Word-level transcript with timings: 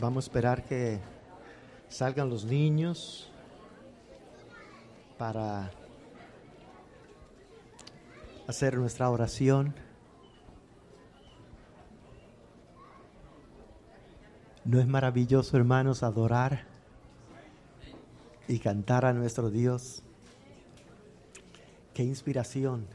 Vamos 0.00 0.24
a 0.24 0.26
esperar 0.26 0.64
que 0.64 0.98
salgan 1.88 2.28
los 2.28 2.44
niños 2.44 3.30
para 5.16 5.70
hacer 8.48 8.76
nuestra 8.76 9.08
oración. 9.08 9.72
¿No 14.64 14.80
es 14.80 14.86
maravilloso, 14.88 15.56
hermanos, 15.56 16.02
adorar 16.02 16.64
y 18.48 18.58
cantar 18.58 19.04
a 19.04 19.12
nuestro 19.12 19.48
Dios? 19.48 20.02
Qué 21.92 22.02
inspiración 22.02 22.88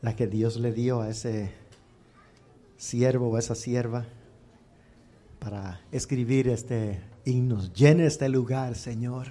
la 0.00 0.16
que 0.16 0.26
Dios 0.26 0.56
le 0.56 0.72
dio 0.72 1.02
a 1.02 1.10
ese 1.10 1.52
siervo 2.78 3.28
o 3.28 3.36
a 3.36 3.40
esa 3.40 3.54
sierva 3.54 4.06
para 5.44 5.78
escribir 5.92 6.48
este 6.48 7.02
himno. 7.26 7.60
Llena 7.74 8.04
este 8.04 8.30
lugar, 8.30 8.76
Señor. 8.76 9.26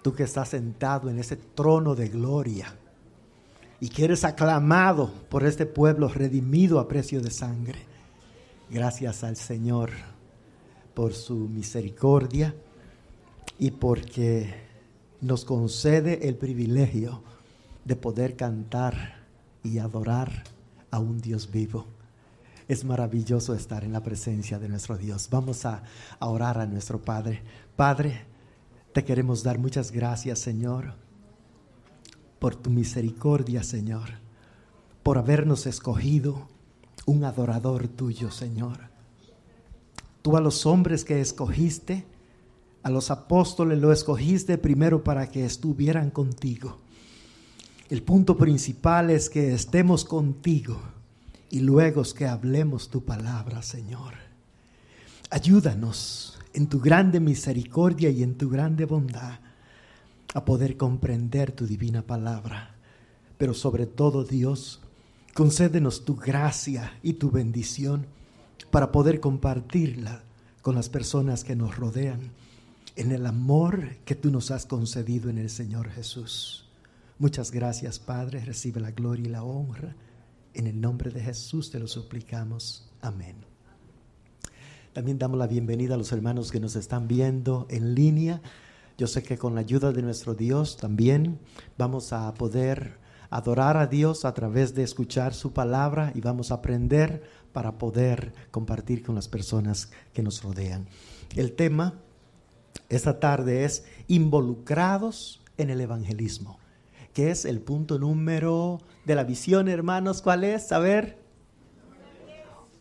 Tú 0.00 0.14
que 0.14 0.22
estás 0.22 0.48
sentado 0.48 1.10
en 1.10 1.18
ese 1.18 1.36
trono 1.36 1.94
de 1.94 2.08
gloria 2.08 2.74
y 3.78 3.90
que 3.90 4.04
eres 4.04 4.24
aclamado 4.24 5.12
por 5.28 5.44
este 5.44 5.66
pueblo 5.66 6.08
redimido 6.08 6.80
a 6.80 6.88
precio 6.88 7.20
de 7.20 7.30
sangre. 7.30 7.80
Gracias 8.70 9.22
al 9.22 9.36
Señor 9.36 9.90
por 10.94 11.12
su 11.12 11.36
misericordia 11.36 12.54
y 13.58 13.70
porque 13.70 14.54
nos 15.20 15.44
concede 15.44 16.26
el 16.26 16.36
privilegio 16.36 17.22
de 17.84 17.96
poder 17.96 18.34
cantar 18.34 19.26
y 19.62 19.78
adorar 19.78 20.44
a 20.90 20.98
un 21.00 21.20
Dios 21.20 21.50
vivo. 21.50 21.86
Es 22.68 22.84
maravilloso 22.84 23.54
estar 23.54 23.84
en 23.84 23.92
la 23.92 24.02
presencia 24.02 24.58
de 24.58 24.68
nuestro 24.68 24.96
Dios. 24.96 25.28
Vamos 25.30 25.64
a, 25.66 25.82
orar 26.20 26.58
a 26.58 26.66
nuestro 26.66 27.00
Padre. 27.00 27.42
Padre, 27.76 28.24
te 28.92 29.04
queremos 29.04 29.42
dar 29.42 29.58
muchas 29.58 29.90
gracias, 29.90 30.38
Señor, 30.38 30.94
por 32.38 32.54
tu 32.54 32.70
misericordia, 32.70 33.62
Señor, 33.62 34.10
por 35.02 35.18
habernos 35.18 35.66
escogido 35.66 36.48
un 37.06 37.24
adorador 37.24 37.88
tuyo, 37.88 38.30
Señor. 38.30 38.90
Tú 40.22 40.36
a 40.36 40.40
los 40.40 40.66
hombres 40.66 41.04
que 41.04 41.20
escogiste, 41.20 42.04
a 42.84 42.90
los 42.90 43.10
apóstoles 43.10 43.78
lo 43.78 43.92
escogiste 43.92 44.56
primero 44.56 45.02
para 45.02 45.30
que 45.30 45.44
estuvieran 45.44 46.10
contigo. 46.10 46.78
El 47.90 48.02
punto 48.02 48.36
principal 48.36 49.10
es 49.10 49.28
que 49.28 49.52
estemos 49.52 50.04
contigo 50.04 50.80
y 51.52 51.60
luego 51.60 52.02
que 52.16 52.26
hablemos 52.26 52.88
tu 52.88 53.04
palabra, 53.04 53.60
Señor. 53.60 54.14
Ayúdanos 55.28 56.38
en 56.54 56.66
tu 56.66 56.80
grande 56.80 57.20
misericordia 57.20 58.08
y 58.08 58.22
en 58.22 58.38
tu 58.38 58.48
grande 58.48 58.86
bondad 58.86 59.38
a 60.32 60.44
poder 60.46 60.78
comprender 60.78 61.52
tu 61.52 61.66
divina 61.66 62.00
palabra. 62.00 62.74
Pero 63.36 63.52
sobre 63.52 63.84
todo, 63.84 64.24
Dios, 64.24 64.80
concédenos 65.34 66.06
tu 66.06 66.16
gracia 66.16 66.94
y 67.02 67.12
tu 67.12 67.30
bendición 67.30 68.06
para 68.70 68.90
poder 68.90 69.20
compartirla 69.20 70.22
con 70.62 70.74
las 70.74 70.88
personas 70.88 71.44
que 71.44 71.54
nos 71.54 71.76
rodean 71.76 72.30
en 72.96 73.12
el 73.12 73.26
amor 73.26 73.96
que 74.06 74.14
tú 74.14 74.30
nos 74.30 74.50
has 74.50 74.64
concedido 74.64 75.28
en 75.28 75.36
el 75.36 75.50
Señor 75.50 75.90
Jesús. 75.90 76.64
Muchas 77.18 77.50
gracias, 77.50 77.98
Padre. 77.98 78.42
Recibe 78.42 78.80
la 78.80 78.92
gloria 78.92 79.26
y 79.26 79.30
la 79.30 79.44
honra. 79.44 79.94
En 80.54 80.66
el 80.66 80.80
nombre 80.80 81.10
de 81.10 81.20
Jesús 81.20 81.70
te 81.70 81.78
lo 81.78 81.88
suplicamos. 81.88 82.88
Amén. 83.00 83.36
También 84.92 85.18
damos 85.18 85.38
la 85.38 85.46
bienvenida 85.46 85.94
a 85.94 85.96
los 85.96 86.12
hermanos 86.12 86.52
que 86.52 86.60
nos 86.60 86.76
están 86.76 87.08
viendo 87.08 87.66
en 87.70 87.94
línea. 87.94 88.42
Yo 88.98 89.06
sé 89.06 89.22
que 89.22 89.38
con 89.38 89.54
la 89.54 89.60
ayuda 89.60 89.92
de 89.92 90.02
nuestro 90.02 90.34
Dios 90.34 90.76
también 90.76 91.38
vamos 91.78 92.12
a 92.12 92.34
poder 92.34 92.98
adorar 93.30 93.78
a 93.78 93.86
Dios 93.86 94.26
a 94.26 94.34
través 94.34 94.74
de 94.74 94.82
escuchar 94.82 95.32
su 95.32 95.54
palabra 95.54 96.12
y 96.14 96.20
vamos 96.20 96.50
a 96.50 96.56
aprender 96.56 97.22
para 97.54 97.78
poder 97.78 98.34
compartir 98.50 99.02
con 99.02 99.14
las 99.14 99.28
personas 99.28 99.90
que 100.12 100.22
nos 100.22 100.42
rodean. 100.42 100.86
El 101.34 101.52
tema 101.52 101.94
esta 102.90 103.18
tarde 103.20 103.64
es 103.64 103.86
involucrados 104.06 105.40
en 105.56 105.70
el 105.70 105.80
evangelismo 105.80 106.61
que 107.12 107.30
es 107.30 107.44
el 107.44 107.60
punto 107.60 107.98
número 107.98 108.80
de 109.04 109.14
la 109.14 109.24
visión, 109.24 109.68
hermanos. 109.68 110.22
¿Cuál 110.22 110.44
es? 110.44 110.72
A 110.72 110.78
ver. 110.78 111.18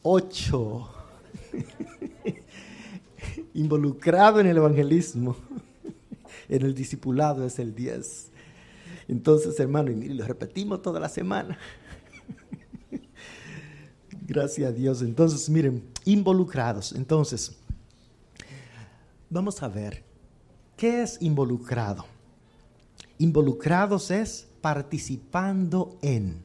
Ocho. 0.03 0.89
Involucrado 3.53 4.39
en 4.39 4.47
el 4.47 4.57
evangelismo. 4.57 5.35
En 6.47 6.63
el 6.63 6.73
discipulado 6.73 7.45
es 7.45 7.59
el 7.59 7.75
diez. 7.75 8.29
Entonces, 9.07 9.59
hermano, 9.59 9.91
y 9.91 10.09
lo 10.09 10.25
repetimos 10.25 10.81
toda 10.81 10.99
la 10.99 11.09
semana. 11.09 11.57
Gracias 14.27 14.69
a 14.69 14.71
Dios. 14.71 15.01
Entonces, 15.01 15.49
miren, 15.49 15.83
involucrados. 16.05 16.93
Entonces, 16.93 17.57
vamos 19.29 19.61
a 19.61 19.67
ver, 19.67 20.03
¿qué 20.77 21.01
es 21.01 21.21
involucrado? 21.21 22.05
Involucrados 23.21 24.09
es 24.09 24.47
participando 24.61 25.95
en. 26.01 26.41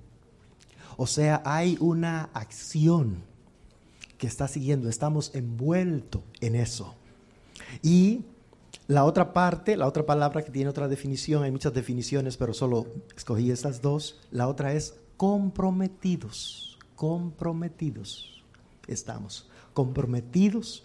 O 0.98 1.06
sea, 1.06 1.40
hay 1.46 1.78
una 1.80 2.24
acción 2.34 3.22
que 4.18 4.26
está 4.26 4.46
siguiendo, 4.46 4.90
estamos 4.90 5.34
envueltos 5.34 6.20
en 6.42 6.54
eso. 6.54 6.94
Y 7.82 8.26
la 8.88 9.06
otra 9.06 9.32
parte, 9.32 9.78
la 9.78 9.86
otra 9.86 10.04
palabra 10.04 10.44
que 10.44 10.50
tiene 10.50 10.68
otra 10.68 10.86
definición, 10.86 11.44
hay 11.44 11.50
muchas 11.50 11.72
definiciones, 11.72 12.36
pero 12.36 12.52
solo 12.52 12.86
escogí 13.16 13.50
estas 13.50 13.80
dos. 13.80 14.20
La 14.30 14.46
otra 14.46 14.74
es 14.74 14.96
comprometidos, 15.16 16.78
comprometidos. 16.94 18.44
Estamos 18.86 19.48
comprometidos 19.72 20.82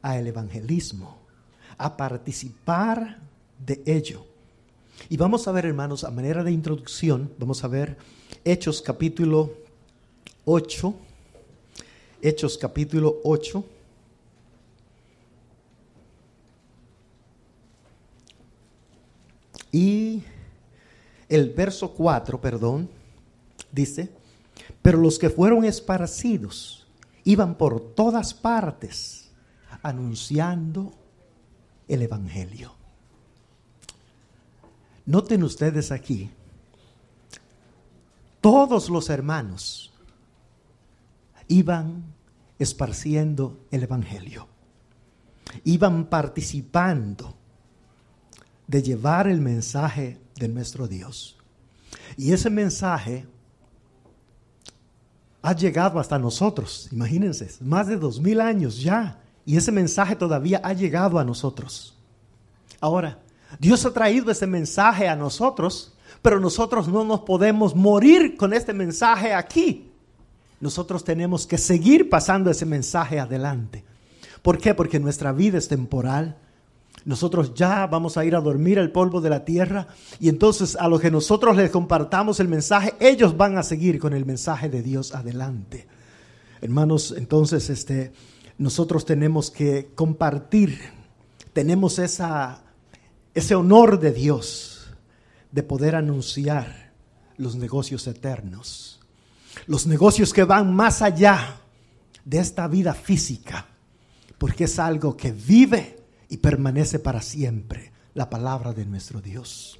al 0.00 0.26
evangelismo, 0.26 1.18
a 1.76 1.94
participar 1.94 3.18
de 3.58 3.82
ello. 3.84 4.32
Y 5.08 5.16
vamos 5.16 5.46
a 5.46 5.52
ver, 5.52 5.66
hermanos, 5.66 6.04
a 6.04 6.10
manera 6.10 6.42
de 6.42 6.52
introducción, 6.52 7.30
vamos 7.38 7.62
a 7.64 7.68
ver 7.68 7.96
Hechos 8.44 8.80
capítulo 8.82 9.52
8. 10.44 10.94
Hechos 12.22 12.58
capítulo 12.58 13.20
8. 13.24 13.64
Y 19.72 20.22
el 21.28 21.50
verso 21.50 21.92
4, 21.92 22.40
perdón, 22.40 22.88
dice, 23.72 24.10
pero 24.82 24.98
los 24.98 25.18
que 25.18 25.30
fueron 25.30 25.64
esparcidos 25.64 26.86
iban 27.24 27.56
por 27.56 27.80
todas 27.80 28.34
partes 28.34 29.30
anunciando 29.82 30.92
el 31.88 32.02
Evangelio. 32.02 32.83
Noten 35.06 35.42
ustedes 35.42 35.92
aquí, 35.92 36.30
todos 38.40 38.88
los 38.88 39.10
hermanos 39.10 39.92
iban 41.48 42.04
esparciendo 42.58 43.66
el 43.70 43.82
Evangelio, 43.82 44.48
iban 45.64 46.06
participando 46.06 47.34
de 48.66 48.82
llevar 48.82 49.28
el 49.28 49.40
mensaje 49.40 50.20
de 50.36 50.48
nuestro 50.48 50.88
Dios. 50.88 51.36
Y 52.16 52.32
ese 52.32 52.48
mensaje 52.48 53.26
ha 55.42 55.54
llegado 55.54 55.98
hasta 55.98 56.18
nosotros, 56.18 56.88
imagínense, 56.90 57.50
más 57.60 57.88
de 57.88 57.96
dos 57.96 58.20
mil 58.20 58.40
años 58.40 58.80
ya, 58.80 59.20
y 59.44 59.58
ese 59.58 59.70
mensaje 59.70 60.16
todavía 60.16 60.62
ha 60.64 60.72
llegado 60.72 61.18
a 61.18 61.24
nosotros. 61.24 61.98
Ahora, 62.80 63.23
Dios 63.58 63.84
ha 63.86 63.92
traído 63.92 64.30
ese 64.30 64.46
mensaje 64.46 65.08
a 65.08 65.16
nosotros, 65.16 65.94
pero 66.22 66.40
nosotros 66.40 66.88
no 66.88 67.04
nos 67.04 67.20
podemos 67.20 67.74
morir 67.74 68.36
con 68.36 68.52
este 68.52 68.72
mensaje 68.72 69.34
aquí. 69.34 69.90
Nosotros 70.60 71.04
tenemos 71.04 71.46
que 71.46 71.58
seguir 71.58 72.08
pasando 72.08 72.50
ese 72.50 72.64
mensaje 72.64 73.20
adelante. 73.20 73.84
¿Por 74.42 74.58
qué? 74.58 74.74
Porque 74.74 74.98
nuestra 74.98 75.32
vida 75.32 75.58
es 75.58 75.68
temporal. 75.68 76.36
Nosotros 77.04 77.52
ya 77.54 77.86
vamos 77.86 78.16
a 78.16 78.24
ir 78.24 78.34
a 78.34 78.40
dormir 78.40 78.78
el 78.78 78.90
polvo 78.90 79.20
de 79.20 79.28
la 79.28 79.44
tierra 79.44 79.88
y 80.18 80.28
entonces 80.28 80.76
a 80.76 80.88
los 80.88 81.00
que 81.00 81.10
nosotros 81.10 81.56
les 81.56 81.70
compartamos 81.70 82.40
el 82.40 82.48
mensaje, 82.48 82.94
ellos 82.98 83.36
van 83.36 83.58
a 83.58 83.62
seguir 83.62 83.98
con 83.98 84.14
el 84.14 84.24
mensaje 84.24 84.70
de 84.70 84.82
Dios 84.82 85.14
adelante. 85.14 85.86
Hermanos, 86.62 87.14
entonces 87.16 87.68
este 87.68 88.12
nosotros 88.56 89.04
tenemos 89.04 89.50
que 89.50 89.90
compartir, 89.94 90.78
tenemos 91.52 91.98
esa 91.98 92.62
ese 93.34 93.54
honor 93.54 93.98
de 93.98 94.12
Dios 94.12 94.86
de 95.50 95.62
poder 95.62 95.96
anunciar 95.96 96.92
los 97.36 97.56
negocios 97.56 98.06
eternos, 98.06 99.00
los 99.66 99.86
negocios 99.86 100.32
que 100.32 100.44
van 100.44 100.74
más 100.74 101.02
allá 101.02 101.60
de 102.24 102.38
esta 102.38 102.68
vida 102.68 102.94
física, 102.94 103.66
porque 104.38 104.64
es 104.64 104.78
algo 104.78 105.16
que 105.16 105.32
vive 105.32 105.98
y 106.28 106.38
permanece 106.38 106.98
para 106.98 107.20
siempre, 107.20 107.92
la 108.14 108.30
palabra 108.30 108.72
de 108.72 108.86
nuestro 108.86 109.20
Dios. 109.20 109.78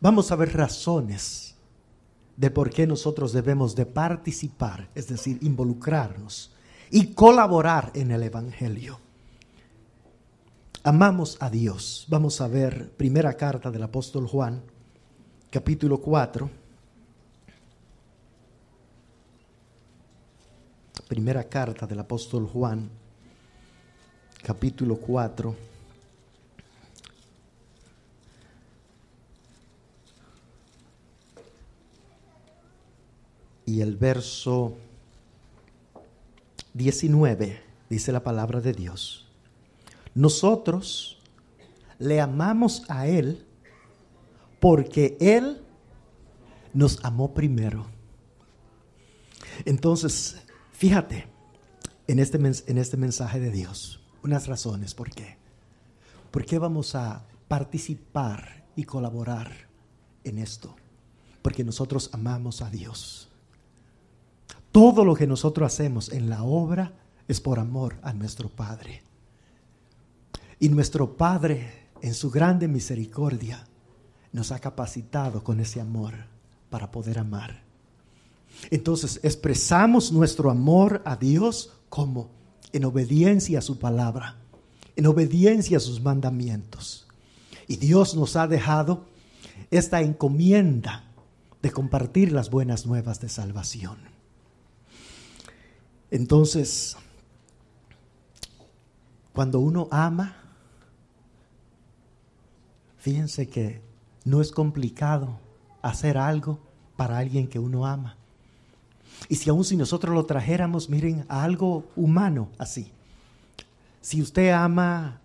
Vamos 0.00 0.32
a 0.32 0.36
ver 0.36 0.56
razones 0.56 1.54
de 2.36 2.50
por 2.50 2.70
qué 2.70 2.86
nosotros 2.86 3.32
debemos 3.32 3.74
de 3.76 3.86
participar, 3.86 4.90
es 4.94 5.08
decir, 5.08 5.38
involucrarnos 5.42 6.52
y 6.90 7.14
colaborar 7.14 7.90
en 7.94 8.10
el 8.10 8.22
Evangelio. 8.22 8.98
Amamos 10.84 11.36
a 11.38 11.48
Dios. 11.48 12.06
Vamos 12.08 12.40
a 12.40 12.48
ver 12.48 12.90
primera 12.96 13.36
carta 13.36 13.70
del 13.70 13.84
apóstol 13.84 14.26
Juan, 14.26 14.64
capítulo 15.48 16.00
4. 16.00 16.50
Primera 21.06 21.44
carta 21.44 21.86
del 21.86 22.00
apóstol 22.00 22.48
Juan, 22.48 22.90
capítulo 24.42 24.96
4. 24.96 25.54
Y 33.66 33.80
el 33.82 33.96
verso 33.96 34.76
19 36.74 37.62
dice 37.88 38.10
la 38.10 38.24
palabra 38.24 38.60
de 38.60 38.72
Dios. 38.72 39.21
Nosotros 40.14 41.20
le 41.98 42.20
amamos 42.20 42.84
a 42.88 43.06
Él 43.06 43.46
porque 44.60 45.16
Él 45.20 45.62
nos 46.74 47.04
amó 47.04 47.34
primero. 47.34 47.86
Entonces, 49.64 50.42
fíjate 50.72 51.26
en 52.06 52.18
este, 52.18 52.38
en 52.38 52.78
este 52.78 52.96
mensaje 52.96 53.40
de 53.40 53.50
Dios, 53.50 54.00
unas 54.22 54.46
razones 54.46 54.94
por 54.94 55.10
qué. 55.10 55.36
¿Por 56.30 56.44
qué 56.44 56.58
vamos 56.58 56.94
a 56.94 57.26
participar 57.48 58.64
y 58.74 58.84
colaborar 58.84 59.68
en 60.24 60.38
esto? 60.38 60.74
Porque 61.42 61.64
nosotros 61.64 62.10
amamos 62.12 62.62
a 62.62 62.70
Dios. 62.70 63.28
Todo 64.70 65.04
lo 65.04 65.14
que 65.14 65.26
nosotros 65.26 65.72
hacemos 65.72 66.10
en 66.10 66.30
la 66.30 66.42
obra 66.44 66.94
es 67.28 67.40
por 67.40 67.58
amor 67.58 67.98
a 68.02 68.12
nuestro 68.12 68.48
Padre. 68.48 69.02
Y 70.62 70.68
nuestro 70.68 71.16
Padre, 71.16 71.88
en 72.02 72.14
su 72.14 72.30
grande 72.30 72.68
misericordia, 72.68 73.66
nos 74.30 74.52
ha 74.52 74.60
capacitado 74.60 75.42
con 75.42 75.58
ese 75.58 75.80
amor 75.80 76.14
para 76.70 76.88
poder 76.92 77.18
amar. 77.18 77.64
Entonces 78.70 79.18
expresamos 79.24 80.12
nuestro 80.12 80.52
amor 80.52 81.02
a 81.04 81.16
Dios 81.16 81.72
como 81.88 82.30
en 82.72 82.84
obediencia 82.84 83.58
a 83.58 83.62
su 83.62 83.80
palabra, 83.80 84.36
en 84.94 85.06
obediencia 85.06 85.78
a 85.78 85.80
sus 85.80 86.00
mandamientos. 86.00 87.08
Y 87.66 87.74
Dios 87.74 88.14
nos 88.14 88.36
ha 88.36 88.46
dejado 88.46 89.06
esta 89.72 90.00
encomienda 90.00 91.06
de 91.60 91.72
compartir 91.72 92.30
las 92.30 92.50
buenas 92.50 92.86
nuevas 92.86 93.20
de 93.20 93.28
salvación. 93.28 93.96
Entonces, 96.12 96.96
cuando 99.32 99.58
uno 99.58 99.88
ama, 99.90 100.36
fíjense 103.02 103.48
que 103.48 103.82
no 104.24 104.40
es 104.40 104.52
complicado 104.52 105.40
hacer 105.82 106.16
algo 106.16 106.60
para 106.96 107.18
alguien 107.18 107.48
que 107.48 107.58
uno 107.58 107.84
ama. 107.84 108.16
Y 109.28 109.34
si 109.34 109.50
aún 109.50 109.64
si 109.64 109.76
nosotros 109.76 110.14
lo 110.14 110.24
trajéramos, 110.24 110.88
miren, 110.88 111.26
a 111.28 111.42
algo 111.42 111.84
humano 111.96 112.48
así. 112.58 112.92
Si 114.00 114.22
usted 114.22 114.50
ama 114.50 115.20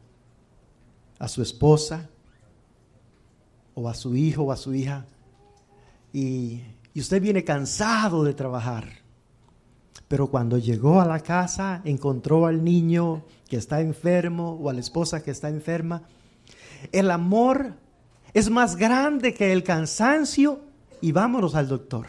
a 1.20 1.28
su 1.28 1.44
esposa 1.44 2.10
o 3.76 3.88
a 3.88 3.94
su 3.94 4.16
hijo 4.16 4.44
o 4.44 4.52
a 4.52 4.58
su 4.58 4.74
hija 4.74 5.06
y, 6.12 6.64
y 6.96 7.00
usted 7.00 7.22
viene 7.22 7.44
cansado 7.44 8.24
de 8.24 8.34
trabajar, 8.34 8.88
pero 10.08 10.32
cuando 10.32 10.58
llegó 10.58 11.00
a 11.00 11.06
la 11.06 11.20
casa, 11.20 11.82
encontró 11.86 12.48
al 12.48 12.64
niño 12.64 13.24
que 13.48 13.58
está 13.58 13.82
enfermo 13.82 14.54
o 14.60 14.68
a 14.72 14.74
la 14.74 14.80
esposa 14.80 15.22
que 15.22 15.30
está 15.30 15.50
enferma. 15.50 16.02
El 16.92 17.12
amor 17.12 17.74
es 18.34 18.50
más 18.50 18.76
grande 18.76 19.34
que 19.34 19.52
el 19.52 19.64
cansancio 19.64 20.62
y 21.02 21.12
vámonos 21.12 21.56
al 21.56 21.68
doctor. 21.68 22.08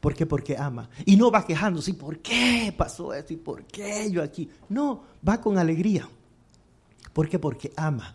¿Por 0.00 0.14
qué? 0.14 0.26
Porque 0.26 0.56
ama. 0.56 0.88
Y 1.04 1.16
no 1.16 1.30
va 1.30 1.44
quejándose, 1.44 1.90
¿y 1.90 1.94
por 1.94 2.18
qué 2.18 2.72
pasó 2.76 3.12
esto? 3.12 3.32
¿Y 3.32 3.36
por 3.36 3.64
qué 3.64 4.10
yo 4.10 4.22
aquí? 4.22 4.48
No, 4.68 5.02
va 5.26 5.40
con 5.40 5.58
alegría. 5.58 6.08
¿Por 7.12 7.28
qué? 7.28 7.38
Porque 7.38 7.72
ama. 7.76 8.14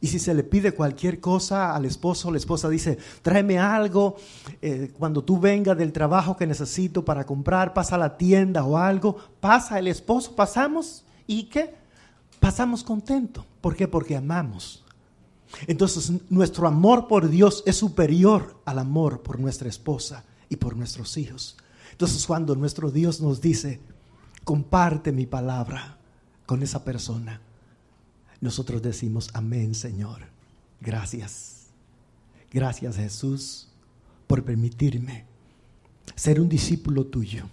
Y 0.00 0.08
si 0.08 0.18
se 0.18 0.34
le 0.34 0.44
pide 0.44 0.72
cualquier 0.72 1.20
cosa 1.20 1.74
al 1.74 1.86
esposo, 1.86 2.30
la 2.30 2.36
esposa 2.36 2.68
dice, 2.68 2.98
tráeme 3.22 3.58
algo, 3.58 4.16
eh, 4.60 4.92
cuando 4.98 5.24
tú 5.24 5.38
vengas 5.38 5.78
del 5.78 5.92
trabajo 5.92 6.36
que 6.36 6.46
necesito 6.46 7.04
para 7.04 7.24
comprar, 7.24 7.72
pasa 7.72 7.94
a 7.94 7.98
la 7.98 8.16
tienda 8.18 8.64
o 8.64 8.76
algo, 8.76 9.16
pasa 9.40 9.78
el 9.78 9.88
esposo, 9.88 10.36
pasamos 10.36 11.04
y 11.26 11.44
qué? 11.44 11.74
Pasamos 12.38 12.84
contento. 12.84 13.46
¿Por 13.62 13.74
qué? 13.76 13.88
Porque 13.88 14.14
amamos. 14.14 14.83
Entonces 15.66 16.12
nuestro 16.30 16.66
amor 16.66 17.08
por 17.08 17.28
Dios 17.28 17.62
es 17.66 17.76
superior 17.76 18.60
al 18.64 18.78
amor 18.78 19.22
por 19.22 19.38
nuestra 19.38 19.68
esposa 19.68 20.24
y 20.48 20.56
por 20.56 20.76
nuestros 20.76 21.16
hijos. 21.16 21.56
Entonces 21.92 22.26
cuando 22.26 22.54
nuestro 22.56 22.90
Dios 22.90 23.20
nos 23.20 23.40
dice, 23.40 23.80
comparte 24.44 25.12
mi 25.12 25.26
palabra 25.26 25.98
con 26.46 26.62
esa 26.62 26.84
persona, 26.84 27.40
nosotros 28.40 28.82
decimos, 28.82 29.30
amén 29.32 29.74
Señor, 29.74 30.22
gracias. 30.80 31.66
Gracias 32.50 32.96
Jesús 32.96 33.68
por 34.26 34.44
permitirme 34.44 35.24
ser 36.14 36.40
un 36.40 36.48
discípulo 36.48 37.06
tuyo, 37.06 37.48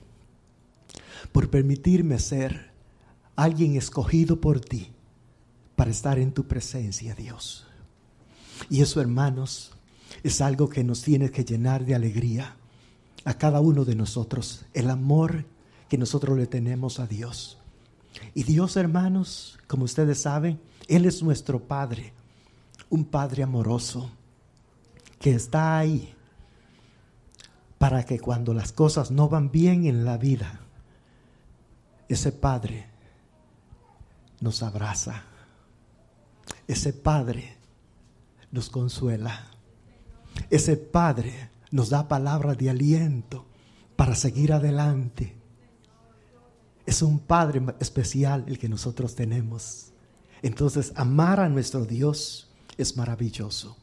por 1.32 1.50
permitirme 1.50 2.20
ser 2.20 2.72
alguien 3.36 3.76
escogido 3.76 4.40
por 4.40 4.60
ti 4.60 4.92
para 5.76 5.92
estar 5.92 6.20
en 6.20 6.32
tu 6.32 6.48
presencia, 6.48 7.16
Dios. 7.16 7.71
Y 8.70 8.82
eso, 8.82 9.02
hermanos, 9.02 9.72
es 10.24 10.42
algo 10.42 10.70
que 10.70 10.84
nos 10.84 11.02
tiene 11.02 11.32
que 11.32 11.44
llenar 11.44 11.86
de 11.86 11.96
alegría 11.96 12.56
a 13.26 13.34
cada 13.36 13.60
uno 13.60 13.86
de 13.86 13.96
nosotros, 13.96 14.66
el 14.74 14.90
amor 14.90 15.46
que 15.90 15.98
nosotros 15.98 16.38
le 16.38 16.48
tenemos 16.48 17.00
a 17.00 17.08
Dios. 17.08 17.58
Y 18.34 18.44
Dios, 18.44 18.76
hermanos, 18.78 19.60
como 19.68 19.86
ustedes 19.86 20.22
saben, 20.22 20.60
él 20.88 21.06
es 21.06 21.22
nuestro 21.24 21.60
Padre, 21.60 22.14
un 22.90 23.06
Padre 23.06 23.44
amoroso 23.44 24.10
que 25.20 25.32
está 25.32 25.78
ahí 25.78 26.14
para 27.78 28.04
que 28.06 28.20
cuando 28.20 28.54
las 28.54 28.72
cosas 28.72 29.12
no 29.12 29.30
van 29.30 29.52
bien 29.52 29.86
en 29.86 30.06
la 30.06 30.18
vida, 30.18 30.60
ese 32.10 32.32
Padre 32.32 32.88
nos 34.40 34.64
abraza, 34.64 35.24
ese 36.68 36.94
Padre 36.94 37.58
nos 38.52 38.70
consuela, 38.70 39.48
ese 40.50 40.78
Padre 40.78 41.50
nos 41.72 41.90
da 41.90 42.08
palabras 42.08 42.58
de 42.58 42.70
aliento 42.70 43.46
para 43.96 44.16
seguir 44.16 44.54
adelante. 44.54 45.36
Es 46.86 47.02
un 47.02 47.20
Padre 47.20 47.62
especial 47.80 48.44
el 48.48 48.58
que 48.58 48.70
nosotros 48.70 49.16
tenemos. 49.16 49.92
Entonces, 50.42 50.92
amar 50.96 51.40
a 51.40 51.50
nuestro 51.50 51.86
Dios 51.86 52.50
es 52.78 52.98
maravilloso. 52.98 53.78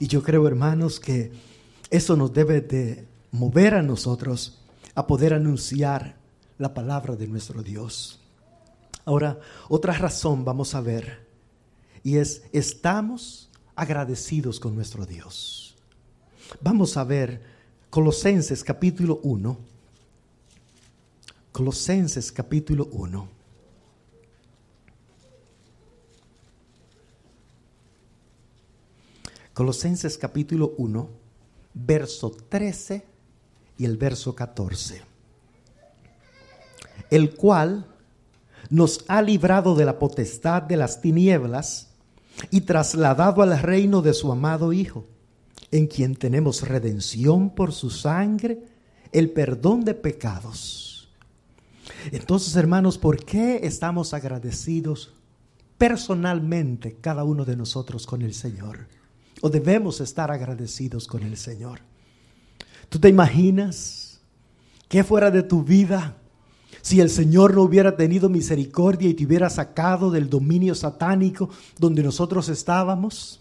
Y 0.00 0.06
yo 0.06 0.22
creo, 0.22 0.46
hermanos, 0.46 0.98
que 0.98 1.32
eso 1.90 2.16
nos 2.16 2.32
debe 2.32 2.60
de 2.62 3.06
mover 3.30 3.74
a 3.74 3.82
nosotros 3.82 4.62
a 4.94 5.06
poder 5.06 5.34
anunciar 5.34 6.16
la 6.58 6.72
palabra 6.72 7.14
de 7.16 7.28
nuestro 7.28 7.62
Dios. 7.62 8.20
Ahora, 9.04 9.38
otra 9.68 9.92
razón 9.92 10.44
vamos 10.44 10.74
a 10.74 10.80
ver, 10.80 11.28
y 12.02 12.16
es, 12.16 12.42
estamos 12.52 13.45
agradecidos 13.76 14.58
con 14.58 14.74
nuestro 14.74 15.06
Dios. 15.06 15.76
Vamos 16.60 16.96
a 16.96 17.04
ver 17.04 17.42
Colosenses 17.90 18.64
capítulo 18.64 19.20
1. 19.22 19.58
Colosenses 21.52 22.32
capítulo 22.32 22.86
1. 22.90 23.36
Colosenses 29.56 30.18
capítulo 30.18 30.74
1, 30.76 31.08
verso 31.72 32.30
13 32.30 33.06
y 33.78 33.86
el 33.86 33.96
verso 33.96 34.34
14. 34.34 35.00
El 37.08 37.34
cual 37.34 37.86
nos 38.68 39.04
ha 39.08 39.22
librado 39.22 39.74
de 39.74 39.86
la 39.86 39.98
potestad 39.98 40.62
de 40.62 40.76
las 40.76 41.00
tinieblas 41.00 41.88
y 42.50 42.62
trasladado 42.62 43.42
al 43.42 43.58
reino 43.60 44.02
de 44.02 44.14
su 44.14 44.30
amado 44.30 44.72
Hijo, 44.72 45.06
en 45.70 45.86
quien 45.86 46.16
tenemos 46.16 46.66
redención 46.66 47.50
por 47.50 47.72
su 47.72 47.90
sangre, 47.90 48.62
el 49.12 49.30
perdón 49.30 49.84
de 49.84 49.94
pecados. 49.94 51.08
Entonces, 52.12 52.54
hermanos, 52.56 52.98
¿por 52.98 53.24
qué 53.24 53.60
estamos 53.62 54.14
agradecidos 54.14 55.12
personalmente 55.78 56.96
cada 57.00 57.24
uno 57.24 57.44
de 57.44 57.56
nosotros 57.56 58.06
con 58.06 58.22
el 58.22 58.34
Señor? 58.34 58.86
O 59.40 59.50
debemos 59.50 60.00
estar 60.00 60.30
agradecidos 60.30 61.06
con 61.06 61.22
el 61.22 61.36
Señor. 61.36 61.80
¿Tú 62.88 62.98
te 62.98 63.08
imaginas 63.08 64.20
qué 64.88 65.04
fuera 65.04 65.30
de 65.30 65.42
tu 65.42 65.62
vida 65.62 66.16
si 66.86 67.00
el 67.00 67.10
Señor 67.10 67.52
no 67.52 67.62
hubiera 67.62 67.96
tenido 67.96 68.28
misericordia 68.28 69.08
y 69.08 69.14
te 69.14 69.26
hubiera 69.26 69.50
sacado 69.50 70.08
del 70.12 70.30
dominio 70.30 70.72
satánico 70.72 71.50
donde 71.80 72.00
nosotros 72.00 72.48
estábamos? 72.48 73.40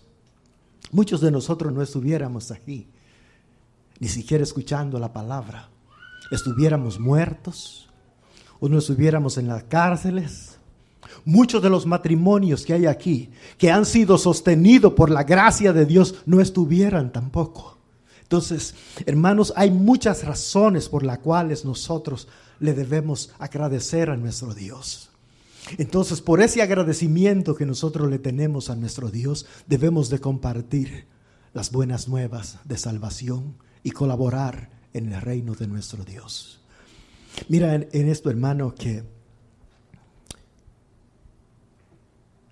Muchos 0.92 1.22
de 1.22 1.30
nosotros 1.30 1.72
no 1.72 1.84
estuviéramos 1.84 2.50
aquí, 2.50 2.88
ni 4.00 4.08
siquiera 4.08 4.44
escuchando 4.44 4.98
la 4.98 5.14
palabra. 5.14 5.70
Estuviéramos 6.32 7.00
muertos 7.00 7.88
o 8.60 8.68
no 8.68 8.80
estuviéramos 8.80 9.38
en 9.38 9.48
las 9.48 9.66
cárceles. 9.66 10.58
Muchos 11.24 11.62
de 11.62 11.70
los 11.70 11.86
matrimonios 11.86 12.66
que 12.66 12.74
hay 12.74 12.88
aquí, 12.88 13.30
que 13.60 13.70
han 13.70 13.86
sido 13.86 14.18
sostenidos 14.18 14.94
por 14.94 15.12
la 15.12 15.24
gracia 15.24 15.72
de 15.72 15.86
Dios, 15.86 16.16
no 16.26 16.42
estuvieran 16.42 17.12
tampoco. 17.12 17.78
Entonces, 18.24 18.74
hermanos, 19.06 19.54
hay 19.56 19.70
muchas 19.70 20.24
razones 20.24 20.90
por 20.90 21.04
las 21.04 21.20
cuales 21.20 21.64
nosotros 21.64 22.28
le 22.60 22.74
debemos 22.74 23.34
agradecer 23.40 24.10
a 24.10 24.18
nuestro 24.18 24.54
Dios. 24.54 25.10
Entonces, 25.78 26.22
por 26.22 26.42
ese 26.42 26.62
agradecimiento 26.62 27.56
que 27.56 27.66
nosotros 27.66 28.10
le 28.10 28.20
tenemos 28.20 28.70
a 28.70 28.76
nuestro 28.76 29.10
Dios, 29.10 29.46
debemos 29.68 30.10
de 30.10 30.20
compartir 30.20 31.08
las 31.54 31.72
buenas 31.72 32.08
nuevas 32.08 32.60
de 32.66 32.78
salvación 32.78 33.58
y 33.82 33.92
colaborar 33.92 34.70
en 34.94 35.12
el 35.12 35.22
reino 35.22 35.56
de 35.56 35.68
nuestro 35.68 36.04
Dios. 36.04 36.62
Mira 37.50 37.76
en, 37.76 38.10
esto, 38.10 38.30
hermano, 38.30 38.74
que 38.76 39.04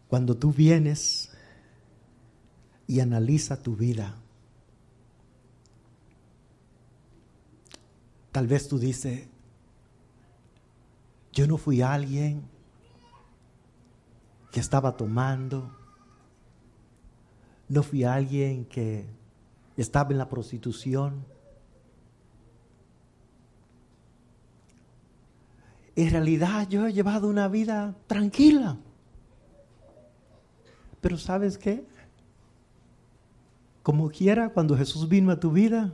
cuando 0.08 0.36
tú 0.36 0.52
vienes 0.52 1.30
y 2.88 3.00
analiza 3.00 3.62
tu 3.62 3.76
vida, 3.76 4.18
tal 8.32 8.48
vez 8.48 8.68
tú 8.68 8.78
dices, 8.78 9.28
yo 11.34 11.48
no 11.48 11.58
fui 11.58 11.82
alguien 11.82 12.44
que 14.52 14.60
estaba 14.60 14.96
tomando. 14.96 15.76
No 17.68 17.82
fui 17.82 18.04
alguien 18.04 18.66
que 18.66 19.08
estaba 19.76 20.12
en 20.12 20.20
la 20.20 20.30
prostitución. 20.30 21.26
En 25.96 26.12
realidad 26.12 26.68
yo 26.70 26.86
he 26.86 26.94
llevado 26.94 27.28
una 27.28 27.48
vida 27.48 27.96
tranquila. 28.06 28.78
Pero 31.02 31.18
¿sabes 31.18 31.58
qué? 31.58 31.86
Como 33.82 34.10
quiera, 34.10 34.50
cuando 34.50 34.78
Jesús 34.78 35.10
vino 35.10 35.32
a 35.32 35.40
tu 35.40 35.52
vida, 35.52 35.94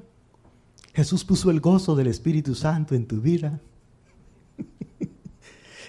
Jesús 0.93 1.23
puso 1.23 1.49
el 1.49 1.61
gozo 1.61 1.95
del 1.95 2.07
Espíritu 2.07 2.55
Santo 2.55 2.93
en 2.93 3.07
tu 3.07 3.21
vida. 3.21 3.61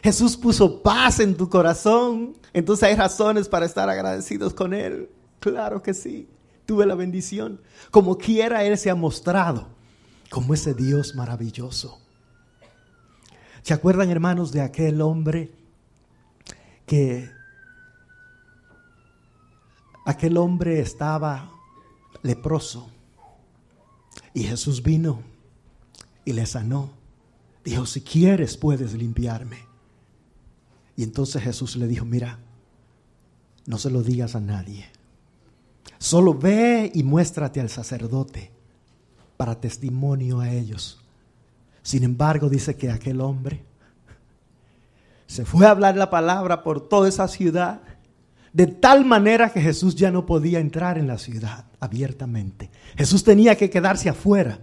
Jesús 0.03 0.37
puso 0.37 0.83
paz 0.83 1.21
en 1.21 1.37
tu 1.37 1.49
corazón. 1.49 2.37
Entonces 2.53 2.89
hay 2.89 2.95
razones 2.95 3.49
para 3.49 3.67
estar 3.67 3.89
agradecidos 3.89 4.55
con 4.55 4.73
Él. 4.73 5.11
Claro 5.41 5.83
que 5.83 5.95
sí. 5.95 6.29
Tuve 6.67 6.87
la 6.87 6.95
bendición. 6.95 7.61
Como 7.91 8.17
quiera 8.17 8.65
Él 8.65 8.79
se 8.79 8.91
ha 8.91 8.95
mostrado 8.95 9.69
como 10.31 10.55
ese 10.55 10.75
Dios 10.75 11.15
maravilloso. 11.15 12.01
¿Se 13.63 13.75
acuerdan, 13.75 14.11
hermanos, 14.11 14.53
de 14.53 14.63
aquel 14.63 15.01
hombre 15.03 15.51
que 16.87 17.31
aquel 20.07 20.37
hombre 20.39 20.81
estaba 20.81 21.53
leproso 22.23 22.91
y 24.33 24.45
Jesús 24.45 24.83
vino 24.83 25.23
y 26.25 26.33
le 26.33 26.47
sanó? 26.47 26.91
Dijo, 27.65 27.85
si 27.85 28.01
quieres 28.01 28.57
puedes 28.57 28.95
limpiarme. 28.95 29.70
Y 31.01 31.03
entonces 31.03 31.43
Jesús 31.43 31.77
le 31.77 31.89
dijo, 31.89 32.05
mira, 32.05 32.41
no 33.65 33.79
se 33.79 33.89
lo 33.89 34.03
digas 34.03 34.35
a 34.35 34.41
nadie. 34.41 34.85
Solo 35.97 36.35
ve 36.35 36.93
y 36.95 37.05
muéstrate 37.05 37.59
al 37.59 37.71
sacerdote 37.71 38.51
para 39.39 39.59
testimonio 39.59 40.41
a 40.41 40.51
ellos. 40.51 41.01
Sin 41.83 42.05
embargo, 42.05 42.51
dice 42.51 42.77
que 42.77 42.91
aquel 42.91 43.23
hombre 43.23 43.65
se 45.27 45.47
fue 45.47 45.65
a 45.65 45.71
hablar 45.71 45.97
la 45.97 46.11
palabra 46.11 46.63
por 46.63 46.87
toda 46.87 47.09
esa 47.09 47.29
ciudad, 47.29 47.81
de 48.53 48.67
tal 48.67 49.07
manera 49.07 49.55
que 49.55 49.63
Jesús 49.63 49.95
ya 49.95 50.11
no 50.11 50.27
podía 50.27 50.61
entrar 50.61 50.99
en 50.99 51.07
la 51.07 51.17
ciudad 51.17 51.65
abiertamente. 51.81 52.71
Jesús 52.95 53.25
tenía 53.25 53.57
que 53.57 53.71
quedarse 53.71 54.11
afuera. 54.11 54.59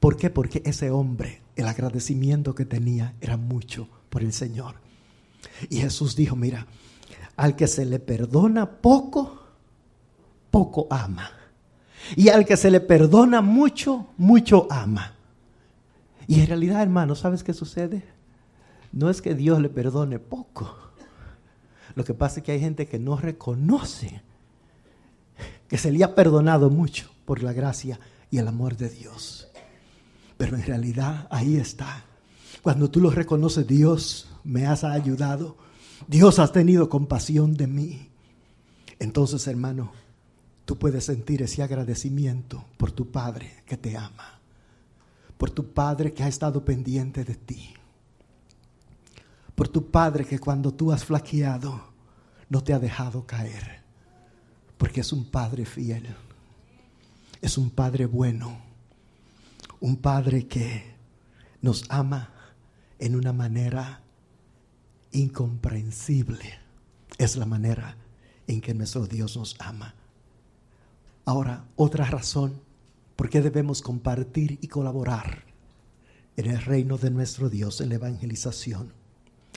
¿Por 0.00 0.16
qué? 0.16 0.28
Porque 0.28 0.60
ese 0.64 0.90
hombre, 0.90 1.40
el 1.54 1.68
agradecimiento 1.68 2.52
que 2.52 2.64
tenía 2.64 3.14
era 3.20 3.36
mucho 3.36 3.88
por 4.10 4.24
el 4.24 4.32
Señor. 4.32 4.84
Y 5.68 5.78
Jesús 5.78 6.16
dijo, 6.16 6.36
mira, 6.36 6.66
al 7.36 7.56
que 7.56 7.66
se 7.66 7.84
le 7.84 7.98
perdona 7.98 8.70
poco, 8.70 9.42
poco 10.50 10.86
ama. 10.90 11.30
Y 12.16 12.28
al 12.28 12.44
que 12.44 12.56
se 12.56 12.70
le 12.70 12.80
perdona 12.80 13.40
mucho, 13.40 14.08
mucho 14.16 14.66
ama. 14.70 15.14
Y 16.26 16.40
en 16.40 16.46
realidad, 16.46 16.82
hermano, 16.82 17.14
¿sabes 17.14 17.42
qué 17.42 17.52
sucede? 17.52 18.04
No 18.92 19.10
es 19.10 19.20
que 19.20 19.34
Dios 19.34 19.60
le 19.60 19.68
perdone 19.68 20.18
poco. 20.18 20.76
Lo 21.94 22.04
que 22.04 22.14
pasa 22.14 22.40
es 22.40 22.44
que 22.44 22.52
hay 22.52 22.60
gente 22.60 22.86
que 22.86 22.98
no 22.98 23.16
reconoce 23.16 24.22
que 25.68 25.78
se 25.78 25.90
le 25.90 26.04
ha 26.04 26.14
perdonado 26.14 26.70
mucho 26.70 27.10
por 27.24 27.42
la 27.42 27.52
gracia 27.52 27.98
y 28.30 28.38
el 28.38 28.48
amor 28.48 28.76
de 28.76 28.88
Dios. 28.88 29.48
Pero 30.36 30.56
en 30.56 30.62
realidad 30.62 31.26
ahí 31.30 31.56
está. 31.56 32.04
Cuando 32.66 32.90
tú 32.90 33.00
lo 33.00 33.10
reconoces, 33.10 33.64
Dios 33.64 34.28
me 34.42 34.66
has 34.66 34.82
ayudado. 34.82 35.56
Dios 36.08 36.40
has 36.40 36.50
tenido 36.50 36.88
compasión 36.88 37.56
de 37.56 37.68
mí. 37.68 38.08
Entonces, 38.98 39.46
hermano, 39.46 39.92
tú 40.64 40.76
puedes 40.76 41.04
sentir 41.04 41.42
ese 41.42 41.62
agradecimiento 41.62 42.64
por 42.76 42.90
tu 42.90 43.08
Padre 43.12 43.62
que 43.66 43.76
te 43.76 43.96
ama, 43.96 44.40
por 45.38 45.52
tu 45.52 45.72
Padre 45.72 46.12
que 46.12 46.24
ha 46.24 46.26
estado 46.26 46.64
pendiente 46.64 47.22
de 47.22 47.36
ti, 47.36 47.72
por 49.54 49.68
tu 49.68 49.88
Padre 49.88 50.24
que 50.24 50.40
cuando 50.40 50.74
tú 50.74 50.90
has 50.90 51.04
flaqueado 51.04 51.80
no 52.48 52.64
te 52.64 52.72
ha 52.72 52.80
dejado 52.80 53.24
caer, 53.28 53.80
porque 54.76 55.02
es 55.02 55.12
un 55.12 55.26
Padre 55.26 55.66
fiel, 55.66 56.16
es 57.40 57.58
un 57.58 57.70
Padre 57.70 58.06
bueno, 58.06 58.58
un 59.78 59.98
Padre 59.98 60.48
que 60.48 60.96
nos 61.62 61.84
ama 61.88 62.32
en 62.98 63.16
una 63.16 63.32
manera 63.32 64.02
incomprensible 65.12 66.58
es 67.18 67.36
la 67.36 67.46
manera 67.46 67.96
en 68.46 68.60
que 68.60 68.74
nuestro 68.74 69.06
Dios 69.06 69.36
nos 69.36 69.56
ama. 69.58 69.94
Ahora, 71.24 71.64
otra 71.76 72.04
razón 72.04 72.60
por 73.16 73.28
qué 73.28 73.40
debemos 73.40 73.82
compartir 73.82 74.58
y 74.60 74.68
colaborar 74.68 75.44
en 76.36 76.50
el 76.50 76.60
reino 76.62 76.98
de 76.98 77.10
nuestro 77.10 77.48
Dios 77.48 77.80
en 77.80 77.88
la 77.88 77.94
evangelización 77.96 78.92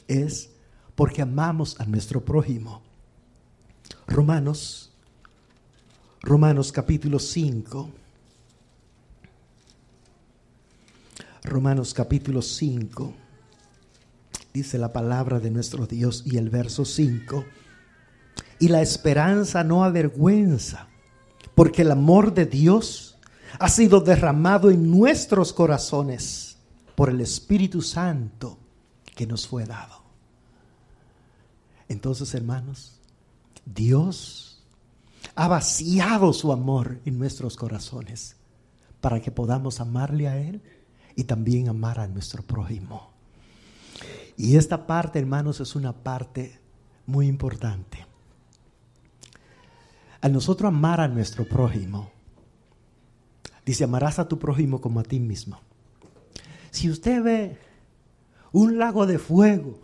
es 0.08 0.51
porque 0.96 1.22
amamos 1.22 1.79
a 1.79 1.86
nuestro 1.86 2.24
prójimo. 2.24 2.81
Romanos, 4.08 4.91
Romanos 6.22 6.72
capítulo 6.72 7.19
5. 7.19 7.89
Romanos 11.43 11.93
capítulo 11.93 12.41
5 12.41 13.13
dice 14.53 14.77
la 14.77 14.94
palabra 14.94 15.39
de 15.39 15.51
nuestro 15.51 15.86
Dios 15.86 16.24
y 16.25 16.38
el 16.38 16.50
verso 16.50 16.86
5. 16.86 17.46
Y 18.60 18.68
la 18.68 18.82
esperanza 18.82 19.63
no 19.63 19.84
avergüenza, 19.84 20.88
porque 21.56 21.84
el 21.84 21.91
amor 21.91 22.34
de 22.34 22.46
Dios 22.46 23.18
ha 23.58 23.70
sido 23.70 24.01
derramado 24.01 24.70
en 24.70 24.89
nuestros 24.91 25.53
corazones 25.53 26.58
por 26.96 27.10
el 27.10 27.22
Espíritu 27.22 27.82
Santo 27.82 28.58
que 29.15 29.25
nos 29.25 29.48
fue 29.48 29.65
dado. 29.65 30.03
Entonces, 31.88 32.34
hermanos, 32.36 33.00
Dios 33.65 34.62
ha 35.36 35.48
vaciado 35.48 36.34
su 36.34 36.51
amor 36.51 37.00
en 37.06 37.18
nuestros 37.18 37.56
corazones 37.56 38.36
para 39.01 39.22
que 39.22 39.32
podamos 39.32 39.79
amarle 39.79 40.27
a 40.27 40.38
Él 40.38 40.62
y 41.15 41.24
también 41.24 41.70
amar 41.70 42.00
a 42.00 42.08
nuestro 42.08 42.44
prójimo. 42.44 43.09
Y 44.39 44.55
esta 44.55 44.88
parte, 44.88 45.19
hermanos, 45.19 45.60
es 45.60 45.75
una 45.75 45.91
parte 45.91 46.62
muy 47.05 47.27
importante. 47.27 48.08
Al 50.22 50.31
nosotros 50.31 50.69
amar 50.69 51.01
a 51.01 51.10
nuestro 51.10 51.43
prójimo, 51.43 52.10
dice, 53.65 53.84
amarás 53.84 54.17
a 54.17 54.29
tu 54.29 54.39
prójimo 54.39 54.79
como 54.79 55.01
a 55.01 55.03
ti 55.03 55.19
mismo. 55.19 55.60
Si 56.72 56.89
usted 56.89 57.22
ve 57.22 57.58
un 58.53 58.79
lago 58.79 59.05
de 59.05 59.19
fuego 59.19 59.81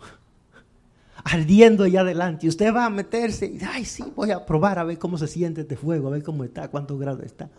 ardiendo 1.22 1.84
allá 1.84 2.00
adelante. 2.00 2.46
Y 2.46 2.48
usted 2.48 2.74
va 2.74 2.86
a 2.86 2.90
meterse 2.90 3.46
y, 3.46 3.58
ay, 3.62 3.84
sí, 3.84 4.04
voy 4.14 4.30
a 4.30 4.46
probar 4.46 4.78
a 4.78 4.84
ver 4.84 4.98
cómo 4.98 5.18
se 5.18 5.26
siente 5.26 5.62
este 5.62 5.76
fuego, 5.76 6.08
a 6.08 6.12
ver 6.12 6.22
cómo 6.22 6.44
está, 6.44 6.68
cuántos 6.68 6.98
grados 6.98 7.24
está. 7.24 7.50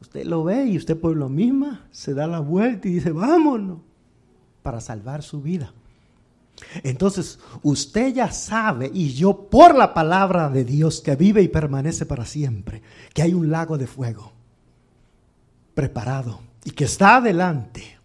Usted 0.00 0.24
lo 0.26 0.44
ve 0.44 0.66
y 0.66 0.76
usted 0.76 0.96
por 0.96 1.16
lo 1.16 1.28
mismo 1.28 1.76
se 1.90 2.14
da 2.14 2.28
la 2.28 2.38
vuelta 2.38 2.86
y 2.86 2.92
dice, 2.92 3.10
vámonos, 3.10 3.80
para 4.62 4.80
salvar 4.80 5.22
su 5.22 5.40
vida. 5.42 5.72
Entonces, 6.82 7.38
usted 7.62 8.14
ya 8.14 8.32
sabe, 8.32 8.90
y 8.92 9.12
yo 9.12 9.48
por 9.48 9.76
la 9.76 9.94
palabra 9.94 10.48
de 10.48 10.64
Dios 10.64 11.00
que 11.00 11.14
vive 11.14 11.42
y 11.42 11.48
permanece 11.48 12.04
para 12.04 12.26
siempre, 12.26 12.82
que 13.14 13.22
hay 13.22 13.34
un 13.34 13.50
lago 13.50 13.78
de 13.78 13.86
fuego 13.86 14.32
preparado 15.74 16.40
y 16.64 16.72
que 16.72 16.84
está 16.84 17.16
adelante. 17.16 17.98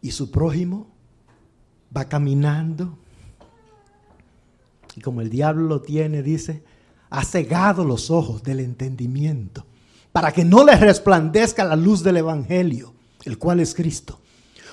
Y 0.00 0.12
su 0.12 0.30
prójimo 0.30 0.86
va 1.94 2.04
caminando. 2.04 2.96
Y 4.94 5.00
como 5.00 5.20
el 5.20 5.30
diablo 5.30 5.64
lo 5.64 5.82
tiene, 5.82 6.22
dice, 6.22 6.62
ha 7.10 7.24
cegado 7.24 7.84
los 7.84 8.10
ojos 8.10 8.42
del 8.42 8.60
entendimiento 8.60 9.66
para 10.12 10.32
que 10.32 10.44
no 10.44 10.64
le 10.64 10.76
resplandezca 10.76 11.64
la 11.64 11.76
luz 11.76 12.02
del 12.02 12.16
Evangelio, 12.18 12.94
el 13.24 13.38
cual 13.38 13.60
es 13.60 13.74
Cristo. 13.74 14.20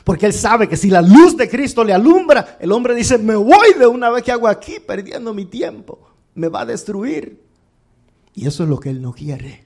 Porque 0.04 0.25
él 0.25 0.34
sabe 0.34 0.70
que 0.70 0.77
si 0.77 0.89
la 0.89 1.01
luz 1.01 1.36
de 1.36 1.50
Cristo 1.50 1.84
le 1.84 1.94
alumbra, 1.94 2.58
el 2.62 2.72
hombre 2.72 2.96
dice, 2.96 3.18
me 3.18 3.36
voy 3.36 3.74
de 3.77 3.88
una 3.88 4.10
vez 4.10 4.24
que 4.24 4.32
hago 4.32 4.48
aquí, 4.48 4.75
perdiendo 4.80 5.34
mi 5.34 5.46
tiempo. 5.46 6.00
Me 6.34 6.48
va 6.48 6.62
a 6.62 6.66
destruir. 6.66 7.42
Y 8.34 8.48
eso 8.48 8.63
es 8.63 8.70
lo 8.70 8.80
que 8.80 8.89
él 8.89 9.01
no 9.01 9.12
quiere. 9.12 9.66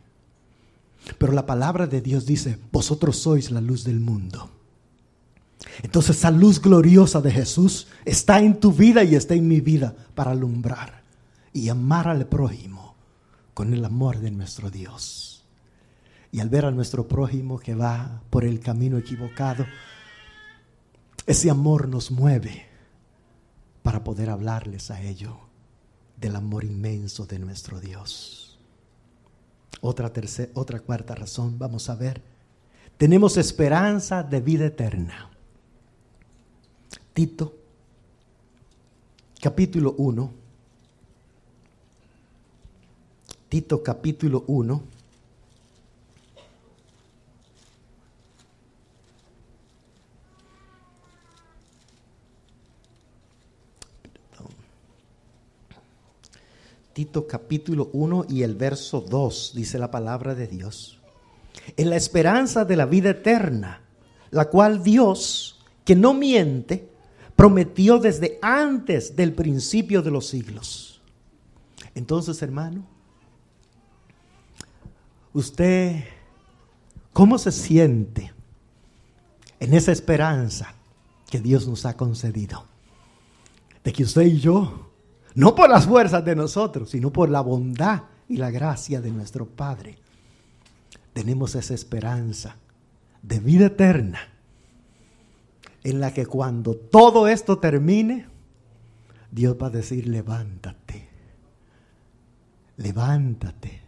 Pero 1.17 1.33
la 1.33 1.45
palabra 1.45 1.87
de 1.87 2.01
Dios 2.01 2.25
dice, 2.25 2.57
vosotros 2.71 3.17
sois 3.17 3.51
la 3.51 3.61
luz 3.61 3.83
del 3.83 3.99
mundo. 3.99 4.49
Entonces 5.83 6.17
esa 6.17 6.31
luz 6.31 6.61
gloriosa 6.61 7.21
de 7.21 7.31
Jesús 7.31 7.87
está 8.05 8.39
en 8.39 8.59
tu 8.59 8.71
vida 8.71 9.03
y 9.03 9.15
está 9.15 9.35
en 9.35 9.47
mi 9.47 9.61
vida 9.61 9.95
para 10.15 10.31
alumbrar 10.31 11.03
y 11.53 11.69
amar 11.69 12.07
al 12.07 12.25
prójimo 12.27 12.95
con 13.53 13.73
el 13.73 13.85
amor 13.85 14.19
de 14.19 14.31
nuestro 14.31 14.69
Dios. 14.69 15.30
Y 16.31 16.39
al 16.39 16.49
ver 16.49 16.65
a 16.65 16.71
nuestro 16.71 17.07
prójimo 17.07 17.59
que 17.59 17.75
va 17.75 18.21
por 18.29 18.45
el 18.45 18.59
camino 18.59 18.97
equivocado, 18.97 19.65
ese 21.25 21.49
amor 21.49 21.87
nos 21.87 22.09
mueve 22.09 22.65
para 23.83 24.03
poder 24.03 24.29
hablarles 24.29 24.91
a 24.91 25.01
ellos 25.01 25.35
del 26.17 26.35
amor 26.35 26.63
inmenso 26.63 27.25
de 27.25 27.39
nuestro 27.39 27.79
Dios. 27.79 28.59
Otra, 29.81 30.13
tercera, 30.13 30.51
otra 30.53 30.79
cuarta 30.79 31.15
razón, 31.15 31.57
vamos 31.57 31.89
a 31.89 31.95
ver. 31.95 32.21
Tenemos 32.97 33.35
esperanza 33.37 34.23
de 34.23 34.39
vida 34.39 34.67
eterna. 34.67 35.31
Tito, 37.13 37.55
capítulo 39.41 39.95
1. 39.97 40.31
Tito, 43.49 43.83
capítulo 43.83 44.43
1. 44.47 45.00
Capítulo 57.05 57.89
1 57.93 58.25
y 58.29 58.43
el 58.43 58.55
verso 58.55 59.01
2 59.01 59.53
dice 59.55 59.79
la 59.79 59.89
palabra 59.89 60.35
de 60.35 60.47
Dios. 60.47 60.99
En 61.77 61.89
la 61.89 61.95
esperanza 61.95 62.65
de 62.65 62.75
la 62.75 62.85
vida 62.85 63.11
eterna, 63.11 63.81
la 64.29 64.49
cual 64.49 64.83
Dios, 64.83 65.59
que 65.83 65.95
no 65.95 66.13
miente, 66.13 66.89
prometió 67.35 67.97
desde 67.97 68.37
antes 68.41 69.15
del 69.15 69.33
principio 69.33 70.01
de 70.01 70.11
los 70.11 70.27
siglos. 70.27 71.01
Entonces, 71.95 72.41
hermano, 72.41 72.85
usted, 75.33 76.03
¿cómo 77.13 77.37
se 77.37 77.51
siente 77.51 78.31
en 79.59 79.73
esa 79.73 79.91
esperanza 79.91 80.75
que 81.29 81.39
Dios 81.39 81.67
nos 81.67 81.85
ha 81.85 81.97
concedido? 81.97 82.65
De 83.83 83.91
que 83.91 84.03
usted 84.03 84.23
y 84.23 84.39
yo, 84.39 84.90
no 85.35 85.55
por 85.55 85.69
las 85.69 85.85
fuerzas 85.85 86.23
de 86.25 86.35
nosotros, 86.35 86.89
sino 86.89 87.11
por 87.11 87.29
la 87.29 87.41
bondad 87.41 88.03
y 88.27 88.37
la 88.37 88.51
gracia 88.51 89.01
de 89.01 89.11
nuestro 89.11 89.45
Padre, 89.45 89.97
tenemos 91.13 91.55
esa 91.55 91.73
esperanza 91.73 92.57
de 93.21 93.39
vida 93.39 93.67
eterna 93.67 94.19
en 95.83 95.99
la 95.99 96.13
que 96.13 96.25
cuando 96.25 96.75
todo 96.75 97.27
esto 97.27 97.59
termine, 97.59 98.27
Dios 99.31 99.57
va 99.61 99.67
a 99.67 99.71
decir, 99.71 100.07
levántate, 100.07 101.07
levántate, 102.77 103.81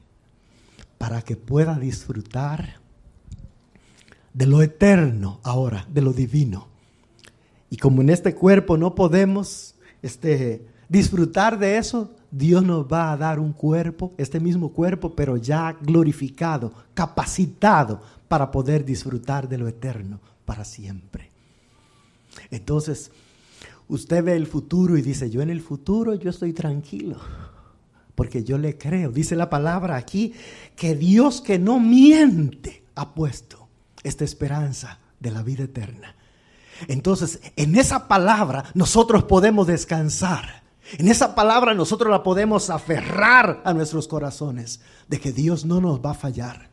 para 0.98 1.22
que 1.22 1.36
pueda 1.36 1.78
disfrutar 1.78 2.80
de 4.34 4.48
lo 4.48 4.62
eterno 4.62 5.40
ahora, 5.44 5.86
de 5.92 6.02
lo 6.02 6.14
divino. 6.14 6.68
Y 7.70 7.78
como 7.78 8.02
en 8.02 8.10
este 8.10 8.34
cuerpo 8.36 8.78
no 8.78 8.96
podemos 8.96 9.76
este, 10.02 10.66
disfrutar 10.94 11.58
de 11.58 11.78
eso, 11.78 12.12
Dios 12.30 12.64
nos 12.64 12.86
va 12.86 13.12
a 13.12 13.18
dar 13.18 13.40
un 13.40 13.52
cuerpo, 13.52 14.14
este 14.16 14.40
mismo 14.40 14.70
cuerpo, 14.70 15.16
pero 15.16 15.38
ya 15.38 15.76
glorificado, 15.82 16.72
capacitado 16.94 18.00
para 18.28 18.52
poder 18.52 18.86
disfrutar 18.86 19.50
de 19.50 19.58
lo 19.58 19.68
eterno 19.68 20.20
para 20.46 20.64
siempre. 20.64 21.32
Entonces, 22.52 23.10
usted 23.88 24.24
ve 24.24 24.36
el 24.36 24.46
futuro 24.46 24.96
y 24.96 25.02
dice, 25.02 25.32
yo 25.32 25.42
en 25.42 25.50
el 25.50 25.62
futuro 25.62 26.14
yo 26.14 26.30
estoy 26.30 26.54
tranquilo, 26.54 27.18
porque 28.14 28.44
yo 28.44 28.60
le 28.60 28.78
creo. 28.78 29.12
Dice 29.12 29.36
la 29.36 29.50
palabra 29.50 29.96
aquí 29.96 30.34
que 30.76 30.96
Dios 30.96 31.42
que 31.42 31.58
no 31.58 31.80
miente 31.80 32.84
ha 32.94 33.16
puesto 33.16 33.68
esta 34.04 34.24
esperanza 34.24 35.00
de 35.20 35.32
la 35.32 35.42
vida 35.42 35.64
eterna. 35.64 36.16
Entonces, 36.88 37.40
en 37.56 37.76
esa 37.78 38.08
palabra 38.08 38.66
nosotros 38.76 39.24
podemos 39.24 39.66
descansar. 39.66 40.63
En 40.98 41.08
esa 41.08 41.34
palabra 41.34 41.74
nosotros 41.74 42.12
la 42.12 42.24
podemos 42.24 42.70
aferrar 42.70 43.62
a 43.64 43.74
nuestros 43.74 44.08
corazones 44.08 44.82
de 45.08 45.20
que 45.20 45.32
Dios 45.32 45.66
no 45.66 45.82
nos 45.82 46.00
va 46.00 46.12
a 46.12 46.16
fallar. 46.16 46.70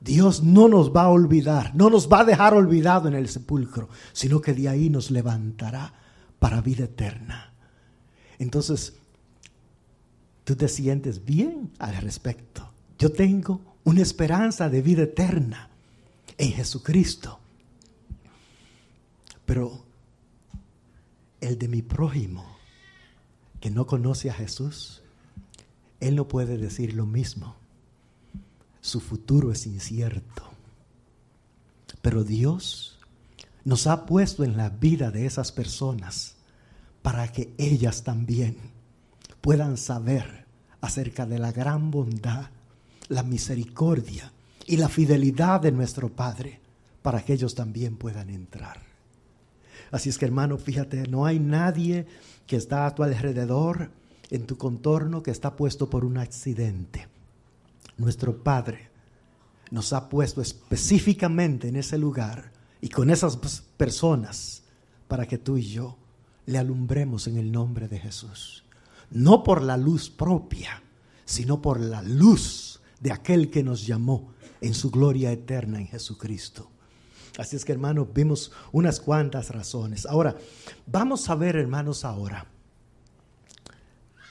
Dios 0.00 0.42
no 0.42 0.68
nos 0.68 0.94
va 0.94 1.02
a 1.02 1.08
olvidar, 1.10 1.74
no 1.74 1.90
nos 1.90 2.08
va 2.08 2.20
a 2.20 2.24
dejar 2.24 2.54
olvidado 2.54 3.08
en 3.08 3.14
el 3.14 3.28
sepulcro, 3.28 3.88
sino 4.12 4.40
que 4.40 4.54
de 4.54 4.68
ahí 4.68 4.90
nos 4.90 5.10
levantará 5.10 5.92
para 6.38 6.60
vida 6.60 6.84
eterna. 6.84 7.52
Entonces, 8.38 8.94
tú 10.44 10.56
te 10.56 10.68
sientes 10.68 11.24
bien 11.24 11.70
al 11.78 11.96
respecto. 11.96 12.68
Yo 12.98 13.12
tengo 13.12 13.60
una 13.84 14.02
esperanza 14.02 14.68
de 14.68 14.82
vida 14.82 15.02
eterna 15.02 15.68
en 16.38 16.52
Jesucristo. 16.52 17.38
Pero 19.44 19.84
el 21.40 21.58
de 21.58 21.68
mi 21.68 21.82
prójimo, 21.82 22.51
que 23.62 23.70
no 23.70 23.86
conoce 23.86 24.28
a 24.28 24.34
Jesús, 24.34 25.00
él 26.00 26.16
no 26.16 26.28
puede 26.28 26.58
decir 26.58 26.92
lo 26.92 27.06
mismo 27.06 27.56
su 28.82 29.00
futuro 29.00 29.52
es 29.52 29.66
incierto. 29.66 30.42
Pero 32.02 32.24
Dios 32.24 32.98
nos 33.64 33.86
ha 33.86 34.04
puesto 34.04 34.44
en 34.44 34.56
la 34.56 34.68
vida 34.68 35.10
de 35.10 35.24
esas 35.24 35.52
personas 35.52 36.34
para 37.00 37.30
que 37.30 37.54
ellas 37.56 38.02
también 38.02 38.56
puedan 39.40 39.76
saber 39.76 40.44
acerca 40.80 41.26
de 41.26 41.38
la 41.38 41.52
gran 41.52 41.90
bondad, 41.92 42.50
la 43.08 43.22
misericordia 43.22 44.32
y 44.66 44.76
la 44.76 44.88
fidelidad 44.88 45.60
de 45.60 45.70
nuestro 45.70 46.08
Padre, 46.08 46.60
para 47.02 47.24
que 47.24 47.34
ellos 47.34 47.54
también 47.54 47.96
puedan 47.96 48.30
entrar. 48.30 48.82
Así 49.92 50.08
es 50.08 50.18
que 50.18 50.24
hermano, 50.24 50.58
fíjate, 50.58 51.06
no 51.06 51.24
hay 51.24 51.38
nadie 51.38 52.06
que 52.46 52.56
está 52.56 52.86
a 52.86 52.94
tu 52.94 53.02
alrededor, 53.02 53.90
en 54.30 54.46
tu 54.46 54.56
contorno, 54.56 55.22
que 55.22 55.30
está 55.30 55.56
puesto 55.56 55.88
por 55.88 56.04
un 56.04 56.18
accidente 56.18 57.08
nuestro 58.02 58.42
Padre 58.42 58.90
nos 59.70 59.92
ha 59.92 60.08
puesto 60.08 60.42
específicamente 60.42 61.68
en 61.68 61.76
ese 61.76 61.96
lugar 61.96 62.52
y 62.80 62.88
con 62.88 63.10
esas 63.10 63.36
personas 63.76 64.64
para 65.08 65.26
que 65.26 65.38
tú 65.38 65.56
y 65.56 65.62
yo 65.62 65.96
le 66.46 66.58
alumbremos 66.58 67.26
en 67.26 67.38
el 67.38 67.52
nombre 67.52 67.88
de 67.88 67.98
Jesús. 67.98 68.64
No 69.10 69.44
por 69.44 69.62
la 69.62 69.76
luz 69.76 70.10
propia, 70.10 70.82
sino 71.24 71.62
por 71.62 71.80
la 71.80 72.02
luz 72.02 72.80
de 73.00 73.12
aquel 73.12 73.50
que 73.50 73.62
nos 73.62 73.86
llamó 73.86 74.32
en 74.60 74.74
su 74.74 74.90
gloria 74.90 75.32
eterna 75.32 75.78
en 75.78 75.86
Jesucristo. 75.86 76.71
Así 77.38 77.56
es 77.56 77.64
que 77.64 77.72
hermanos, 77.72 78.08
vimos 78.12 78.52
unas 78.72 79.00
cuantas 79.00 79.48
razones. 79.50 80.04
Ahora, 80.06 80.36
vamos 80.86 81.30
a 81.30 81.34
ver 81.34 81.56
hermanos 81.56 82.04
ahora 82.04 82.46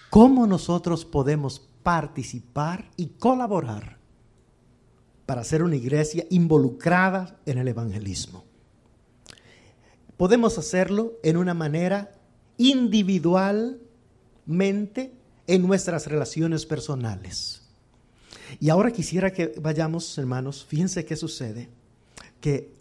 cómo 0.09 0.45
nosotros 0.45 1.03
podemos 1.05 1.67
participar 1.83 2.89
y 2.97 3.07
colaborar 3.07 3.97
para 5.25 5.43
ser 5.43 5.63
una 5.63 5.77
iglesia 5.77 6.27
involucrada 6.29 7.39
en 7.45 7.57
el 7.57 7.67
evangelismo. 7.67 8.45
podemos 10.17 10.57
hacerlo 10.59 11.13
en 11.23 11.37
una 11.37 11.55
manera 11.55 12.11
individualmente 12.57 15.15
en 15.47 15.65
nuestras 15.65 16.05
relaciones 16.05 16.67
personales. 16.67 17.63
Y 18.59 18.69
ahora 18.69 18.91
quisiera 18.91 19.33
que 19.33 19.55
vayamos, 19.59 20.15
hermanos, 20.17 20.63
fíjense 20.63 21.05
qué 21.05 21.15
sucede, 21.15 21.69
que 22.39 22.80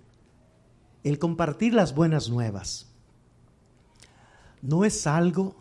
el 1.04 1.18
compartir 1.18 1.74
las 1.74 1.94
buenas 1.94 2.28
nuevas 2.28 2.86
no 4.62 4.84
es 4.84 5.06
algo 5.06 5.56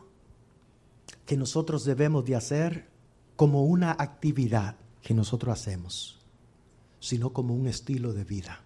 que 1.26 1.38
nosotros 1.38 1.86
debemos 1.86 2.26
de 2.26 2.36
hacer 2.36 2.88
como 3.36 3.64
una 3.64 3.92
actividad 3.92 4.76
que 5.02 5.14
nosotros 5.14 5.54
hacemos, 5.54 6.20
sino 7.00 7.32
como 7.32 7.56
un 7.56 7.68
estilo 7.68 8.14
de 8.14 8.26
vida. 8.26 8.62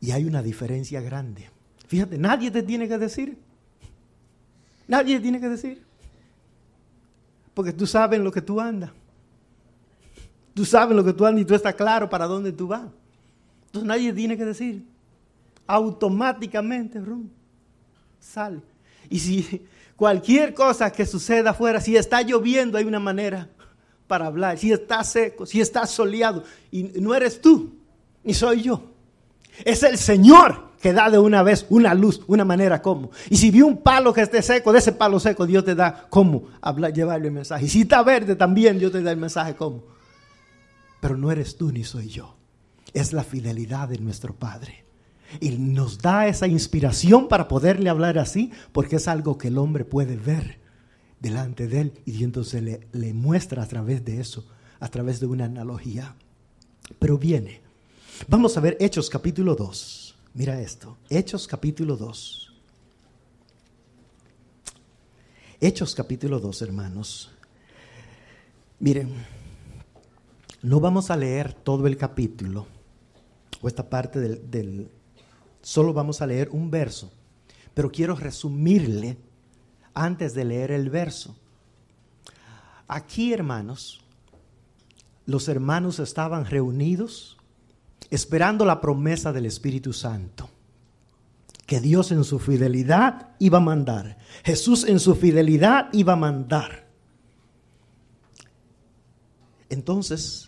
Y 0.00 0.12
hay 0.12 0.24
una 0.24 0.42
diferencia 0.42 1.00
grande. 1.00 1.50
Fíjate, 1.88 2.18
nadie 2.18 2.50
te 2.50 2.62
tiene 2.62 2.86
que 2.86 2.98
decir. 2.98 3.38
Nadie 4.86 5.16
te 5.16 5.22
tiene 5.22 5.40
que 5.40 5.48
decir. 5.48 5.82
Porque 7.54 7.72
tú 7.72 7.86
sabes 7.86 8.20
lo 8.20 8.30
que 8.30 8.42
tú 8.42 8.60
andas. 8.60 8.92
Tú 10.54 10.64
sabes 10.64 10.96
lo 10.96 11.04
que 11.04 11.12
tú 11.12 11.26
andas 11.26 11.42
y 11.42 11.44
tú 11.44 11.54
estás 11.54 11.74
claro 11.74 12.08
para 12.08 12.26
dónde 12.26 12.52
tú 12.52 12.68
vas. 12.68 12.86
Entonces 13.66 13.88
nadie 13.88 14.12
tiene 14.12 14.36
que 14.36 14.44
decir. 14.44 14.86
Automáticamente, 15.68 16.98
rum, 17.00 17.28
sale. 18.18 18.60
Y 19.08 19.20
si 19.20 19.64
cualquier 19.94 20.52
cosa 20.54 20.90
que 20.90 21.06
suceda 21.06 21.50
afuera, 21.50 21.80
si 21.80 21.96
está 21.96 22.22
lloviendo, 22.22 22.76
hay 22.78 22.84
una 22.84 22.98
manera 22.98 23.48
para 24.08 24.26
hablar. 24.26 24.58
Si 24.58 24.72
está 24.72 25.04
seco, 25.04 25.46
si 25.46 25.60
está 25.60 25.86
soleado, 25.86 26.42
y 26.72 26.82
no 26.82 27.14
eres 27.14 27.40
tú, 27.40 27.76
ni 28.24 28.34
soy 28.34 28.62
yo. 28.62 28.82
Es 29.64 29.82
el 29.84 29.98
Señor 29.98 30.68
que 30.80 30.92
da 30.92 31.10
de 31.10 31.18
una 31.18 31.42
vez 31.42 31.66
una 31.68 31.94
luz, 31.94 32.22
una 32.26 32.44
manera 32.44 32.80
como. 32.80 33.10
Y 33.30 33.36
si 33.36 33.50
vi 33.50 33.62
un 33.62 33.78
palo 33.78 34.12
que 34.12 34.22
esté 34.22 34.42
seco, 34.42 34.72
de 34.72 34.78
ese 34.78 34.92
palo 34.92 35.20
seco 35.20 35.46
Dios 35.46 35.64
te 35.64 35.74
da 35.74 36.06
cómo 36.08 36.44
hablar, 36.60 36.92
llevarle 36.92 37.28
el 37.28 37.34
mensaje. 37.34 37.66
Y 37.66 37.68
si 37.68 37.82
está 37.82 38.02
verde 38.02 38.36
también 38.36 38.78
Dios 38.78 38.92
te 38.92 39.02
da 39.02 39.10
el 39.10 39.16
mensaje 39.16 39.54
cómo. 39.54 39.84
Pero 41.00 41.16
no 41.16 41.30
eres 41.30 41.56
tú 41.56 41.70
ni 41.72 41.84
soy 41.84 42.08
yo. 42.08 42.36
Es 42.92 43.12
la 43.12 43.24
fidelidad 43.24 43.88
de 43.88 43.98
nuestro 43.98 44.34
Padre. 44.34 44.87
Y 45.40 45.50
nos 45.50 45.98
da 45.98 46.26
esa 46.26 46.46
inspiración 46.46 47.28
para 47.28 47.48
poderle 47.48 47.90
hablar 47.90 48.18
así, 48.18 48.50
porque 48.72 48.96
es 48.96 49.08
algo 49.08 49.38
que 49.38 49.48
el 49.48 49.58
hombre 49.58 49.84
puede 49.84 50.16
ver 50.16 50.58
delante 51.20 51.66
de 51.66 51.80
él 51.80 51.92
y 52.06 52.24
entonces 52.24 52.62
le, 52.62 53.14
muestra 53.14 53.62
a 53.62 53.66
través 53.66 54.04
de 54.04 54.20
eso, 54.20 54.46
a 54.80 54.88
través 54.88 55.20
de 55.20 55.26
una 55.26 55.44
analogía. 55.44 56.14
Pero 56.98 57.18
viene 57.18 57.68
Vamos 58.26 58.56
a 58.56 58.60
ver 58.60 58.76
Hechos 58.80 59.08
capítulo 59.08 59.54
2. 59.54 60.16
Mira 60.34 60.60
esto. 60.60 60.96
Hechos 61.08 61.46
capítulo 61.46 61.96
2. 61.96 62.52
Hechos 65.60 65.94
capítulo 65.94 66.40
2, 66.40 66.62
hermanos. 66.62 67.30
Miren, 68.80 69.14
no 70.62 70.80
vamos 70.80 71.10
a 71.10 71.16
leer 71.16 71.52
todo 71.52 71.86
el 71.86 71.96
capítulo 71.96 72.66
o 73.60 73.68
esta 73.68 73.88
parte 73.88 74.20
del, 74.20 74.90
Solo 75.68 75.92
vamos 75.92 76.22
a 76.22 76.26
leer 76.26 76.48
un 76.52 76.70
verso. 76.70 77.12
Pero 77.74 77.92
quiero 77.92 78.16
resumirle 78.16 79.18
antes 79.92 80.32
de 80.32 80.46
leer 80.46 80.70
el 80.70 80.88
verso. 80.88 81.36
Aquí, 82.86 83.34
hermanos, 83.34 84.00
los 85.26 85.46
hermanos 85.46 85.98
estaban 85.98 86.46
reunidos 86.46 87.36
esperando 88.08 88.64
la 88.64 88.80
promesa 88.80 89.30
del 89.30 89.44
Espíritu 89.44 89.92
Santo, 89.92 90.48
que 91.66 91.80
Dios 91.80 92.12
en 92.12 92.24
su 92.24 92.38
fidelidad 92.38 93.36
iba 93.38 93.58
a 93.58 93.60
mandar. 93.60 94.16
Jesús 94.44 94.84
en 94.84 94.98
su 94.98 95.16
fidelidad 95.16 95.90
iba 95.92 96.14
a 96.14 96.16
mandar. 96.16 96.88
Entonces, 99.68 100.47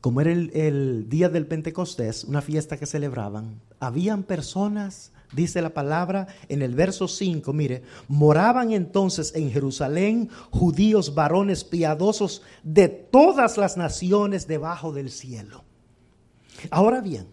como 0.00 0.20
era 0.20 0.30
el, 0.30 1.08
día 1.08 1.28
del 1.28 1.46
Pentecostés, 1.46 2.24
una 2.24 2.40
fiesta 2.40 2.76
que 2.76 2.86
celebraban, 2.86 3.60
habían 3.80 4.22
personas, 4.22 5.12
dice 5.32 5.60
la 5.60 5.70
palabra 5.70 6.28
en 6.48 6.62
el 6.62 6.74
verso 6.74 7.08
5, 7.08 7.52
mire, 7.52 7.82
moraban 8.06 8.72
entonces 8.72 9.34
en 9.34 9.50
Jerusalén 9.50 10.30
judíos 10.50 11.14
varones 11.14 11.64
piadosos 11.64 12.42
de 12.62 12.88
todas 12.88 13.56
las 13.56 13.76
naciones 13.76 14.46
debajo 14.46 14.92
del 14.92 15.10
cielo. 15.10 15.64
Ahora 16.70 17.00
bien, 17.00 17.26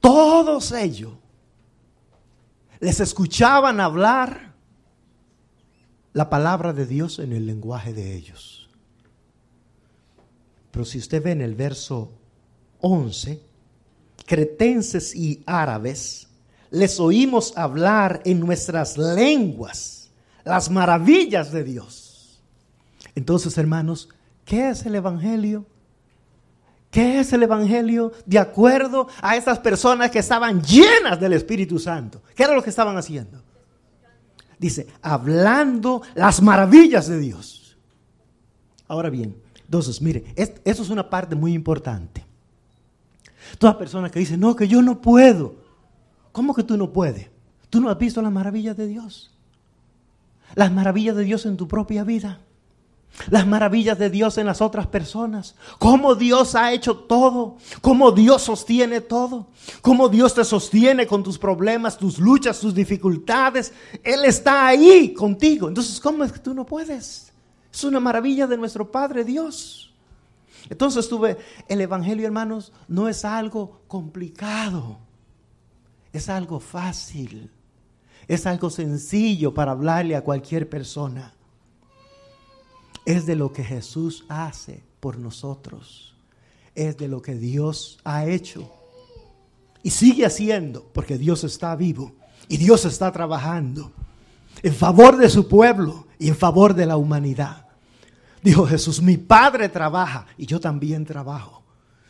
todos 0.00 0.72
ellos 0.72 1.12
les 2.78 3.00
escuchaban 3.00 3.80
hablar 3.80 4.54
la 6.12 6.30
palabra 6.30 6.72
de 6.72 6.86
Dios 6.86 7.18
en 7.18 7.32
el 7.32 7.46
lenguaje 7.46 7.92
de 7.92 8.14
ellos. 8.16 8.59
Pero 10.70 10.84
si 10.84 10.98
usted 10.98 11.22
ve 11.22 11.32
en 11.32 11.42
el 11.42 11.54
verso 11.54 12.12
11, 12.80 13.40
cretenses 14.26 15.14
y 15.14 15.42
árabes, 15.46 16.28
les 16.70 17.00
oímos 17.00 17.56
hablar 17.56 18.22
en 18.24 18.40
nuestras 18.40 18.96
lenguas 18.96 20.10
las 20.44 20.70
maravillas 20.70 21.52
de 21.52 21.64
Dios. 21.64 22.40
Entonces, 23.14 23.58
hermanos, 23.58 24.08
¿qué 24.44 24.70
es 24.70 24.86
el 24.86 24.94
Evangelio? 24.94 25.66
¿Qué 26.90 27.20
es 27.20 27.32
el 27.32 27.42
Evangelio? 27.42 28.12
De 28.26 28.38
acuerdo 28.38 29.08
a 29.20 29.36
esas 29.36 29.58
personas 29.58 30.10
que 30.10 30.18
estaban 30.18 30.62
llenas 30.62 31.20
del 31.20 31.32
Espíritu 31.34 31.78
Santo. 31.78 32.22
¿Qué 32.34 32.42
era 32.42 32.54
lo 32.54 32.62
que 32.62 32.70
estaban 32.70 32.96
haciendo? 32.96 33.42
Dice, 34.58 34.86
hablando 35.00 36.02
las 36.14 36.42
maravillas 36.42 37.08
de 37.08 37.18
Dios. 37.18 37.78
Ahora 38.88 39.08
bien, 39.08 39.36
entonces, 39.70 40.02
mire, 40.02 40.24
eso 40.34 40.82
es 40.82 40.90
una 40.90 41.08
parte 41.08 41.36
muy 41.36 41.52
importante. 41.52 42.26
Toda 43.56 43.78
persona 43.78 44.10
que 44.10 44.18
dice, 44.18 44.36
no, 44.36 44.56
que 44.56 44.66
yo 44.66 44.82
no 44.82 45.00
puedo. 45.00 45.54
¿Cómo 46.32 46.56
que 46.56 46.64
tú 46.64 46.76
no 46.76 46.92
puedes? 46.92 47.28
¿Tú 47.68 47.80
no 47.80 47.88
has 47.88 47.96
visto 47.96 48.20
las 48.20 48.32
maravillas 48.32 48.76
de 48.76 48.88
Dios? 48.88 49.30
Las 50.56 50.72
maravillas 50.72 51.14
de 51.14 51.22
Dios 51.22 51.46
en 51.46 51.56
tu 51.56 51.68
propia 51.68 52.02
vida 52.02 52.40
las 53.28 53.46
maravillas 53.46 53.98
de 53.98 54.08
Dios 54.08 54.38
en 54.38 54.46
las 54.46 54.60
otras 54.60 54.86
personas, 54.86 55.56
cómo 55.78 56.14
Dios 56.14 56.54
ha 56.54 56.72
hecho 56.72 56.96
todo, 56.96 57.56
cómo 57.80 58.12
Dios 58.12 58.42
sostiene 58.42 59.00
todo, 59.00 59.48
cómo 59.82 60.08
Dios 60.08 60.34
te 60.34 60.44
sostiene 60.44 61.06
con 61.06 61.22
tus 61.22 61.36
problemas, 61.36 61.98
tus 61.98 62.18
luchas, 62.18 62.60
tus 62.60 62.74
dificultades. 62.74 63.72
Él 64.04 64.24
está 64.24 64.66
ahí 64.66 65.12
contigo. 65.12 65.68
Entonces, 65.68 66.00
¿cómo 66.00 66.24
es 66.24 66.32
que 66.32 66.38
tú 66.38 66.54
no 66.54 66.64
puedes? 66.64 67.29
Es 67.72 67.84
una 67.84 68.00
maravilla 68.00 68.46
de 68.46 68.56
nuestro 68.56 68.90
Padre 68.90 69.24
Dios. 69.24 69.92
Entonces 70.68 71.08
tuve, 71.08 71.38
el 71.68 71.80
Evangelio, 71.80 72.26
hermanos, 72.26 72.72
no 72.88 73.08
es 73.08 73.24
algo 73.24 73.80
complicado, 73.88 74.98
es 76.12 76.28
algo 76.28 76.60
fácil, 76.60 77.50
es 78.28 78.46
algo 78.46 78.70
sencillo 78.70 79.54
para 79.54 79.72
hablarle 79.72 80.16
a 80.16 80.22
cualquier 80.22 80.68
persona 80.68 81.34
es 83.04 83.26
de 83.26 83.36
lo 83.36 83.52
que 83.52 83.64
Jesús 83.64 84.24
hace 84.28 84.82
por 85.00 85.18
nosotros. 85.18 86.14
Es 86.74 86.96
de 86.96 87.08
lo 87.08 87.20
que 87.22 87.34
Dios 87.34 87.98
ha 88.04 88.26
hecho. 88.26 88.70
Y 89.82 89.90
sigue 89.90 90.26
haciendo 90.26 90.84
porque 90.92 91.18
Dios 91.18 91.42
está 91.44 91.74
vivo 91.74 92.12
y 92.48 92.58
Dios 92.58 92.84
está 92.84 93.10
trabajando 93.10 93.92
en 94.62 94.74
favor 94.74 95.16
de 95.16 95.30
su 95.30 95.48
pueblo 95.48 96.06
y 96.20 96.28
en 96.28 96.36
favor 96.36 96.74
de 96.74 96.86
la 96.86 96.98
humanidad. 96.98 97.66
Dijo 98.42 98.66
Jesús, 98.66 99.02
mi 99.02 99.16
Padre 99.16 99.68
trabaja 99.70 100.26
y 100.36 100.46
yo 100.46 100.60
también 100.60 101.04
trabajo. 101.04 101.64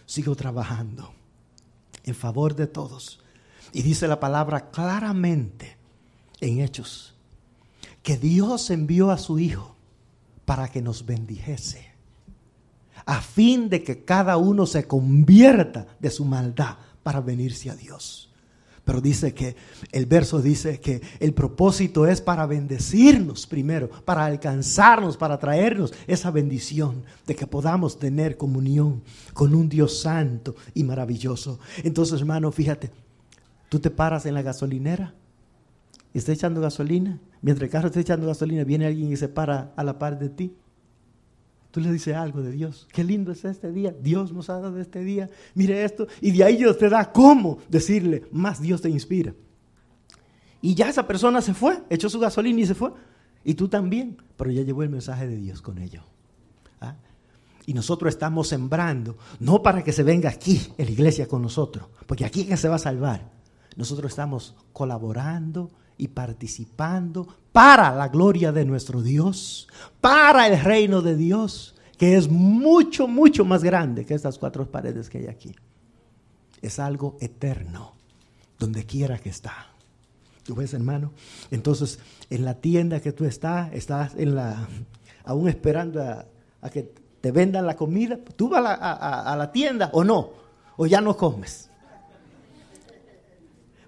Sigo 0.04 0.34
trabajando 0.34 1.14
en 2.04 2.14
favor 2.14 2.54
de 2.56 2.66
todos. 2.66 3.20
Y 3.72 3.82
dice 3.82 4.08
la 4.08 4.18
palabra 4.18 4.70
claramente 4.70 5.78
en 6.40 6.60
Hechos 6.60 7.14
que 8.02 8.16
Dios 8.16 8.70
envió 8.70 9.10
a 9.10 9.18
su 9.18 9.38
Hijo 9.38 9.76
para 10.44 10.68
que 10.68 10.82
nos 10.82 11.06
bendijese, 11.06 11.92
a 13.06 13.20
fin 13.20 13.68
de 13.68 13.84
que 13.84 14.04
cada 14.04 14.36
uno 14.38 14.66
se 14.66 14.88
convierta 14.88 15.86
de 16.00 16.10
su 16.10 16.24
maldad 16.24 16.78
para 17.02 17.20
venirse 17.20 17.70
a 17.70 17.76
Dios. 17.76 18.29
Pero 18.90 19.00
dice 19.00 19.32
que 19.32 19.54
el 19.92 20.06
verso 20.06 20.42
dice 20.42 20.80
que 20.80 21.00
el 21.20 21.32
propósito 21.32 22.08
es 22.08 22.20
para 22.20 22.44
bendecirnos 22.44 23.46
primero, 23.46 23.88
para 23.88 24.24
alcanzarnos, 24.24 25.16
para 25.16 25.38
traernos 25.38 25.94
esa 26.08 26.32
bendición 26.32 27.04
de 27.24 27.36
que 27.36 27.46
podamos 27.46 28.00
tener 28.00 28.36
comunión 28.36 29.00
con 29.32 29.54
un 29.54 29.68
Dios 29.68 30.00
santo 30.00 30.56
y 30.74 30.82
maravilloso. 30.82 31.60
Entonces, 31.84 32.18
hermano, 32.18 32.50
fíjate, 32.50 32.90
tú 33.68 33.78
te 33.78 33.90
paras 33.90 34.26
en 34.26 34.34
la 34.34 34.42
gasolinera 34.42 35.14
y 36.12 36.18
está 36.18 36.32
echando 36.32 36.60
gasolina. 36.60 37.20
Mientras 37.42 37.66
el 37.66 37.70
carro 37.70 37.86
está 37.86 38.00
echando 38.00 38.26
gasolina, 38.26 38.64
viene 38.64 38.86
alguien 38.86 39.12
y 39.12 39.16
se 39.16 39.28
para 39.28 39.72
a 39.76 39.84
la 39.84 40.00
par 40.00 40.18
de 40.18 40.30
ti. 40.30 40.56
Tú 41.70 41.80
le 41.80 41.92
dices 41.92 42.16
algo 42.16 42.42
de 42.42 42.50
Dios. 42.50 42.88
Qué 42.92 43.04
lindo 43.04 43.30
es 43.30 43.44
este 43.44 43.70
día. 43.70 43.92
Dios 43.92 44.32
nos 44.32 44.50
ha 44.50 44.58
dado 44.58 44.78
este 44.80 45.04
día. 45.04 45.30
Mire 45.54 45.84
esto. 45.84 46.06
Y 46.20 46.32
de 46.32 46.44
ahí 46.44 46.56
Dios 46.56 46.78
te 46.78 46.88
da 46.88 47.12
cómo 47.12 47.58
decirle, 47.68 48.24
más 48.32 48.60
Dios 48.60 48.82
te 48.82 48.90
inspira. 48.90 49.34
Y 50.62 50.74
ya 50.74 50.88
esa 50.88 51.06
persona 51.06 51.40
se 51.40 51.54
fue, 51.54 51.82
echó 51.88 52.08
su 52.10 52.18
gasolina 52.18 52.60
y 52.60 52.66
se 52.66 52.74
fue. 52.74 52.92
Y 53.44 53.54
tú 53.54 53.68
también. 53.68 54.16
Pero 54.36 54.50
ya 54.50 54.62
llevó 54.62 54.82
el 54.82 54.90
mensaje 54.90 55.28
de 55.28 55.36
Dios 55.36 55.62
con 55.62 55.78
ello. 55.78 56.02
¿Ah? 56.80 56.96
Y 57.66 57.74
nosotros 57.74 58.12
estamos 58.12 58.48
sembrando, 58.48 59.16
no 59.38 59.62
para 59.62 59.84
que 59.84 59.92
se 59.92 60.02
venga 60.02 60.28
aquí 60.28 60.60
en 60.76 60.86
la 60.86 60.90
iglesia 60.90 61.28
con 61.28 61.42
nosotros, 61.42 61.86
porque 62.06 62.24
aquí 62.24 62.40
es 62.40 62.46
que 62.48 62.56
se 62.56 62.68
va 62.68 62.76
a 62.76 62.80
salvar. 62.80 63.30
Nosotros 63.76 64.10
estamos 64.10 64.56
colaborando 64.72 65.70
y 66.00 66.08
participando 66.08 67.28
para 67.52 67.94
la 67.94 68.08
gloria 68.08 68.52
de 68.52 68.64
nuestro 68.64 69.02
Dios, 69.02 69.68
para 70.00 70.46
el 70.46 70.58
reino 70.58 71.02
de 71.02 71.14
Dios, 71.14 71.74
que 71.98 72.16
es 72.16 72.28
mucho, 72.30 73.06
mucho 73.06 73.44
más 73.44 73.62
grande 73.62 74.06
que 74.06 74.14
estas 74.14 74.38
cuatro 74.38 74.70
paredes 74.70 75.10
que 75.10 75.18
hay 75.18 75.26
aquí. 75.26 75.54
Es 76.62 76.78
algo 76.78 77.18
eterno, 77.20 77.92
donde 78.58 78.86
quiera 78.86 79.18
que 79.18 79.28
está. 79.28 79.66
¿Tú 80.42 80.54
ves, 80.54 80.72
hermano? 80.72 81.12
Entonces, 81.50 81.98
en 82.30 82.46
la 82.46 82.54
tienda 82.54 83.00
que 83.00 83.12
tú 83.12 83.26
estás, 83.26 83.70
estás 83.74 84.14
en 84.16 84.34
la, 84.34 84.68
aún 85.24 85.48
esperando 85.48 86.02
a, 86.02 86.70
que 86.70 86.94
te 87.20 87.30
vendan 87.30 87.66
la 87.66 87.76
comida. 87.76 88.18
¿Tú 88.36 88.48
vas 88.48 88.78
a 88.80 89.36
la 89.36 89.52
tienda 89.52 89.90
o 89.92 90.02
no? 90.02 90.30
¿O 90.78 90.86
ya 90.86 91.02
no 91.02 91.14
comes? 91.14 91.69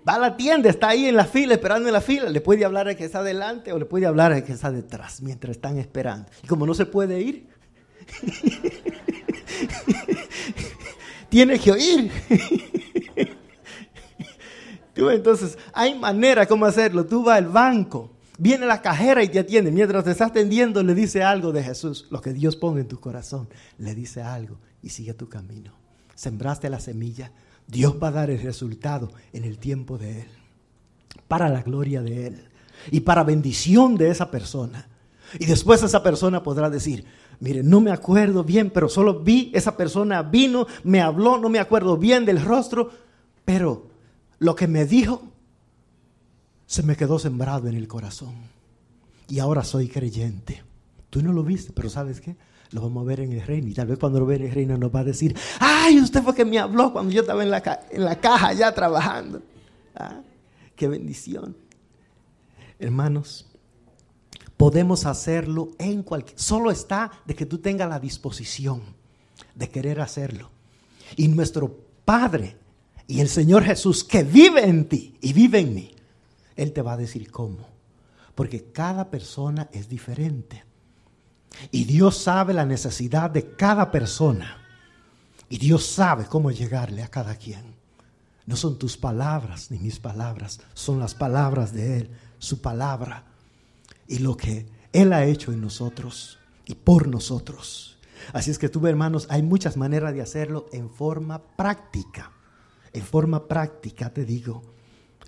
Va 0.09 0.15
a 0.15 0.19
la 0.19 0.37
tienda, 0.37 0.69
está 0.69 0.88
ahí 0.88 1.07
en 1.07 1.15
la 1.15 1.25
fila, 1.25 1.55
esperando 1.55 1.88
en 1.88 1.93
la 1.93 2.01
fila. 2.01 2.29
Le 2.29 2.41
puede 2.41 2.65
hablar 2.65 2.88
al 2.88 2.97
que 2.97 3.05
está 3.05 3.21
adelante 3.21 3.73
o 3.73 3.79
le 3.79 3.85
puede 3.85 4.07
hablar 4.07 4.33
al 4.33 4.43
que 4.43 4.53
está 4.53 4.71
detrás 4.71 5.23
mientras 5.23 5.57
están 5.57 5.79
esperando. 5.79 6.29
Y 6.43 6.49
como 6.49 6.67
no 6.67 6.75
se 6.75 6.87
puede 6.87 7.21
ir, 7.21 7.47
tiene 11.29 11.59
que 11.59 11.71
oír. 11.71 12.11
entonces, 14.97 15.59
hay 15.73 15.99
manera 15.99 16.47
cómo 16.47 16.67
hacerlo. 16.67 17.07
Tú 17.07 17.25
vas 17.25 17.38
al 17.38 17.47
banco, 17.47 18.11
viene 18.38 18.67
la 18.67 18.83
cajera 18.83 19.23
y 19.23 19.29
te 19.29 19.38
atiende. 19.38 19.71
Mientras 19.71 20.05
te 20.05 20.11
está 20.11 20.27
atendiendo, 20.27 20.83
le 20.83 20.95
dice 20.95 21.23
algo 21.23 21.53
de 21.53 21.62
Jesús. 21.62 22.07
Lo 22.11 22.21
que 22.21 22.33
Dios 22.33 22.57
pone 22.57 22.81
en 22.81 22.88
tu 22.88 23.01
corazón, 23.01 23.49
le 23.79 23.95
dice 23.95 24.23
algo 24.23 24.59
y 24.83 24.91
sigue 24.91 25.15
tu 25.15 25.29
camino. 25.29 25.73
Sembraste 26.15 26.69
la 26.69 26.81
semilla 26.81 27.33
Dios 27.66 27.96
va 28.03 28.09
a 28.09 28.12
dar 28.12 28.31
el 28.31 28.40
resultado 28.40 29.11
en 29.33 29.44
el 29.44 29.59
tiempo 29.59 29.98
de 29.98 30.22
Él, 30.22 30.29
para 31.29 31.48
la 31.48 31.62
gloria 31.62 32.03
de 32.03 32.27
Él 32.27 32.48
y 32.90 33.01
para 33.01 33.25
bendición 33.25 33.96
de 33.96 34.11
esa 34.11 34.31
persona. 34.31 34.88
Y 35.38 35.46
después 35.46 35.83
esa 35.83 36.03
persona 36.03 36.42
podrá 36.42 36.68
decir, 36.68 37.05
mire, 37.40 37.62
no 37.62 37.81
me 37.81 37.90
acuerdo 37.90 38.44
bien, 38.44 38.70
pero 38.70 38.88
solo 38.88 39.20
vi, 39.20 39.51
esa 39.55 39.77
persona 39.77 40.22
vino, 40.22 40.66
me 40.85 41.01
habló, 41.01 41.38
no 41.38 41.48
me 41.48 41.59
acuerdo 41.59 41.96
bien 41.96 42.25
del 42.25 42.42
rostro, 42.42 42.90
pero 43.44 43.87
lo 44.38 44.55
que 44.55 44.68
me 44.68 44.85
dijo 44.85 45.22
se 46.66 46.83
me 46.83 46.96
quedó 46.96 47.18
sembrado 47.18 47.68
en 47.68 47.77
el 47.77 47.88
corazón. 47.88 48.35
Y 49.29 49.38
ahora 49.38 49.64
soy 49.64 49.88
creyente. 49.88 50.62
Tú 51.11 51.22
no 51.22 51.33
lo 51.33 51.42
viste, 51.42 51.72
pero 51.72 51.88
¿sabes 51.90 52.20
qué? 52.20 52.37
Lo 52.73 52.81
vamos 52.81 53.03
a 53.03 53.07
ver 53.07 53.21
en 53.21 53.33
el 53.33 53.43
reino. 53.43 53.69
Y 53.69 53.75
tal 53.75 53.87
vez 53.87 53.99
cuando 53.99 54.19
lo 54.19 54.27
vea 54.27 54.39
en 54.39 54.47
el 54.47 54.53
reino 54.53 54.77
nos 54.77 54.95
va 54.95 55.01
a 55.01 55.05
decir, 55.05 55.37
ay, 55.61 56.01
usted 56.01 56.23
fue 56.23 56.35
que 56.35 56.45
me 56.45 56.59
habló 56.59 56.93
cuando 56.93 57.13
yo 57.13 57.21
estaba 57.21 57.43
en 57.43 57.51
la, 57.51 57.87
en 57.91 58.05
la 58.05 58.19
caja 58.19 58.53
ya 58.53 58.73
trabajando. 58.73 59.43
Ah, 59.95 60.21
qué 60.75 60.89
bendición. 60.89 61.57
Hermanos, 62.79 63.47
podemos 64.57 65.07
hacerlo 65.07 65.71
en 65.79 66.03
cualquier... 66.03 66.39
Solo 66.39 66.71
está 66.71 67.13
de 67.27 67.35
que 67.35 67.47
tú 67.47 67.59
tengas 67.59 67.89
la 67.89 68.01
disposición 68.01 68.83
de 69.55 69.69
querer 69.69 70.01
hacerlo. 70.01 70.51
Y 71.17 71.29
nuestro 71.29 71.79
Padre 72.05 72.57
y 73.07 73.21
el 73.21 73.29
Señor 73.29 73.65
Jesús 73.65 74.03
que 74.03 74.23
vive 74.23 74.65
en 74.65 74.89
ti 74.89 75.17
y 75.21 75.33
vive 75.33 75.61
en 75.61 75.75
mí, 75.75 75.95
Él 76.57 76.73
te 76.73 76.81
va 76.81 76.95
a 76.95 76.97
decir 76.97 77.31
cómo. 77.31 77.69
Porque 78.35 78.73
cada 78.73 79.11
persona 79.11 79.69
es 79.73 79.89
diferente. 79.91 80.65
Y 81.71 81.85
Dios 81.85 82.17
sabe 82.17 82.55
la 82.55 82.65
necesidad 82.65 83.31
de 83.31 83.55
cada 83.57 83.91
persona. 83.91 84.59
Y 85.49 85.59
Dios 85.59 85.85
sabe 85.85 86.27
cómo 86.27 86.51
llegarle 86.51 87.03
a 87.03 87.09
cada 87.09 87.37
quien. 87.37 87.75
No 88.47 88.57
son 88.57 88.79
tus 88.79 88.97
palabras 88.97 89.71
ni 89.71 89.79
mis 89.79 90.01
palabras, 90.01 90.61
son 90.75 90.99
las 90.99 91.15
palabras 91.15 91.73
de 91.73 91.99
Él, 91.99 92.11
su 92.38 92.61
palabra 92.61 93.25
y 94.09 94.19
lo 94.19 94.37
que 94.37 94.67
Él 94.93 95.12
ha 95.12 95.25
hecho 95.25 95.53
en 95.53 95.61
nosotros 95.61 96.38
y 96.65 96.75
por 96.75 97.07
nosotros. 97.07 97.99
Así 98.33 98.51
es 98.51 98.59
que 98.59 98.69
tú, 98.69 98.87
hermanos, 98.87 99.27
hay 99.31 99.43
muchas 99.43 99.77
maneras 99.77 100.15
de 100.15 100.23
hacerlo 100.23 100.67
en 100.73 100.91
forma 100.91 101.43
práctica. 101.57 102.33
En 102.93 103.03
forma 103.03 103.49
práctica, 103.49 104.12
te 104.12 104.25
digo, 104.25 104.62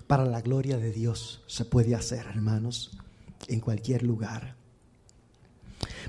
para 0.07 0.25
la 0.25 0.41
gloria 0.41 0.77
de 0.77 0.91
Dios 0.91 1.43
se 1.47 1.65
puede 1.65 1.95
hacer, 1.95 2.25
hermanos, 2.27 2.97
en 3.47 3.59
cualquier 3.59 4.03
lugar. 4.03 4.55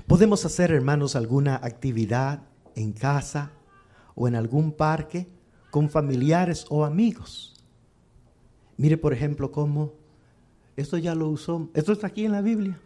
Podemos 0.07 0.45
hacer, 0.45 0.71
hermanos, 0.71 1.17
alguna 1.17 1.57
actividad 1.57 2.43
en 2.75 2.93
casa 2.93 3.51
o 4.15 4.29
en 4.29 4.35
algún 4.35 4.71
parque 4.71 5.27
con 5.69 5.89
familiares 5.89 6.65
o 6.69 6.85
amigos. 6.85 7.61
Mire, 8.77 8.97
por 8.97 9.11
ejemplo, 9.11 9.51
cómo 9.51 9.91
esto 10.77 10.97
ya 10.97 11.13
lo 11.13 11.27
usó, 11.27 11.69
esto 11.73 11.91
está 11.91 12.07
aquí 12.07 12.23
en 12.23 12.31
la 12.31 12.41
Biblia. 12.41 12.79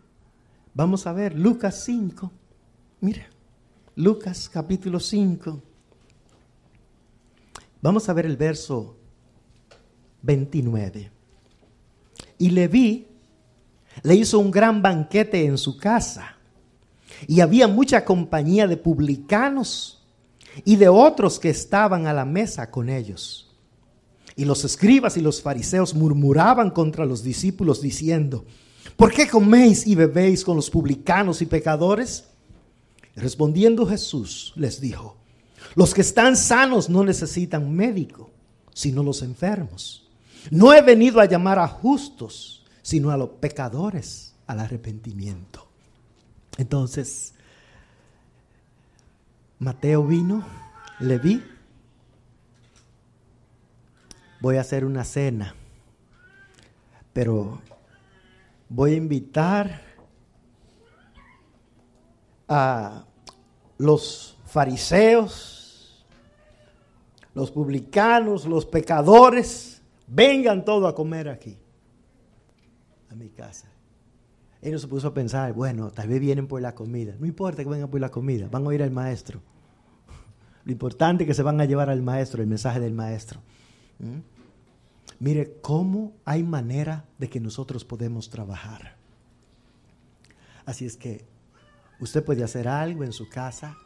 Vamos 0.73 1.05
a 1.05 1.13
ver 1.13 1.37
Lucas 1.37 1.83
5. 1.85 2.31
Mire, 3.01 3.27
Lucas 3.95 4.49
capítulo 4.49 4.99
5. 4.99 5.61
Vamos 7.83 8.09
a 8.09 8.13
ver 8.13 8.25
el 8.25 8.35
verso 8.35 8.97
29. 10.23 11.11
Y 12.39 12.49
Leví 12.49 13.07
le 14.01 14.15
hizo 14.15 14.39
un 14.39 14.49
gran 14.49 14.81
banquete 14.81 15.45
en 15.45 15.59
su 15.59 15.77
casa 15.77 16.37
y 17.27 17.41
había 17.41 17.67
mucha 17.67 18.03
compañía 18.05 18.67
de 18.67 18.77
publicanos 18.77 20.03
y 20.65 20.75
de 20.75 20.89
otros 20.89 21.39
que 21.39 21.49
estaban 21.49 22.07
a 22.07 22.13
la 22.13 22.25
mesa 22.25 22.69
con 22.69 22.89
ellos. 22.89 23.49
Y 24.35 24.45
los 24.45 24.63
escribas 24.63 25.17
y 25.17 25.21
los 25.21 25.41
fariseos 25.41 25.93
murmuraban 25.93 26.71
contra 26.71 27.05
los 27.05 27.23
discípulos 27.23 27.81
diciendo, 27.81 28.45
¿por 28.95 29.11
qué 29.11 29.27
coméis 29.27 29.85
y 29.85 29.95
bebéis 29.95 30.43
con 30.43 30.55
los 30.55 30.69
publicanos 30.69 31.41
y 31.41 31.45
pecadores? 31.45 32.25
Respondiendo 33.15 33.85
Jesús 33.85 34.53
les 34.55 34.79
dijo, 34.79 35.17
los 35.75 35.93
que 35.93 36.01
están 36.01 36.35
sanos 36.35 36.89
no 36.89 37.03
necesitan 37.03 37.71
médico, 37.71 38.31
sino 38.73 39.03
los 39.03 39.21
enfermos. 39.21 40.09
No 40.49 40.73
he 40.73 40.81
venido 40.81 41.19
a 41.19 41.25
llamar 41.25 41.59
a 41.59 41.67
justos, 41.67 42.65
sino 42.81 43.11
a 43.11 43.17
los 43.17 43.29
pecadores 43.41 44.33
al 44.47 44.59
arrepentimiento. 44.59 45.70
Entonces, 46.57 47.33
Mateo 49.59 50.05
vino, 50.05 50.43
le 50.99 51.17
vi, 51.17 51.43
voy 54.39 54.57
a 54.57 54.61
hacer 54.61 54.85
una 54.85 55.03
cena, 55.03 55.55
pero 57.13 57.61
voy 58.69 58.93
a 58.93 58.97
invitar 58.97 59.81
a 62.47 63.05
los 63.77 64.37
fariseos, 64.45 66.05
los 67.33 67.51
publicanos, 67.51 68.45
los 68.45 68.65
pecadores, 68.65 69.81
vengan 70.07 70.65
todos 70.65 70.91
a 70.91 70.95
comer 70.95 71.29
aquí, 71.29 71.57
a 73.09 73.15
mi 73.15 73.29
casa. 73.29 73.70
Él 74.61 74.79
se 74.79 74.87
puso 74.87 75.07
a 75.07 75.13
pensar, 75.13 75.53
bueno, 75.53 75.91
tal 75.91 76.07
vez 76.07 76.19
vienen 76.19 76.47
por 76.47 76.61
la 76.61 76.75
comida. 76.75 77.15
No 77.19 77.25
importa 77.25 77.63
que 77.63 77.69
vengan 77.69 77.89
por 77.89 77.99
la 77.99 78.09
comida, 78.09 78.47
van 78.49 78.63
a 78.63 78.67
oír 78.67 78.83
al 78.83 78.91
maestro. 78.91 79.41
Lo 80.65 80.71
importante 80.71 81.23
es 81.23 81.27
que 81.27 81.33
se 81.33 81.43
van 81.43 81.59
a 81.59 81.65
llevar 81.65 81.89
al 81.89 82.01
maestro, 82.01 82.41
el 82.41 82.47
mensaje 82.47 82.79
del 82.79 82.93
maestro. 82.93 83.41
¿Mm? 83.99 84.19
Mire 85.19 85.57
cómo 85.61 86.13
hay 86.25 86.43
manera 86.43 87.05
de 87.17 87.29
que 87.29 87.39
nosotros 87.39 87.85
podemos 87.85 88.29
trabajar. 88.29 88.95
Así 90.65 90.85
es 90.85 90.97
que 90.97 91.25
usted 91.99 92.23
puede 92.23 92.43
hacer 92.43 92.67
algo 92.67 93.03
en 93.03 93.13
su 93.13 93.29
casa, 93.29 93.77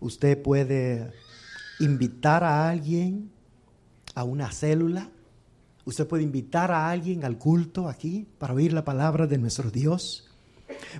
usted 0.00 0.40
puede 0.40 1.12
invitar 1.80 2.44
a 2.44 2.68
alguien 2.68 3.30
a 4.14 4.24
una 4.24 4.50
célula, 4.52 5.08
Usted 5.84 6.06
puede 6.06 6.22
invitar 6.22 6.70
a 6.70 6.90
alguien 6.90 7.24
al 7.24 7.38
culto 7.38 7.88
aquí 7.88 8.26
para 8.38 8.54
oír 8.54 8.72
la 8.72 8.84
palabra 8.84 9.26
de 9.26 9.38
nuestro 9.38 9.70
Dios. 9.70 10.28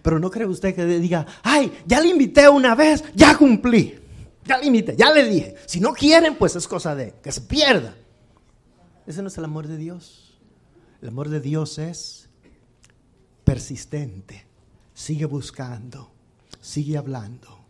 Pero 0.02 0.18
no 0.18 0.30
cree 0.30 0.46
usted 0.46 0.74
que 0.74 0.84
diga, 0.84 1.26
ay, 1.42 1.72
ya 1.86 2.00
le 2.00 2.08
invité 2.08 2.48
una 2.48 2.74
vez, 2.74 3.04
ya 3.14 3.36
cumplí. 3.36 3.98
Ya 4.44 4.58
le 4.58 4.66
invité, 4.66 4.96
ya 4.96 5.12
le 5.12 5.24
dije. 5.24 5.54
Si 5.66 5.80
no 5.80 5.92
quieren, 5.92 6.36
pues 6.36 6.56
es 6.56 6.66
cosa 6.66 6.94
de 6.96 7.14
que 7.22 7.30
se 7.30 7.42
pierda. 7.42 7.94
Ese 9.06 9.22
no 9.22 9.28
es 9.28 9.38
el 9.38 9.44
amor 9.44 9.68
de 9.68 9.76
Dios. 9.76 10.36
El 11.00 11.08
amor 11.08 11.28
de 11.28 11.40
Dios 11.40 11.78
es 11.78 12.28
persistente. 13.44 14.46
Sigue 14.94 15.26
buscando, 15.26 16.12
sigue 16.60 16.96
hablando. 16.96 17.60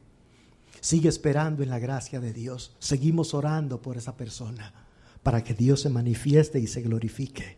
Sigue 0.80 1.10
esperando 1.10 1.62
en 1.62 1.70
la 1.70 1.78
gracia 1.78 2.20
de 2.20 2.32
Dios. 2.32 2.74
Seguimos 2.78 3.34
orando 3.34 3.80
por 3.80 3.96
esa 3.96 4.16
persona 4.16 4.81
para 5.22 5.44
que 5.44 5.54
Dios 5.54 5.80
se 5.80 5.88
manifieste 5.88 6.58
y 6.58 6.66
se 6.66 6.82
glorifique. 6.82 7.56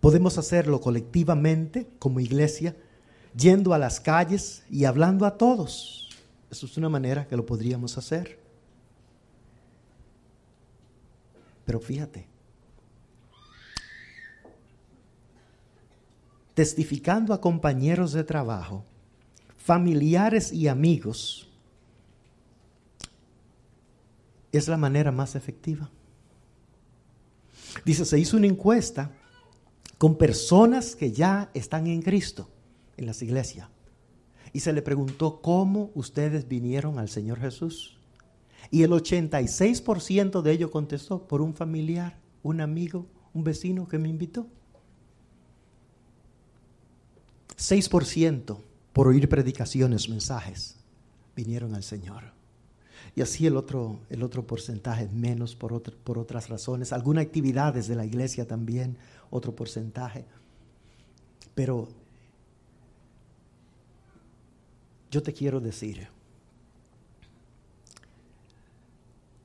Podemos 0.00 0.38
hacerlo 0.38 0.80
colectivamente 0.80 1.88
como 1.98 2.20
iglesia, 2.20 2.76
yendo 3.36 3.74
a 3.74 3.78
las 3.78 4.00
calles 4.00 4.64
y 4.70 4.84
hablando 4.84 5.26
a 5.26 5.36
todos. 5.36 6.10
Eso 6.50 6.66
es 6.66 6.76
una 6.76 6.88
manera 6.88 7.26
que 7.26 7.36
lo 7.36 7.44
podríamos 7.44 7.98
hacer. 7.98 8.38
Pero 11.64 11.80
fíjate, 11.80 12.26
testificando 16.54 17.34
a 17.34 17.40
compañeros 17.40 18.12
de 18.12 18.24
trabajo, 18.24 18.84
familiares 19.58 20.52
y 20.52 20.68
amigos, 20.68 21.47
es 24.52 24.68
la 24.68 24.76
manera 24.76 25.12
más 25.12 25.34
efectiva. 25.34 25.90
Dice, 27.84 28.04
se 28.04 28.18
hizo 28.18 28.36
una 28.36 28.46
encuesta 28.46 29.12
con 29.98 30.16
personas 30.16 30.94
que 30.94 31.12
ya 31.12 31.50
están 31.54 31.86
en 31.86 32.02
Cristo 32.02 32.48
en 32.96 33.06
las 33.06 33.22
iglesias. 33.22 33.68
Y 34.52 34.60
se 34.60 34.72
le 34.72 34.82
preguntó 34.82 35.40
cómo 35.40 35.90
ustedes 35.94 36.48
vinieron 36.48 36.98
al 36.98 37.08
Señor 37.08 37.40
Jesús. 37.40 37.98
Y 38.70 38.82
el 38.82 38.90
86% 38.90 40.42
de 40.42 40.52
ellos 40.52 40.70
contestó 40.70 41.26
por 41.26 41.42
un 41.42 41.54
familiar, 41.54 42.18
un 42.42 42.60
amigo, 42.60 43.06
un 43.34 43.44
vecino 43.44 43.86
que 43.88 43.98
me 43.98 44.08
invitó. 44.08 44.46
6% 47.56 48.58
por 48.92 49.08
oír 49.08 49.28
predicaciones, 49.28 50.08
mensajes, 50.08 50.76
vinieron 51.34 51.74
al 51.74 51.82
Señor. 51.82 52.37
Y 53.14 53.22
así 53.22 53.46
el 53.46 53.56
otro, 53.56 54.00
el 54.10 54.22
otro 54.22 54.46
porcentaje, 54.46 55.08
menos 55.08 55.56
por, 55.56 55.82
por 55.82 56.18
otras 56.18 56.48
razones. 56.48 56.92
Algunas 56.92 57.24
actividades 57.24 57.88
de 57.88 57.96
la 57.96 58.04
iglesia 58.04 58.46
también, 58.46 58.96
otro 59.30 59.54
porcentaje. 59.54 60.24
Pero 61.54 61.88
yo 65.10 65.22
te 65.22 65.32
quiero 65.32 65.60
decir, 65.60 66.06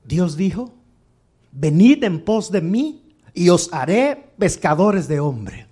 Dios 0.04 0.36
dijo, 0.36 0.72
venid 1.50 2.04
en 2.04 2.24
pos 2.24 2.52
de 2.52 2.60
mí 2.60 3.16
y 3.32 3.48
os 3.48 3.72
haré 3.72 4.32
pescadores 4.38 5.08
de 5.08 5.20
hombre. 5.20 5.66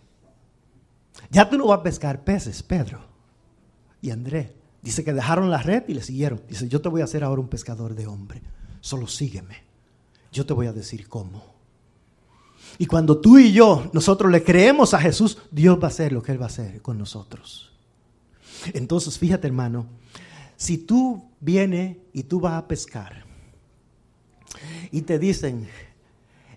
Ya 1.30 1.48
tú 1.48 1.56
no 1.56 1.66
vas 1.66 1.80
a 1.80 1.82
pescar 1.82 2.24
peces, 2.24 2.62
Pedro 2.62 3.12
y 4.02 4.10
André. 4.10 4.61
Dice 4.82 5.04
que 5.04 5.12
dejaron 5.12 5.48
la 5.50 5.62
red 5.62 5.84
y 5.86 5.94
le 5.94 6.02
siguieron. 6.02 6.42
Dice, 6.48 6.68
yo 6.68 6.82
te 6.82 6.88
voy 6.88 7.00
a 7.00 7.04
hacer 7.04 7.22
ahora 7.22 7.40
un 7.40 7.48
pescador 7.48 7.94
de 7.94 8.06
hombre. 8.08 8.42
Solo 8.80 9.06
sígueme. 9.06 9.56
Yo 10.32 10.44
te 10.44 10.52
voy 10.52 10.66
a 10.66 10.72
decir 10.72 11.08
cómo. 11.08 11.52
Y 12.78 12.86
cuando 12.86 13.20
tú 13.20 13.38
y 13.38 13.52
yo, 13.52 13.90
nosotros 13.92 14.30
le 14.32 14.42
creemos 14.42 14.92
a 14.94 14.98
Jesús, 14.98 15.38
Dios 15.50 15.78
va 15.78 15.84
a 15.84 15.90
hacer 15.90 16.12
lo 16.12 16.22
que 16.22 16.32
Él 16.32 16.40
va 16.40 16.46
a 16.46 16.48
hacer 16.48 16.82
con 16.82 16.98
nosotros. 16.98 17.70
Entonces, 18.72 19.18
fíjate 19.18 19.46
hermano, 19.46 19.86
si 20.56 20.78
tú 20.78 21.22
vienes 21.40 21.96
y 22.12 22.24
tú 22.24 22.40
vas 22.40 22.54
a 22.54 22.66
pescar 22.66 23.24
y 24.90 25.02
te 25.02 25.18
dicen, 25.18 25.68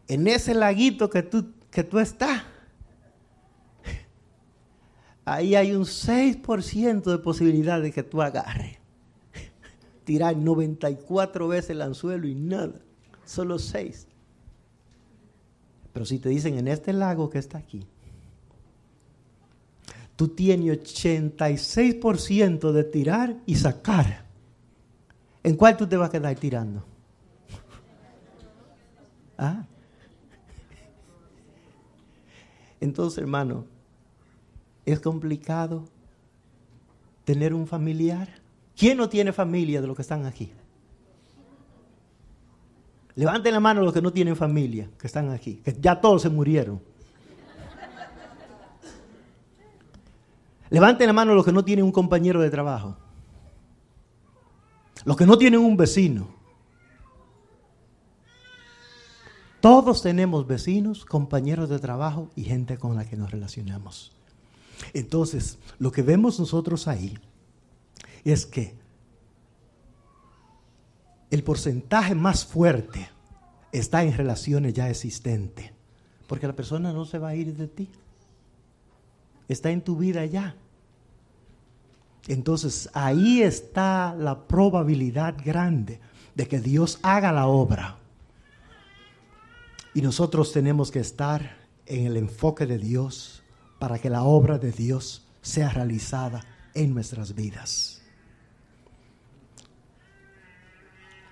en 0.08 0.28
ese 0.28 0.54
laguito 0.54 1.10
que 1.10 1.24
tú, 1.24 1.52
que 1.70 1.84
tú 1.84 2.00
estás, 2.00 2.44
ahí 5.26 5.56
hay 5.56 5.74
un 5.74 5.84
6% 5.84 7.04
de 7.04 7.18
posibilidad 7.18 7.82
de 7.82 7.92
que 7.92 8.04
tú 8.04 8.22
agarres. 8.22 8.78
Tirar 10.06 10.38
94 10.38 11.48
veces 11.48 11.72
el 11.72 11.82
anzuelo 11.82 12.28
y 12.28 12.36
nada, 12.36 12.80
solo 13.26 13.60
6. 13.60 14.08
Pero 15.92 16.06
si 16.06 16.20
te 16.20 16.30
dicen 16.30 16.58
en 16.58 16.68
este 16.68 16.94
lago 16.94 17.30
que 17.30 17.40
está 17.40 17.58
aquí, 17.58 17.86
tú 20.16 20.30
tienes 20.30 20.80
86% 20.80 22.72
de 22.72 22.84
tirar 22.84 23.38
y 23.46 23.56
sacar. 23.56 24.26
¿En 25.44 25.56
cuál 25.56 25.78
tú 25.78 25.88
te 25.88 25.98
vas 25.98 26.10
a 26.10 26.12
quedar 26.12 26.36
tirando? 26.36 26.84
¿Ah? 29.38 29.66
Entonces, 32.82 33.20
hermano, 33.20 33.66
es 34.86 35.00
complicado 35.00 35.86
tener 37.24 37.54
un 37.54 37.68
familiar. 37.68 38.30
¿Quién 38.76 38.98
no 38.98 39.10
tiene 39.10 39.34
familia 39.34 39.82
de 39.82 39.88
los 39.88 39.96
que 39.96 40.02
están 40.02 40.26
aquí? 40.26 40.52
Levanten 43.16 43.54
la 43.54 43.60
mano 43.60 43.82
los 43.82 43.94
que 43.94 44.02
no 44.02 44.12
tienen 44.12 44.36
familia, 44.36 44.90
que 45.00 45.08
están 45.08 45.30
aquí, 45.32 45.56
que 45.64 45.76
ya 45.80 46.00
todos 46.00 46.22
se 46.22 46.30
murieron. 46.30 46.82
Levanten 50.70 51.08
la 51.08 51.14
mano 51.14 51.34
los 51.34 51.46
que 51.46 51.54
no 51.54 51.64
tienen 51.64 51.86
un 51.86 51.92
compañero 51.92 52.42
de 52.42 52.50
trabajo. 52.50 52.98
Los 55.06 55.16
que 55.16 55.26
no 55.26 55.38
tienen 55.38 55.62
un 55.62 55.78
vecino. 55.78 56.28
Todos 59.62 60.02
tenemos 60.02 60.46
vecinos, 60.46 61.06
compañeros 61.06 61.70
de 61.70 61.80
trabajo 61.80 62.30
y 62.36 62.44
gente 62.44 62.78
con 62.78 62.96
la 62.96 63.06
que 63.06 63.16
nos 63.16 63.32
relacionamos. 63.32 64.12
Entonces, 64.94 65.58
lo 65.80 65.92
que 65.92 66.02
vemos 66.02 66.40
nosotros 66.40 66.88
ahí 66.88 67.18
es 68.24 68.46
que 68.46 68.74
el 71.32 71.44
porcentaje 71.44 72.16
más 72.16 72.46
fuerte 72.46 73.10
está 73.72 74.04
en 74.04 74.16
relaciones 74.16 74.74
ya 74.74 74.90
existentes, 74.90 75.72
porque 76.28 76.48
la 76.48 76.56
persona 76.56 76.94
no 76.94 77.06
se 77.06 77.20
va 77.20 77.30
a 77.30 77.36
ir 77.36 77.56
de 77.56 77.68
ti, 77.68 77.90
está 79.48 79.72
en 79.72 79.82
tu 79.82 79.98
vida 79.98 80.26
ya. 80.26 80.56
Entonces 82.28 82.90
ahí 82.94 83.44
está 83.44 84.16
la 84.18 84.48
probabilidad 84.48 85.36
grande 85.44 86.00
de 86.34 86.48
que 86.48 86.60
Dios 86.60 87.00
haga 87.04 87.32
la 87.32 87.48
obra. 87.48 87.98
Y 89.94 90.02
nosotros 90.02 90.52
tenemos 90.52 90.90
que 90.90 91.00
estar 91.00 91.58
en 91.86 92.08
el 92.08 92.18
enfoque 92.18 92.66
de 92.66 92.78
Dios 92.78 93.35
para 93.86 94.00
que 94.00 94.10
la 94.10 94.24
obra 94.24 94.58
de 94.58 94.72
Dios 94.72 95.28
sea 95.44 95.70
realizada 95.70 96.44
en 96.74 96.96
nuestras 96.96 97.36
vidas. 97.36 98.02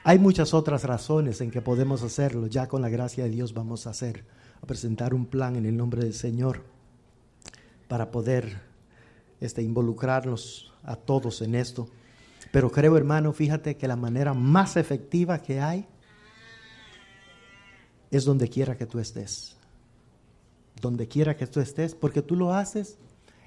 Hay 0.04 0.20
muchas 0.20 0.54
otras 0.54 0.84
razones 0.84 1.42
en 1.42 1.50
que 1.50 1.64
podemos 1.64 2.04
hacerlo. 2.04 2.46
Ya 2.46 2.68
con 2.68 2.84
la 2.84 2.90
gracia 2.90 3.24
de 3.24 3.32
Dios 3.32 3.56
vamos 3.56 3.88
a 3.88 3.90
hacer, 3.90 4.24
a 4.62 4.68
presentar 4.68 5.16
un 5.16 5.26
plan 5.26 5.56
en 5.56 5.66
el 5.66 5.76
nombre 5.76 6.04
del 6.04 6.14
Señor 6.14 6.62
para 7.88 8.12
poder 8.12 8.62
este, 9.42 9.64
involucrarnos 9.64 10.72
a 10.84 10.96
todos 10.96 11.42
en 11.42 11.56
esto. 11.56 11.90
Pero 12.52 12.70
creo, 12.70 12.96
hermano, 12.96 13.34
fíjate 13.34 13.78
que 13.78 13.88
la 13.88 13.96
manera 13.96 14.36
más 14.36 14.78
efectiva 14.78 15.42
que 15.42 15.60
hay 15.60 15.88
es 18.12 18.26
donde 18.26 18.48
quiera 18.48 18.78
que 18.78 18.86
tú 18.86 19.00
estés. 19.00 19.58
Donde 20.82 21.08
quiera 21.08 21.38
que 21.38 21.48
tú 21.48 21.60
estés, 21.60 21.96
porque 21.96 22.22
tú 22.22 22.36
lo 22.36 22.54
haces 22.54 22.98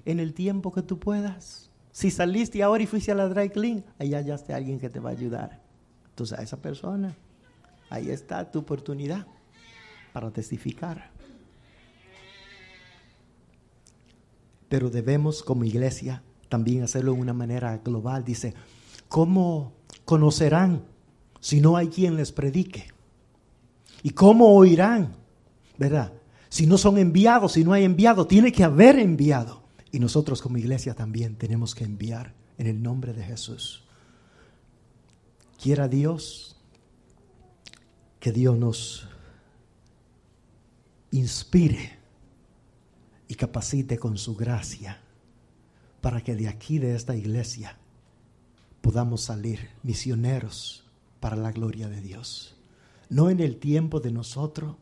en 0.04 0.20
el 0.20 0.32
tiempo 0.34 0.72
que 0.72 0.82
tú 0.82 0.98
puedas. 0.98 1.70
Si 1.92 2.10
saliste 2.10 2.62
ahora 2.62 2.82
y 2.82 2.86
fuiste 2.86 3.12
a 3.12 3.14
la 3.14 3.28
dry 3.28 3.50
clean, 3.50 3.84
ahí 3.98 4.12
hallaste 4.12 4.52
a 4.52 4.56
alguien 4.56 4.78
que 4.78 4.88
te 4.88 5.00
va 5.00 5.10
a 5.10 5.12
ayudar. 5.12 5.62
Entonces 6.10 6.38
a 6.38 6.42
esa 6.42 6.56
persona, 6.56 7.14
ahí 7.90 8.10
está 8.10 8.50
tu 8.50 8.60
oportunidad 8.60 9.26
para 10.12 10.30
testificar. 10.30 11.10
Pero 14.68 14.90
debemos 14.90 15.42
como 15.42 15.64
iglesia 15.64 16.22
también 16.48 16.82
hacerlo 16.82 17.12
de 17.12 17.20
una 17.20 17.32
manera 17.32 17.78
global. 17.78 18.24
Dice, 18.24 18.54
¿cómo 19.08 19.72
conocerán 20.04 20.84
si 21.40 21.60
no 21.60 21.76
hay 21.76 21.88
quien 21.88 22.16
les 22.16 22.32
predique? 22.32 22.88
¿Y 24.02 24.10
cómo 24.10 24.54
oirán? 24.54 25.14
¿Verdad? 25.78 26.12
Si 26.56 26.66
no 26.66 26.78
son 26.78 26.96
enviados, 26.96 27.52
si 27.52 27.64
no 27.64 27.74
hay 27.74 27.84
enviado, 27.84 28.26
tiene 28.26 28.50
que 28.50 28.64
haber 28.64 28.98
enviado. 28.98 29.62
Y 29.92 29.98
nosotros 29.98 30.40
como 30.40 30.56
iglesia 30.56 30.94
también 30.94 31.36
tenemos 31.36 31.74
que 31.74 31.84
enviar 31.84 32.32
en 32.56 32.66
el 32.66 32.82
nombre 32.82 33.12
de 33.12 33.22
Jesús. 33.22 33.84
Quiera 35.62 35.86
Dios 35.86 36.56
que 38.18 38.32
Dios 38.32 38.56
nos 38.56 39.06
inspire 41.10 41.98
y 43.28 43.34
capacite 43.34 43.98
con 43.98 44.16
su 44.16 44.34
gracia 44.34 45.02
para 46.00 46.22
que 46.22 46.36
de 46.36 46.48
aquí, 46.48 46.78
de 46.78 46.96
esta 46.96 47.14
iglesia, 47.14 47.76
podamos 48.80 49.20
salir 49.20 49.68
misioneros 49.82 50.86
para 51.20 51.36
la 51.36 51.52
gloria 51.52 51.90
de 51.90 52.00
Dios. 52.00 52.56
No 53.10 53.28
en 53.28 53.40
el 53.40 53.58
tiempo 53.58 54.00
de 54.00 54.10
nosotros, 54.10 54.76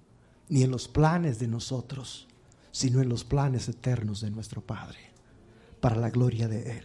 ni 0.49 0.63
en 0.63 0.71
los 0.71 0.89
planes 0.89 1.39
de 1.39 1.49
nosotros, 1.49 2.27
sino 2.71 3.01
en 3.01 3.09
los 3.09 3.25
planes 3.25 3.69
eternos 3.69 4.21
de 4.21 4.31
nuestro 4.31 4.61
Padre, 4.61 4.99
para 5.81 5.97
la 5.97 6.11
gloria 6.11 6.49
de 6.49 6.79
Él. 6.79 6.85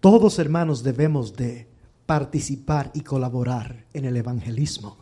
Todos 0.00 0.38
hermanos 0.38 0.82
debemos 0.82 1.34
de 1.34 1.66
participar 2.04 2.90
y 2.92 3.00
colaborar 3.00 3.86
en 3.94 4.04
el 4.04 4.16
evangelismo, 4.16 4.98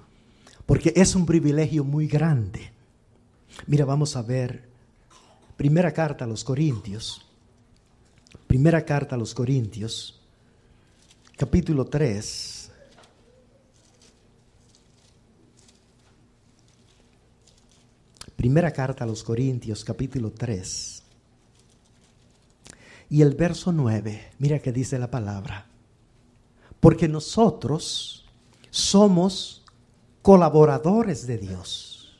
porque 0.65 0.93
es 0.95 1.17
un 1.17 1.27
privilegio 1.27 1.83
muy 1.83 2.07
grande. 2.07 2.71
Mira, 3.67 3.85
vamos 3.85 4.15
a 4.15 4.23
ver 4.23 4.69
primera 5.57 5.93
carta 5.93 6.25
a 6.25 6.29
los 6.29 6.45
Corintios, 6.45 7.27
primera 8.47 8.85
carta 8.85 9.17
a 9.17 9.19
los 9.19 9.35
Corintios, 9.35 10.21
capítulo 11.37 11.87
3. 11.87 12.62
Primera 18.37 18.73
carta 18.73 19.05
a 19.05 19.07
los 19.07 19.23
Corintios, 19.23 19.85
capítulo 19.85 20.31
3. 20.33 21.03
Y 23.11 23.23
el 23.23 23.35
verso 23.35 23.73
9, 23.73 24.33
mira 24.39 24.59
que 24.59 24.73
dice 24.73 24.99
la 24.99 25.11
palabra. 25.11 25.67
Porque 26.81 27.09
nosotros 27.09 28.27
somos 28.71 29.65
colaboradores 30.23 31.27
de 31.27 31.39
Dios. 31.39 32.19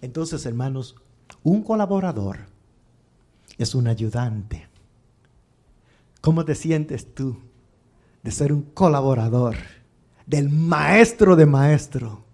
Entonces, 0.00 0.46
hermanos, 0.46 0.96
un 1.42 1.62
colaborador 1.62 2.46
es 3.58 3.74
un 3.74 3.88
ayudante. 3.88 4.68
¿Cómo 6.20 6.44
te 6.44 6.54
sientes 6.54 7.14
tú 7.14 7.38
de 8.22 8.30
ser 8.30 8.52
un 8.52 8.62
colaborador 8.62 9.56
del 10.26 10.48
maestro 10.48 11.36
de 11.36 11.46
maestro? 11.46 12.24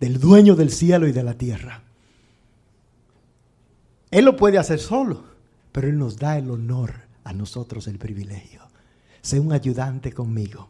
Del 0.00 0.20
dueño 0.20 0.56
del 0.56 0.70
cielo 0.70 1.06
y 1.06 1.12
de 1.12 1.22
la 1.22 1.34
tierra. 1.34 1.82
Él 4.10 4.24
lo 4.24 4.36
puede 4.36 4.58
hacer 4.58 4.78
solo, 4.78 5.24
pero 5.72 5.88
Él 5.88 5.98
nos 5.98 6.16
da 6.16 6.38
el 6.38 6.50
honor 6.50 6.94
a 7.24 7.32
nosotros, 7.32 7.86
el 7.88 7.98
privilegio. 7.98 8.62
Sé 9.22 9.40
un 9.40 9.52
ayudante 9.52 10.12
conmigo. 10.12 10.68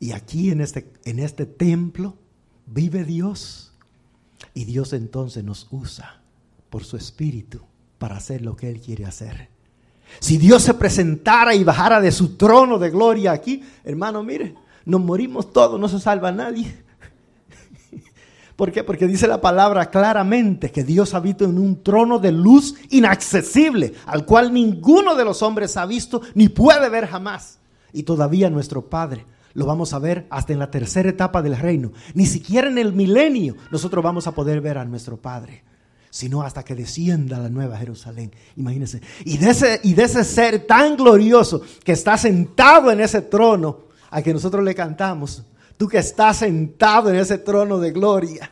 Y 0.00 0.12
aquí 0.12 0.50
en 0.50 0.60
este, 0.60 0.92
en 1.04 1.18
este 1.18 1.46
templo 1.46 2.14
vive 2.66 3.04
Dios. 3.04 3.72
Y 4.54 4.64
Dios 4.64 4.92
entonces 4.92 5.42
nos 5.42 5.66
usa 5.70 6.20
por 6.70 6.84
su 6.84 6.96
espíritu 6.96 7.60
para 7.98 8.16
hacer 8.16 8.42
lo 8.42 8.54
que 8.54 8.70
Él 8.70 8.80
quiere 8.80 9.04
hacer. 9.04 9.48
Si 10.20 10.38
Dios 10.38 10.62
se 10.62 10.74
presentara 10.74 11.54
y 11.54 11.64
bajara 11.64 12.00
de 12.00 12.12
su 12.12 12.36
trono 12.36 12.78
de 12.78 12.90
gloria 12.90 13.32
aquí, 13.32 13.62
hermano, 13.84 14.22
mire, 14.22 14.54
nos 14.84 15.00
morimos 15.00 15.52
todos, 15.52 15.78
no 15.78 15.88
se 15.88 15.98
salva 15.98 16.32
nadie. 16.32 16.87
¿Por 18.58 18.72
qué? 18.72 18.82
Porque 18.82 19.06
dice 19.06 19.28
la 19.28 19.40
palabra 19.40 19.88
claramente 19.88 20.72
que 20.72 20.82
Dios 20.82 21.14
habita 21.14 21.44
en 21.44 21.60
un 21.60 21.80
trono 21.80 22.18
de 22.18 22.32
luz 22.32 22.74
inaccesible, 22.90 23.94
al 24.04 24.24
cual 24.24 24.52
ninguno 24.52 25.14
de 25.14 25.24
los 25.24 25.42
hombres 25.42 25.76
ha 25.76 25.86
visto 25.86 26.22
ni 26.34 26.48
puede 26.48 26.88
ver 26.88 27.06
jamás. 27.06 27.60
Y 27.92 28.02
todavía 28.02 28.50
nuestro 28.50 28.90
Padre 28.90 29.26
lo 29.54 29.64
vamos 29.64 29.92
a 29.92 30.00
ver 30.00 30.26
hasta 30.28 30.52
en 30.52 30.58
la 30.58 30.72
tercera 30.72 31.08
etapa 31.08 31.40
del 31.40 31.56
reino. 31.56 31.92
Ni 32.14 32.26
siquiera 32.26 32.66
en 32.66 32.78
el 32.78 32.92
milenio 32.94 33.54
nosotros 33.70 34.02
vamos 34.02 34.26
a 34.26 34.32
poder 34.32 34.60
ver 34.60 34.78
a 34.78 34.84
nuestro 34.84 35.18
Padre, 35.18 35.62
sino 36.10 36.42
hasta 36.42 36.64
que 36.64 36.74
descienda 36.74 37.38
la 37.38 37.50
nueva 37.50 37.78
Jerusalén. 37.78 38.32
Imagínense. 38.56 39.00
Y 39.24 39.38
de 39.38 39.50
ese, 39.50 39.80
y 39.84 40.00
ese 40.00 40.24
ser 40.24 40.66
tan 40.66 40.96
glorioso 40.96 41.62
que 41.84 41.92
está 41.92 42.18
sentado 42.18 42.90
en 42.90 43.02
ese 43.02 43.22
trono, 43.22 43.86
a 44.10 44.20
que 44.20 44.32
nosotros 44.32 44.64
le 44.64 44.74
cantamos, 44.74 45.44
Tú 45.78 45.88
que 45.88 45.98
estás 45.98 46.38
sentado 46.38 47.08
en 47.08 47.16
ese 47.16 47.38
trono 47.38 47.78
de 47.78 47.92
gloria. 47.92 48.50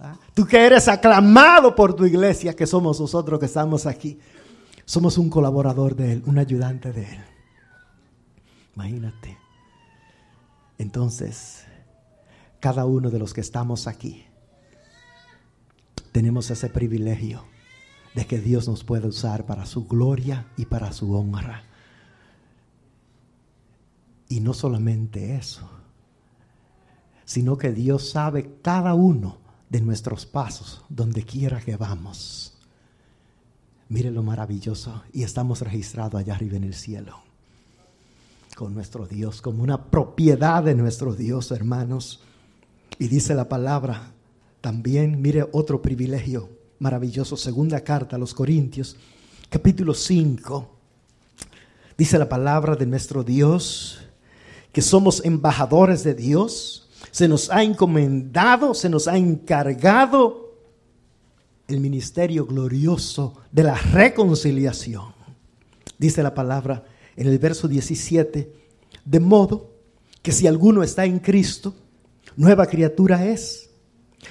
¿ah? 0.00 0.16
Tú 0.34 0.46
que 0.46 0.58
eres 0.58 0.88
aclamado 0.88 1.76
por 1.76 1.94
tu 1.94 2.06
iglesia, 2.06 2.56
que 2.56 2.66
somos 2.66 2.98
nosotros 2.98 3.38
que 3.38 3.46
estamos 3.46 3.86
aquí. 3.86 4.18
Somos 4.84 5.18
un 5.18 5.30
colaborador 5.30 5.94
de 5.94 6.14
Él, 6.14 6.22
un 6.26 6.38
ayudante 6.38 6.92
de 6.92 7.02
Él. 7.02 7.24
Imagínate. 8.74 9.38
Entonces, 10.78 11.64
cada 12.58 12.86
uno 12.86 13.10
de 13.10 13.18
los 13.18 13.34
que 13.34 13.42
estamos 13.42 13.86
aquí, 13.86 14.24
tenemos 16.10 16.50
ese 16.50 16.68
privilegio 16.70 17.44
de 18.14 18.26
que 18.26 18.38
Dios 18.38 18.66
nos 18.66 18.82
puede 18.82 19.08
usar 19.08 19.44
para 19.44 19.66
su 19.66 19.86
gloria 19.86 20.46
y 20.56 20.64
para 20.64 20.92
su 20.92 21.14
honra. 21.14 21.64
Y 24.28 24.40
no 24.40 24.54
solamente 24.54 25.36
eso, 25.36 25.68
sino 27.32 27.56
que 27.56 27.72
Dios 27.72 28.10
sabe 28.10 28.58
cada 28.60 28.92
uno 28.92 29.38
de 29.70 29.80
nuestros 29.80 30.26
pasos, 30.26 30.82
donde 30.90 31.22
quiera 31.22 31.62
que 31.62 31.76
vamos. 31.76 32.52
Mire 33.88 34.10
lo 34.10 34.22
maravilloso 34.22 35.02
y 35.14 35.22
estamos 35.22 35.62
registrados 35.62 36.20
allá 36.20 36.34
arriba 36.34 36.58
en 36.58 36.64
el 36.64 36.74
cielo 36.74 37.20
con 38.54 38.74
nuestro 38.74 39.06
Dios, 39.06 39.40
como 39.40 39.62
una 39.62 39.82
propiedad 39.82 40.62
de 40.62 40.74
nuestro 40.74 41.14
Dios, 41.14 41.50
hermanos. 41.52 42.20
Y 42.98 43.08
dice 43.08 43.34
la 43.34 43.48
palabra 43.48 44.12
también, 44.60 45.22
mire 45.22 45.48
otro 45.52 45.80
privilegio 45.80 46.50
maravilloso, 46.80 47.38
segunda 47.38 47.80
carta 47.80 48.16
a 48.16 48.18
los 48.18 48.34
Corintios, 48.34 48.94
capítulo 49.48 49.94
5. 49.94 50.68
Dice 51.96 52.18
la 52.18 52.28
palabra 52.28 52.76
de 52.76 52.84
nuestro 52.84 53.24
Dios, 53.24 54.00
que 54.70 54.82
somos 54.82 55.24
embajadores 55.24 56.04
de 56.04 56.12
Dios 56.12 56.90
se 57.12 57.28
nos 57.28 57.50
ha 57.50 57.62
encomendado, 57.62 58.74
se 58.74 58.88
nos 58.88 59.06
ha 59.06 59.16
encargado 59.18 60.54
el 61.68 61.78
ministerio 61.78 62.46
glorioso 62.46 63.34
de 63.52 63.64
la 63.64 63.74
reconciliación. 63.74 65.12
Dice 65.98 66.22
la 66.22 66.34
palabra 66.34 66.84
en 67.14 67.28
el 67.28 67.38
verso 67.38 67.68
17, 67.68 68.52
de 69.04 69.20
modo 69.20 69.70
que 70.22 70.32
si 70.32 70.46
alguno 70.46 70.82
está 70.82 71.04
en 71.04 71.18
Cristo, 71.18 71.74
nueva 72.34 72.66
criatura 72.66 73.26
es. 73.26 73.68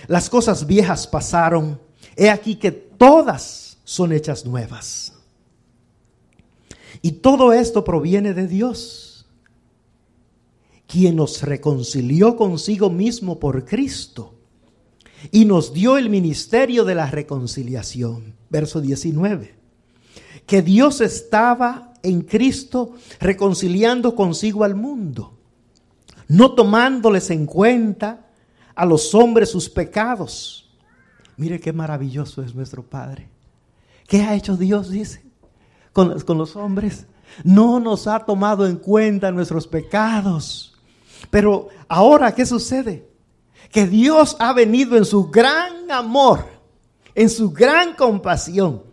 Las 0.07 0.27
cosas 0.27 0.65
viejas 0.65 1.05
pasaron, 1.05 1.79
he 2.15 2.31
aquí 2.31 2.55
que 2.55 2.71
todas 2.71 3.77
son 3.83 4.11
hechas 4.11 4.43
nuevas. 4.43 5.13
Y 7.03 7.11
todo 7.11 7.53
esto 7.53 7.83
proviene 7.83 8.33
de 8.33 8.47
Dios 8.47 9.10
quien 10.91 11.15
nos 11.15 11.41
reconcilió 11.43 12.35
consigo 12.35 12.89
mismo 12.89 13.39
por 13.39 13.63
Cristo 13.63 14.33
y 15.31 15.45
nos 15.45 15.71
dio 15.71 15.97
el 15.97 16.09
ministerio 16.09 16.83
de 16.83 16.95
la 16.95 17.09
reconciliación. 17.09 18.35
Verso 18.49 18.81
19. 18.81 19.55
Que 20.45 20.61
Dios 20.61 20.99
estaba 20.99 21.93
en 22.03 22.23
Cristo 22.23 22.95
reconciliando 23.21 24.15
consigo 24.15 24.65
al 24.65 24.75
mundo, 24.75 25.37
no 26.27 26.55
tomándoles 26.55 27.29
en 27.29 27.45
cuenta 27.45 28.27
a 28.75 28.85
los 28.85 29.15
hombres 29.15 29.49
sus 29.49 29.69
pecados. 29.69 30.75
Mire 31.37 31.61
qué 31.61 31.71
maravilloso 31.71 32.43
es 32.43 32.53
nuestro 32.53 32.83
Padre. 32.83 33.29
¿Qué 34.07 34.23
ha 34.23 34.35
hecho 34.35 34.57
Dios, 34.57 34.89
dice, 34.89 35.23
con, 35.93 36.19
con 36.19 36.37
los 36.37 36.57
hombres? 36.57 37.05
No 37.45 37.79
nos 37.79 38.07
ha 38.07 38.25
tomado 38.25 38.67
en 38.67 38.75
cuenta 38.75 39.31
nuestros 39.31 39.67
pecados 39.67 40.70
pero 41.29 41.69
ahora, 41.87 42.33
¿qué 42.33 42.45
sucede? 42.45 43.07
Que 43.71 43.87
Dios 43.87 44.35
ha 44.39 44.53
venido 44.53 44.97
en 44.97 45.05
su 45.05 45.29
gran 45.29 45.89
amor, 45.91 46.45
en 47.15 47.29
su 47.29 47.51
gran 47.51 47.95
compasión, 47.95 48.83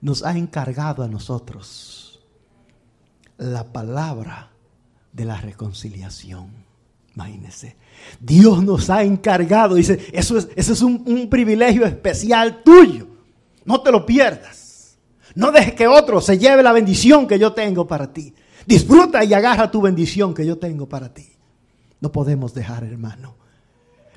nos 0.00 0.22
ha 0.22 0.36
encargado 0.36 1.02
a 1.02 1.08
nosotros 1.08 2.22
la 3.38 3.64
palabra 3.72 4.50
de 5.12 5.24
la 5.24 5.40
reconciliación. 5.40 6.64
Imagínense. 7.14 7.76
Dios 8.20 8.62
nos 8.62 8.90
ha 8.90 9.02
encargado, 9.02 9.76
dice, 9.76 10.06
eso 10.12 10.36
es, 10.36 10.48
eso 10.56 10.72
es 10.72 10.82
un, 10.82 11.02
un 11.06 11.30
privilegio 11.30 11.84
especial 11.86 12.62
tuyo. 12.64 13.06
No 13.64 13.80
te 13.80 13.92
lo 13.92 14.04
pierdas. 14.04 14.98
No 15.34 15.50
dejes 15.50 15.74
que 15.74 15.86
otro 15.86 16.20
se 16.20 16.38
lleve 16.38 16.62
la 16.62 16.72
bendición 16.72 17.26
que 17.26 17.38
yo 17.38 17.52
tengo 17.52 17.86
para 17.86 18.12
ti. 18.12 18.34
Disfruta 18.66 19.24
y 19.24 19.34
agarra 19.34 19.70
tu 19.70 19.80
bendición 19.80 20.34
que 20.34 20.46
yo 20.46 20.58
tengo 20.58 20.88
para 20.88 21.12
ti. 21.12 21.28
No 22.00 22.12
podemos 22.12 22.54
dejar, 22.54 22.84
hermano. 22.84 23.36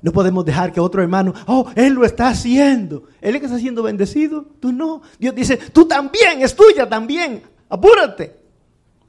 No 0.01 0.11
podemos 0.11 0.45
dejar 0.45 0.71
que 0.71 0.79
otro 0.79 1.01
hermano, 1.01 1.33
oh, 1.47 1.71
él 1.75 1.93
lo 1.93 2.05
está 2.05 2.29
haciendo. 2.29 3.03
Él 3.19 3.35
es 3.35 3.41
que 3.41 3.47
está 3.47 3.59
siendo 3.59 3.81
bendecido, 3.83 4.43
tú 4.59 4.71
no. 4.71 5.01
Dios 5.19 5.33
dice, 5.33 5.57
tú 5.57 5.87
también, 5.87 6.41
es 6.41 6.55
tuya 6.55 6.87
también. 6.87 7.41
Apúrate. 7.69 8.39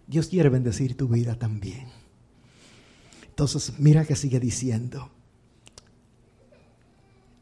Dios 0.06 0.28
quiere 0.28 0.48
bendecir 0.48 0.96
tu 0.96 1.08
vida 1.08 1.34
también. 1.34 1.88
Entonces, 3.28 3.74
mira 3.78 4.04
que 4.04 4.16
sigue 4.16 4.40
diciendo 4.40 5.10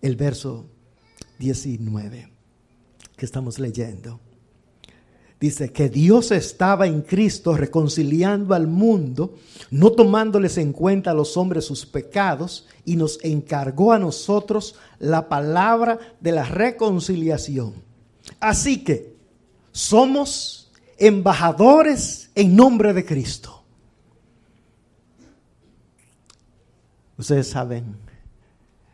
el 0.03 0.17
verso 0.17 0.69
19 1.39 2.33
que 3.17 3.25
estamos 3.25 3.59
leyendo. 3.59 4.21
Dice 5.39 5.71
que 5.71 5.91
Dios 5.91 6.31
estaba 6.33 6.87
en 6.87 7.03
Cristo 7.03 7.55
reconciliando 7.57 8.55
al 8.55 8.67
mundo, 8.67 9.35
no 9.71 9.93
tomándoles 9.93 10.57
en 10.57 10.73
cuenta 10.73 11.11
a 11.11 11.15
los 11.15 11.37
hombres 11.37 11.67
sus 11.67 11.85
pecados, 11.85 12.67
y 12.87 12.97
nos 12.97 13.23
encargó 13.23 13.93
a 13.93 13.99
nosotros 13.99 14.77
la 14.99 15.29
palabra 15.29 15.99
de 16.21 16.33
la 16.33 16.45
reconciliación. 16.45 17.75
Así 18.41 18.83
que 18.83 19.15
somos 19.73 20.73
embajadores 20.97 22.31
en 22.35 22.57
nombre 22.57 22.95
de 22.95 23.05
Cristo. 23.05 23.63
Ustedes 27.19 27.49
saben 27.49 27.97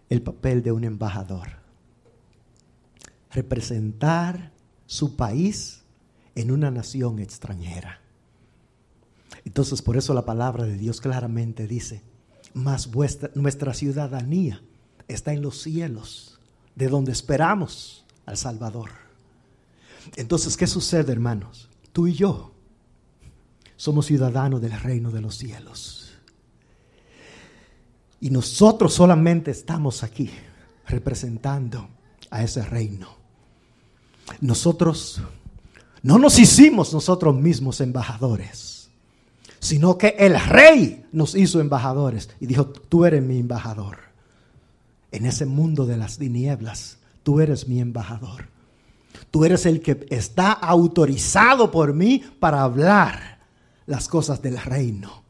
el 0.08 0.22
papel 0.22 0.62
de 0.62 0.72
un 0.72 0.82
embajador. 0.82 1.48
Representar 3.30 4.50
su 4.86 5.14
país 5.16 5.81
en 6.34 6.50
una 6.50 6.70
nación 6.70 7.18
extranjera. 7.18 8.00
Entonces 9.44 9.82
por 9.82 9.96
eso 9.96 10.14
la 10.14 10.24
palabra 10.24 10.64
de 10.64 10.76
Dios 10.76 11.00
claramente 11.00 11.66
dice, 11.66 12.02
mas 12.54 12.90
nuestra 13.34 13.74
ciudadanía 13.74 14.62
está 15.08 15.32
en 15.32 15.42
los 15.42 15.60
cielos, 15.62 16.38
de 16.74 16.88
donde 16.88 17.12
esperamos 17.12 18.04
al 18.26 18.36
Salvador. 18.36 18.90
Entonces, 20.16 20.56
¿qué 20.56 20.66
sucede, 20.66 21.12
hermanos? 21.12 21.68
Tú 21.92 22.06
y 22.06 22.14
yo 22.14 22.52
somos 23.76 24.06
ciudadanos 24.06 24.60
del 24.60 24.72
reino 24.72 25.10
de 25.10 25.20
los 25.20 25.36
cielos. 25.36 26.12
Y 28.20 28.30
nosotros 28.30 28.94
solamente 28.94 29.50
estamos 29.50 30.02
aquí 30.02 30.30
representando 30.86 31.88
a 32.30 32.42
ese 32.42 32.62
reino. 32.62 33.08
Nosotros 34.40 35.20
no 36.02 36.18
nos 36.18 36.38
hicimos 36.38 36.92
nosotros 36.92 37.34
mismos 37.34 37.80
embajadores, 37.80 38.90
sino 39.60 39.96
que 39.96 40.16
el 40.18 40.38
rey 40.38 41.06
nos 41.12 41.34
hizo 41.34 41.60
embajadores 41.60 42.30
y 42.40 42.46
dijo, 42.46 42.66
tú 42.66 43.04
eres 43.04 43.22
mi 43.22 43.38
embajador. 43.38 43.98
En 45.12 45.26
ese 45.26 45.46
mundo 45.46 45.86
de 45.86 45.96
las 45.96 46.18
tinieblas, 46.18 46.98
tú 47.22 47.40
eres 47.40 47.68
mi 47.68 47.80
embajador. 47.80 48.48
Tú 49.30 49.44
eres 49.44 49.66
el 49.66 49.80
que 49.80 50.06
está 50.10 50.52
autorizado 50.52 51.70
por 51.70 51.94
mí 51.94 52.22
para 52.40 52.62
hablar 52.62 53.40
las 53.86 54.08
cosas 54.08 54.42
del 54.42 54.58
reino. 54.58 55.22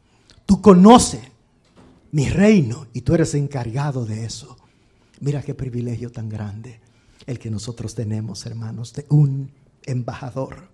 Tú 0.45 0.61
conoces 0.61 1.21
mi 2.11 2.29
reino 2.29 2.87
y 2.93 3.01
tú 3.01 3.13
eres 3.13 3.35
encargado 3.35 4.05
de 4.05 4.25
eso. 4.25 4.57
Mira 5.19 5.41
qué 5.41 5.53
privilegio 5.53 6.11
tan 6.11 6.29
grande 6.29 6.79
el 7.25 7.39
que 7.39 7.51
nosotros 7.51 7.93
tenemos, 7.93 8.45
hermanos, 8.45 8.93
de 8.93 9.05
un 9.09 9.51
embajador 9.85 10.69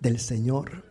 del 0.00 0.18
Señor. 0.18 0.84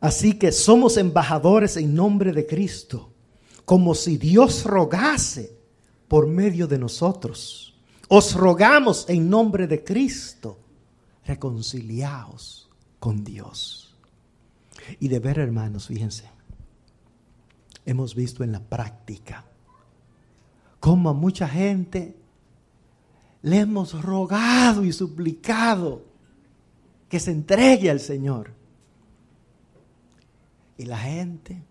Así 0.00 0.38
que 0.38 0.52
somos 0.52 0.96
embajadores 0.96 1.76
en 1.76 1.94
nombre 1.94 2.32
de 2.32 2.46
Cristo, 2.46 3.12
como 3.64 3.94
si 3.94 4.16
Dios 4.16 4.64
rogase 4.64 5.58
por 6.06 6.26
medio 6.26 6.66
de 6.66 6.78
nosotros. 6.78 7.74
Os 8.08 8.34
rogamos 8.34 9.08
en 9.08 9.28
nombre 9.28 9.66
de 9.66 9.82
Cristo, 9.82 10.58
reconciliaos 11.24 12.70
con 13.00 13.24
Dios. 13.24 13.96
Y 15.00 15.08
de 15.08 15.18
ver, 15.18 15.38
hermanos, 15.38 15.88
fíjense, 15.88 16.30
hemos 17.84 18.14
visto 18.14 18.44
en 18.44 18.52
la 18.52 18.60
práctica 18.60 19.44
cómo 20.78 21.12
mucha 21.14 21.48
gente 21.48 22.16
le 23.42 23.58
hemos 23.58 24.02
rogado 24.02 24.84
y 24.84 24.92
suplicado 24.92 26.02
que 27.08 27.20
se 27.20 27.30
entregue 27.30 27.90
al 27.90 28.00
Señor. 28.00 28.50
Y 30.78 30.84
la 30.84 30.98
gente, 30.98 31.62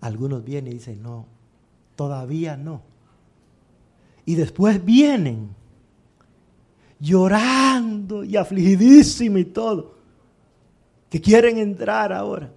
algunos 0.00 0.44
vienen 0.44 0.72
y 0.72 0.76
dicen, 0.76 1.02
no, 1.02 1.26
todavía 1.96 2.56
no. 2.56 2.82
Y 4.24 4.34
después 4.34 4.84
vienen 4.84 5.50
llorando 7.00 8.24
y 8.24 8.36
afligidísimos 8.36 9.40
y 9.40 9.44
todo 9.46 10.00
que 11.10 11.20
quieren 11.20 11.58
entrar 11.58 12.12
ahora. 12.12 12.52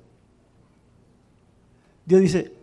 Dios 2.06 2.22
dice, 2.22 2.54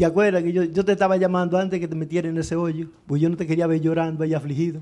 ¿te 0.00 0.06
acuerdas 0.06 0.42
que 0.42 0.50
yo, 0.50 0.84
te 0.84 0.92
estaba 0.92 1.18
llamando 1.18 1.58
antes 1.58 1.78
que 1.78 1.86
te 1.86 1.94
metieran 1.94 2.30
en 2.30 2.38
ese 2.38 2.56
hoyo? 2.56 2.88
Pues 3.06 3.20
yo 3.20 3.28
no 3.28 3.36
te 3.36 3.46
quería 3.46 3.66
ver 3.66 3.82
llorando 3.82 4.24
y 4.24 4.32
afligido. 4.32 4.80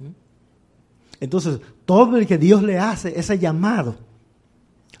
¿Mm? 0.00 0.06
Entonces, 1.20 1.60
todo 1.84 2.16
el 2.16 2.26
que 2.26 2.38
Dios 2.38 2.62
le 2.62 2.78
hace 2.78 3.12
ese 3.20 3.38
llamado, 3.38 3.96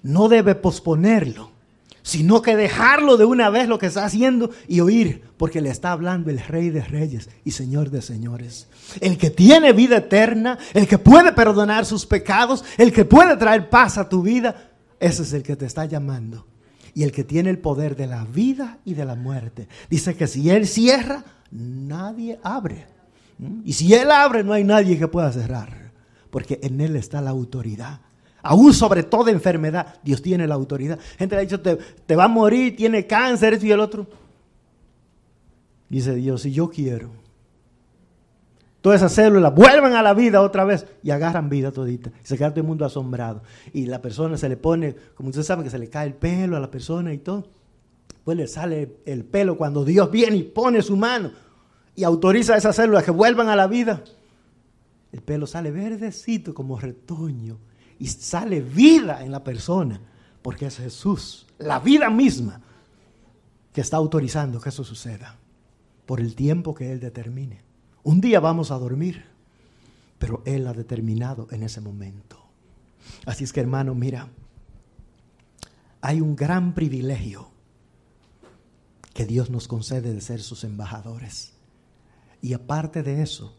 no 0.02 0.28
debe 0.28 0.54
posponerlo 0.54 1.54
sino 2.02 2.42
que 2.42 2.54
dejarlo 2.54 3.16
de 3.16 3.24
una 3.24 3.48
vez 3.48 3.66
lo 3.66 3.78
que 3.78 3.86
está 3.86 4.04
haciendo 4.04 4.50
y 4.68 4.80
oír, 4.80 5.22
porque 5.38 5.62
le 5.62 5.70
está 5.70 5.90
hablando 5.90 6.28
el 6.28 6.38
Rey 6.38 6.68
de 6.68 6.82
Reyes 6.82 7.30
y 7.46 7.52
Señor 7.52 7.88
de 7.88 8.02
Señores. 8.02 8.68
El 9.00 9.16
que 9.16 9.30
tiene 9.30 9.72
vida 9.72 9.96
eterna, 9.96 10.58
el 10.74 10.86
que 10.86 10.98
puede 10.98 11.32
perdonar 11.32 11.86
sus 11.86 12.04
pecados, 12.04 12.62
el 12.76 12.92
que 12.92 13.06
puede 13.06 13.38
traer 13.38 13.70
paz 13.70 13.96
a 13.96 14.06
tu 14.06 14.20
vida, 14.20 14.68
ese 15.00 15.22
es 15.22 15.32
el 15.32 15.42
que 15.42 15.56
te 15.56 15.64
está 15.64 15.86
llamando. 15.86 16.44
Y 16.94 17.02
el 17.02 17.12
que 17.12 17.24
tiene 17.24 17.50
el 17.50 17.58
poder 17.58 17.96
de 17.96 18.06
la 18.06 18.24
vida 18.24 18.78
y 18.84 18.94
de 18.94 19.04
la 19.04 19.14
muerte. 19.14 19.68
Dice 19.90 20.16
que 20.16 20.26
si 20.26 20.50
Él 20.50 20.66
cierra, 20.66 21.24
nadie 21.50 22.38
abre. 22.42 22.86
¿Mm? 23.38 23.62
Y 23.64 23.72
si 23.72 23.92
Él 23.94 24.10
abre, 24.10 24.44
no 24.44 24.52
hay 24.52 24.64
nadie 24.64 24.98
que 24.98 25.08
pueda 25.08 25.32
cerrar, 25.32 25.92
porque 26.30 26.60
en 26.62 26.80
Él 26.80 26.96
está 26.96 27.20
la 27.20 27.30
autoridad 27.30 28.00
aún 28.44 28.74
sobre 28.74 29.02
toda 29.02 29.32
enfermedad, 29.32 29.96
Dios 30.04 30.22
tiene 30.22 30.46
la 30.46 30.54
autoridad. 30.54 30.98
Gente 31.18 31.34
le 31.34 31.40
ha 31.40 31.44
dicho, 31.44 31.60
te, 31.60 31.76
te 31.76 32.14
va 32.14 32.24
a 32.24 32.28
morir, 32.28 32.76
tiene 32.76 33.06
cáncer, 33.06 33.54
esto 33.54 33.66
y 33.66 33.72
el 33.72 33.80
otro. 33.80 34.06
Dice 35.88 36.14
Dios, 36.14 36.42
si 36.42 36.52
yo 36.52 36.68
quiero, 36.68 37.10
todas 38.84 39.00
esas 39.00 39.14
células 39.14 39.54
vuelvan 39.54 39.94
a 39.94 40.02
la 40.02 40.12
vida 40.12 40.42
otra 40.42 40.62
vez 40.62 40.84
y 41.02 41.10
agarran 41.10 41.48
vida 41.48 41.72
todita. 41.72 42.10
Y 42.22 42.26
se 42.26 42.36
queda 42.36 42.50
todo 42.50 42.60
el 42.60 42.66
mundo 42.66 42.84
asombrado. 42.84 43.42
Y 43.72 43.86
la 43.86 44.02
persona 44.02 44.36
se 44.36 44.46
le 44.46 44.58
pone, 44.58 44.94
como 45.14 45.30
ustedes 45.30 45.46
saben, 45.46 45.64
que 45.64 45.70
se 45.70 45.78
le 45.78 45.88
cae 45.88 46.06
el 46.06 46.12
pelo 46.12 46.54
a 46.54 46.60
la 46.60 46.70
persona 46.70 47.14
y 47.14 47.16
todo. 47.16 47.48
Pues 48.24 48.36
le 48.36 48.46
sale 48.46 48.98
el 49.06 49.24
pelo 49.24 49.56
cuando 49.56 49.86
Dios 49.86 50.10
viene 50.10 50.36
y 50.36 50.42
pone 50.42 50.82
su 50.82 50.98
mano 50.98 51.30
y 51.96 52.04
autoriza 52.04 52.52
a 52.52 52.56
esas 52.58 52.76
células 52.76 53.04
que 53.04 53.10
vuelvan 53.10 53.48
a 53.48 53.56
la 53.56 53.68
vida. 53.68 54.04
El 55.12 55.22
pelo 55.22 55.46
sale 55.46 55.70
verdecito 55.70 56.52
como 56.52 56.78
retoño 56.78 57.56
y 57.98 58.08
sale 58.08 58.60
vida 58.60 59.24
en 59.24 59.32
la 59.32 59.42
persona, 59.42 59.98
porque 60.42 60.66
es 60.66 60.76
Jesús, 60.76 61.46
la 61.56 61.80
vida 61.80 62.10
misma, 62.10 62.60
que 63.72 63.80
está 63.80 63.96
autorizando 63.96 64.60
que 64.60 64.68
eso 64.68 64.84
suceda, 64.84 65.38
por 66.04 66.20
el 66.20 66.34
tiempo 66.34 66.74
que 66.74 66.92
Él 66.92 67.00
determine. 67.00 67.62
Un 68.04 68.20
día 68.20 68.38
vamos 68.38 68.70
a 68.70 68.78
dormir, 68.78 69.24
pero 70.18 70.42
Él 70.44 70.66
ha 70.68 70.72
determinado 70.72 71.48
en 71.50 71.64
ese 71.64 71.80
momento. 71.80 72.38
Así 73.26 73.44
es 73.44 73.52
que 73.52 73.60
hermano, 73.60 73.94
mira, 73.94 74.28
hay 76.00 76.20
un 76.20 76.36
gran 76.36 76.74
privilegio 76.74 77.48
que 79.12 79.26
Dios 79.26 79.50
nos 79.50 79.66
concede 79.66 80.12
de 80.12 80.20
ser 80.20 80.42
sus 80.42 80.62
embajadores. 80.64 81.54
Y 82.40 82.52
aparte 82.52 83.02
de 83.02 83.22
eso, 83.22 83.56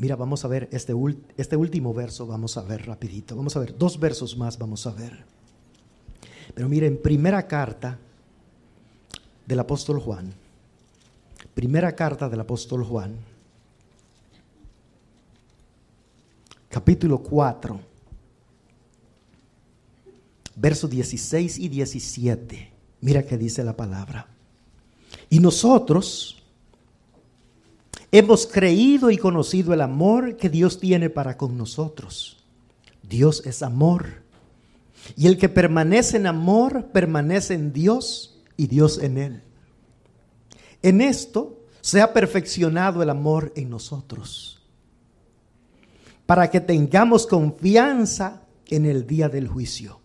Mira, 0.00 0.16
vamos 0.16 0.46
a 0.46 0.48
ver 0.48 0.66
este, 0.72 0.94
este 1.36 1.56
último 1.56 1.92
verso, 1.92 2.26
vamos 2.26 2.56
a 2.56 2.62
ver 2.62 2.86
rapidito. 2.86 3.36
Vamos 3.36 3.54
a 3.56 3.60
ver, 3.60 3.76
dos 3.76 4.00
versos 4.00 4.34
más 4.34 4.56
vamos 4.56 4.86
a 4.86 4.92
ver. 4.92 5.26
Pero 6.54 6.70
miren, 6.70 6.98
primera 7.02 7.46
carta 7.46 7.98
del 9.44 9.58
apóstol 9.58 10.00
Juan. 10.00 10.32
Primera 11.60 11.94
carta 11.94 12.26
del 12.26 12.40
apóstol 12.40 12.82
Juan. 12.82 13.18
Capítulo 16.70 17.18
4. 17.18 17.78
Versos 20.56 20.88
16 20.88 21.58
y 21.58 21.68
17. 21.68 22.72
Mira 23.02 23.24
qué 23.24 23.36
dice 23.36 23.62
la 23.62 23.76
palabra. 23.76 24.26
Y 25.28 25.40
nosotros 25.40 26.42
Hemos 28.10 28.46
creído 28.46 29.10
y 29.10 29.18
conocido 29.18 29.74
el 29.74 29.82
amor 29.82 30.38
que 30.38 30.48
Dios 30.48 30.80
tiene 30.80 31.10
para 31.10 31.36
con 31.36 31.58
nosotros. 31.58 32.38
Dios 33.02 33.42
es 33.44 33.62
amor. 33.62 34.22
Y 35.14 35.26
el 35.26 35.36
que 35.36 35.50
permanece 35.50 36.16
en 36.16 36.26
amor, 36.26 36.86
permanece 36.86 37.52
en 37.52 37.74
Dios 37.74 38.40
y 38.56 38.66
Dios 38.66 38.98
en 39.02 39.18
él. 39.18 39.42
En 40.82 41.00
esto 41.00 41.60
se 41.80 42.00
ha 42.00 42.12
perfeccionado 42.12 43.02
el 43.02 43.10
amor 43.10 43.52
en 43.56 43.70
nosotros, 43.70 44.60
para 46.26 46.50
que 46.50 46.60
tengamos 46.60 47.26
confianza 47.26 48.42
en 48.68 48.86
el 48.86 49.06
día 49.06 49.28
del 49.28 49.48
juicio. 49.48 50.00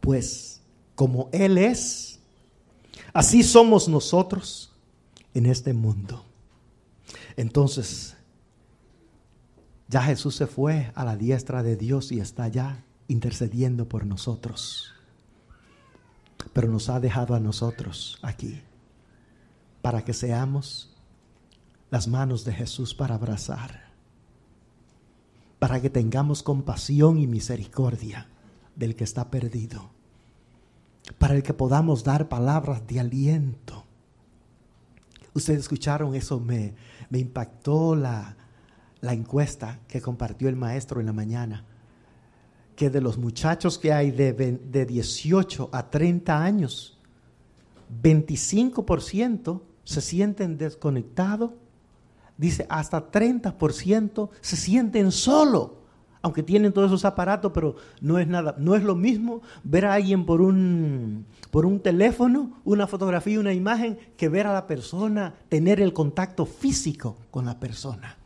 Pues 0.00 0.60
como 0.94 1.28
Él 1.32 1.58
es, 1.58 2.18
así 3.12 3.42
somos 3.42 3.88
nosotros 3.88 4.72
en 5.32 5.46
este 5.46 5.72
mundo. 5.72 6.24
Entonces, 7.36 8.16
ya 9.88 10.02
Jesús 10.02 10.36
se 10.36 10.46
fue 10.46 10.90
a 10.94 11.04
la 11.04 11.16
diestra 11.16 11.62
de 11.62 11.76
Dios 11.76 12.12
y 12.12 12.20
está 12.20 12.48
ya 12.48 12.84
intercediendo 13.08 13.88
por 13.88 14.06
nosotros. 14.06 14.92
Pero 16.52 16.68
nos 16.68 16.88
ha 16.88 17.00
dejado 17.00 17.34
a 17.34 17.40
nosotros 17.40 18.18
aquí 18.22 18.60
para 19.84 20.02
que 20.02 20.14
seamos 20.14 20.96
las 21.90 22.08
manos 22.08 22.42
de 22.46 22.54
Jesús 22.54 22.94
para 22.94 23.16
abrazar, 23.16 23.92
para 25.58 25.78
que 25.82 25.90
tengamos 25.90 26.42
compasión 26.42 27.18
y 27.18 27.26
misericordia 27.26 28.26
del 28.74 28.96
que 28.96 29.04
está 29.04 29.30
perdido, 29.30 29.90
para 31.18 31.34
el 31.34 31.42
que 31.42 31.52
podamos 31.52 32.02
dar 32.02 32.30
palabras 32.30 32.86
de 32.86 32.98
aliento. 32.98 33.84
Ustedes 35.34 35.60
escucharon 35.60 36.14
eso, 36.14 36.40
me, 36.40 36.74
me 37.10 37.18
impactó 37.18 37.94
la, 37.94 38.38
la 39.02 39.12
encuesta 39.12 39.80
que 39.86 40.00
compartió 40.00 40.48
el 40.48 40.56
maestro 40.56 41.00
en 41.00 41.06
la 41.06 41.12
mañana, 41.12 41.66
que 42.74 42.88
de 42.88 43.02
los 43.02 43.18
muchachos 43.18 43.76
que 43.76 43.92
hay 43.92 44.12
de, 44.12 44.32
de 44.32 44.86
18 44.86 45.68
a 45.70 45.90
30 45.90 46.42
años, 46.42 46.98
25% 48.02 49.73
se 49.84 50.00
sienten 50.00 50.58
desconectados, 50.58 51.50
dice 52.36 52.66
hasta 52.68 53.10
30% 53.10 54.30
se 54.40 54.56
sienten 54.56 55.12
solo, 55.12 55.84
aunque 56.22 56.42
tienen 56.42 56.72
todos 56.72 56.88
esos 56.88 57.04
aparatos, 57.04 57.52
pero 57.52 57.76
no 58.00 58.18
es 58.18 58.26
nada, 58.26 58.54
no 58.58 58.74
es 58.74 58.82
lo 58.82 58.94
mismo 58.94 59.42
ver 59.62 59.84
a 59.84 59.94
alguien 59.94 60.24
por 60.24 60.40
un, 60.40 61.26
por 61.50 61.66
un 61.66 61.80
teléfono, 61.80 62.60
una 62.64 62.86
fotografía, 62.86 63.38
una 63.38 63.52
imagen, 63.52 63.98
que 64.16 64.30
ver 64.30 64.46
a 64.46 64.54
la 64.54 64.66
persona, 64.66 65.34
tener 65.50 65.80
el 65.80 65.92
contacto 65.92 66.46
físico 66.46 67.16
con 67.30 67.44
la 67.44 67.60
persona. 67.60 68.16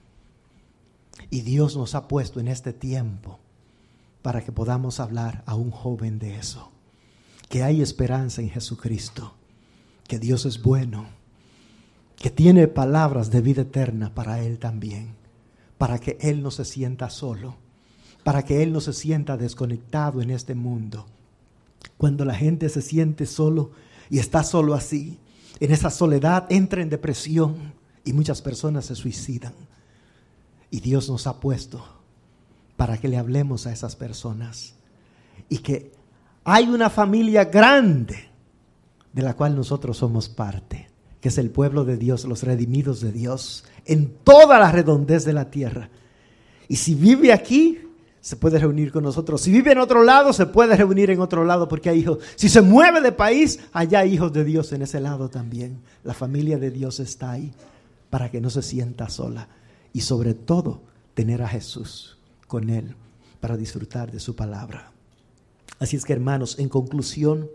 Y 1.30 1.40
Dios 1.40 1.76
nos 1.76 1.94
ha 1.94 2.08
puesto 2.08 2.40
en 2.40 2.48
este 2.48 2.72
tiempo 2.72 3.40
para 4.22 4.44
que 4.44 4.52
podamos 4.52 5.00
hablar 5.00 5.42
a 5.46 5.54
un 5.54 5.70
joven 5.70 6.18
de 6.18 6.36
eso. 6.36 6.70
Que 7.48 7.62
hay 7.62 7.82
esperanza 7.82 8.42
en 8.42 8.50
Jesucristo. 8.50 9.34
Que 10.06 10.18
Dios 10.18 10.46
es 10.46 10.62
bueno. 10.62 11.17
Que 12.18 12.30
tiene 12.30 12.68
palabras 12.68 13.30
de 13.30 13.40
vida 13.40 13.62
eterna 13.62 14.14
para 14.14 14.42
él 14.42 14.58
también. 14.58 15.14
Para 15.78 15.98
que 15.98 16.18
él 16.20 16.42
no 16.42 16.50
se 16.50 16.64
sienta 16.64 17.10
solo. 17.10 17.56
Para 18.24 18.44
que 18.44 18.62
él 18.62 18.72
no 18.72 18.80
se 18.80 18.92
sienta 18.92 19.36
desconectado 19.36 20.20
en 20.20 20.30
este 20.30 20.54
mundo. 20.54 21.06
Cuando 21.96 22.24
la 22.24 22.34
gente 22.34 22.68
se 22.68 22.82
siente 22.82 23.26
solo 23.26 23.70
y 24.10 24.18
está 24.18 24.42
solo 24.42 24.74
así, 24.74 25.18
en 25.60 25.72
esa 25.72 25.90
soledad 25.90 26.46
entra 26.50 26.82
en 26.82 26.90
depresión 26.90 27.72
y 28.04 28.12
muchas 28.12 28.42
personas 28.42 28.86
se 28.86 28.94
suicidan. 28.94 29.52
Y 30.70 30.80
Dios 30.80 31.08
nos 31.08 31.26
ha 31.26 31.40
puesto 31.40 31.84
para 32.76 32.98
que 32.98 33.08
le 33.08 33.16
hablemos 33.16 33.66
a 33.66 33.72
esas 33.72 33.96
personas. 33.96 34.74
Y 35.48 35.58
que 35.58 35.92
hay 36.44 36.68
una 36.68 36.90
familia 36.90 37.44
grande 37.44 38.28
de 39.12 39.22
la 39.22 39.34
cual 39.34 39.56
nosotros 39.56 39.96
somos 39.96 40.28
parte, 40.28 40.87
que 41.20 41.28
es 41.28 41.38
el 41.38 41.50
pueblo 41.50 41.84
de 41.84 41.96
Dios, 41.96 42.24
los 42.24 42.42
redimidos 42.42 43.00
de 43.00 43.12
Dios, 43.12 43.64
en 43.84 44.10
toda 44.24 44.58
la 44.58 44.70
redondez 44.70 45.24
de 45.24 45.32
la 45.32 45.50
tierra. 45.50 45.90
Y 46.68 46.76
si 46.76 46.94
vive 46.94 47.32
aquí, 47.32 47.78
se 48.20 48.36
puede 48.36 48.58
reunir 48.58 48.92
con 48.92 49.04
nosotros. 49.04 49.40
Si 49.40 49.50
vive 49.50 49.72
en 49.72 49.78
otro 49.78 50.02
lado, 50.02 50.32
se 50.32 50.46
puede 50.46 50.76
reunir 50.76 51.10
en 51.10 51.20
otro 51.20 51.44
lado 51.44 51.68
porque 51.68 51.88
hay 51.88 52.00
hijos. 52.00 52.18
Si 52.36 52.48
se 52.48 52.60
mueve 52.60 53.00
de 53.00 53.12
país, 53.12 53.58
allá 53.72 54.00
hay 54.00 54.14
hijos 54.14 54.32
de 54.32 54.44
Dios 54.44 54.72
en 54.72 54.82
ese 54.82 55.00
lado 55.00 55.28
también. 55.28 55.80
La 56.04 56.14
familia 56.14 56.58
de 56.58 56.70
Dios 56.70 57.00
está 57.00 57.32
ahí 57.32 57.52
para 58.10 58.30
que 58.30 58.40
no 58.40 58.50
se 58.50 58.62
sienta 58.62 59.08
sola 59.08 59.48
y 59.92 60.02
sobre 60.02 60.34
todo 60.34 60.82
tener 61.14 61.42
a 61.42 61.48
Jesús 61.48 62.18
con 62.46 62.70
Él 62.70 62.94
para 63.40 63.56
disfrutar 63.56 64.10
de 64.10 64.20
su 64.20 64.34
palabra. 64.36 64.92
Así 65.78 65.96
es 65.96 66.04
que 66.04 66.12
hermanos, 66.12 66.58
en 66.58 66.68
conclusión, 66.68 67.48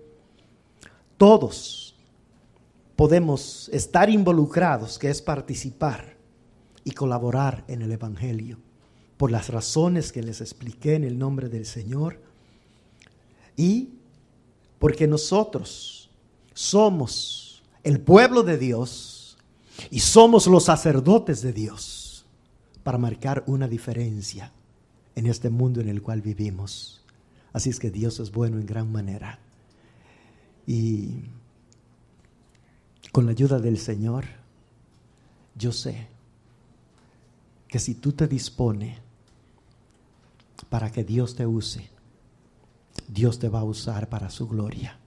todos 1.18 1.83
podemos 3.04 3.68
estar 3.74 4.10
involucrados, 4.10 4.98
que 4.98 5.10
es 5.10 5.22
participar 5.22 6.16
y 6.86 6.92
colaborar 6.92 7.66
en 7.68 7.82
el 7.82 7.92
Evangelio, 7.92 8.60
por 9.18 9.30
las 9.30 9.50
razones 9.50 10.14
que 10.14 10.24
les 10.24 10.40
expliqué 10.40 10.96
en 10.96 11.04
el 11.04 11.20
nombre 11.20 11.50
del 11.50 11.66
Señor, 11.66 12.22
y 13.58 13.96
porque 14.80 15.06
nosotros 15.06 16.12
somos 16.54 17.62
el 17.84 18.00
pueblo 18.00 18.42
de 18.42 18.58
Dios 18.58 19.38
y 19.92 20.00
somos 20.00 20.48
los 20.48 20.64
sacerdotes 20.64 21.42
de 21.42 21.52
Dios 21.52 22.26
para 22.84 22.98
marcar 22.98 23.44
una 23.48 23.68
diferencia 23.68 24.54
en 25.16 25.26
este 25.26 25.50
mundo 25.50 25.82
en 25.82 25.90
el 25.90 26.02
cual 26.02 26.22
vivimos. 26.22 27.04
Así 27.52 27.70
es 27.70 27.82
que 27.82 27.92
Dios 27.92 28.22
es 28.22 28.32
bueno 28.32 28.62
en 28.62 28.66
gran 28.66 28.90
manera. 28.94 29.40
Y 30.66 31.26
con 33.14 33.26
la 33.26 33.32
ayuda 33.32 33.60
del 33.60 33.78
Señor, 33.78 34.26
yo 35.56 35.72
sé 35.72 36.10
que 37.70 37.80
si 37.80 37.96
tú 37.96 38.12
te 38.12 38.28
dispones 38.28 38.98
para 40.70 40.92
que 40.92 41.06
Dios 41.06 41.36
te 41.36 41.46
use, 41.46 41.90
Dios 43.08 43.40
te 43.40 43.48
va 43.48 43.62
a 43.62 43.64
usar 43.64 44.10
para 44.10 44.30
su 44.30 44.50
gloria. 44.50 45.00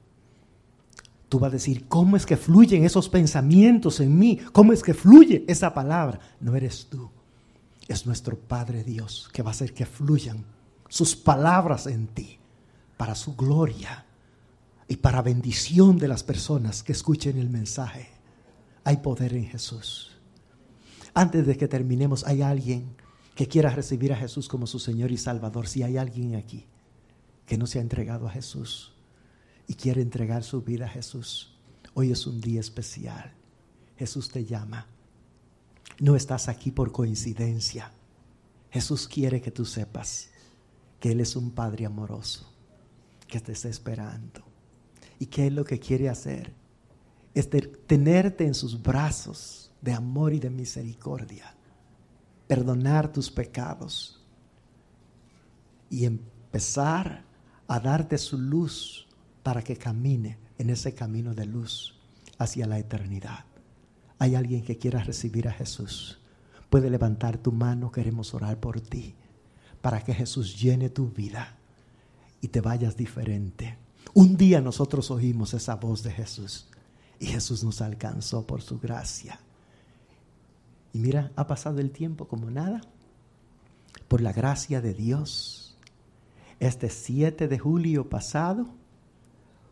Tú 1.28 1.38
vas 1.38 1.50
a 1.50 1.52
decir, 1.52 1.86
¿cómo 1.88 2.16
es 2.16 2.24
que 2.24 2.38
fluyen 2.38 2.84
esos 2.84 3.11
pensamientos 3.11 4.00
en 4.00 4.18
mí? 4.18 4.38
¿Cómo 4.52 4.72
es 4.72 4.82
que 4.82 4.94
fluye 4.94 5.44
esa 5.46 5.74
palabra? 5.74 6.18
No 6.40 6.57
eres 6.57 6.86
tú 6.88 7.11
es 7.88 8.07
nuestro 8.07 8.38
Padre 8.38 8.84
Dios 8.84 9.28
que 9.32 9.42
va 9.42 9.50
a 9.50 9.52
hacer 9.52 9.72
que 9.72 9.86
fluyan 9.86 10.44
sus 10.88 11.16
palabras 11.16 11.86
en 11.86 12.09
ti 12.09 12.38
para 12.96 13.14
su 13.14 13.36
gloria 13.36 14.05
y 14.89 14.97
para 14.97 15.22
bendición 15.22 15.99
de 15.99 16.09
las 16.09 16.22
personas 16.22 16.82
que 16.82 16.93
escuchen 16.93 17.39
el 17.39 17.51
mensaje. 17.51 18.09
Hay 18.84 18.99
poder 18.99 19.34
en 19.34 19.47
Jesús. 19.47 20.12
Antes 21.14 21.47
de 21.47 21.57
que 21.57 21.68
terminemos, 21.68 22.24
hay 22.26 22.43
alguien 22.43 22.95
que 23.34 23.49
quiera 23.49 23.70
recibir 23.70 24.12
a 24.12 24.16
Jesús 24.16 24.49
como 24.49 24.66
su 24.66 24.78
Señor 24.78 25.11
y 25.11 25.16
Salvador. 25.16 25.66
Si 25.66 25.82
hay 25.82 25.97
alguien 25.97 26.37
aquí 26.37 26.66
que 27.47 27.59
no 27.59 27.66
se 27.66 27.78
ha 27.78 27.82
entregado 27.82 28.28
a 28.28 28.30
Jesús 28.30 28.93
y 29.66 29.74
quiere 29.74 30.03
entregar 30.03 30.45
su 30.45 30.62
vida 30.62 30.87
a 30.87 30.91
Jesús, 30.91 31.57
hoy 31.95 32.12
es 32.12 32.26
un 32.26 32.41
día 32.41 32.61
especial. 32.61 33.32
Jesús 33.97 34.28
te 34.28 34.45
llama 34.45 34.87
no 35.99 36.14
estás 36.14 36.49
aquí 36.49 36.70
por 36.70 36.93
coincidencia. 36.93 37.91
Jesús 38.70 39.09
quiere 39.09 39.41
que 39.41 39.51
tú 39.51 39.64
sepas 39.64 40.28
que 41.01 41.12
Él 41.12 41.20
es 41.20 41.37
un 41.37 41.53
Padre 41.53 41.87
amoroso, 41.87 42.53
que 43.26 43.41
te 43.41 43.53
está 43.53 43.68
esperando. 43.68 44.45
Y 45.19 45.27
que 45.27 45.47
Él 45.47 45.55
lo 45.55 45.64
que 45.64 45.79
quiere 45.79 46.09
hacer 46.09 46.53
es 47.35 47.49
tenerte 47.87 48.47
en 48.47 48.55
sus 48.55 48.83
brazos 48.83 49.73
de 49.83 49.93
amor 49.93 50.33
y 50.33 50.41
de 50.41 50.51
misericordia, 50.51 51.55
perdonar 52.47 53.12
tus 53.12 53.31
pecados 53.31 54.25
y 55.91 56.05
empezar 56.05 57.25
a 57.69 57.81
darte 57.81 58.19
su 58.19 58.39
luz 58.39 59.07
para 59.43 59.62
que 59.62 59.77
camine 59.77 60.39
en 60.59 60.71
ese 60.71 60.95
camino 60.95 61.35
de 61.35 61.47
luz 61.47 61.99
hacia 62.39 62.67
la 62.67 62.79
eternidad. 62.79 63.45
Hay 64.19 64.35
alguien 64.35 64.64
que 64.64 64.79
quiera 64.79 65.03
recibir 65.03 65.47
a 65.47 65.53
Jesús, 65.53 66.19
puede 66.71 66.91
levantar 66.91 67.39
tu 67.39 67.53
mano, 67.53 67.93
queremos 67.93 68.35
orar 68.35 68.59
por 68.59 68.81
ti, 68.81 69.14
para 69.83 70.03
que 70.03 70.14
Jesús 70.14 70.61
llene 70.61 70.89
tu 70.89 71.11
vida 71.11 71.59
y 72.41 72.49
te 72.49 72.61
vayas 72.61 72.97
diferente. 72.97 73.77
Un 74.19 74.39
día 74.39 74.62
nosotros 74.62 75.11
oímos 75.11 75.53
esa 75.53 75.75
voz 75.75 76.03
de 76.03 76.11
Jesús 76.11 76.69
y 77.21 77.27
Jesús 77.27 77.62
nos 77.62 77.83
alcanzó 77.83 78.47
por 78.47 78.62
su 78.62 78.79
gracia. 78.79 79.39
Y 80.95 81.01
mira, 81.01 81.33
ha 81.37 81.47
pasado 81.47 81.81
el 81.81 81.91
tiempo 81.91 82.27
como 82.27 82.51
nada. 82.51 82.81
Por 84.09 84.23
la 84.23 84.33
gracia 84.33 84.81
de 84.81 84.95
Dios, 84.95 85.77
este 86.61 86.89
7 86.89 87.47
de 87.47 87.59
julio 87.59 88.09
pasado, 88.09 88.69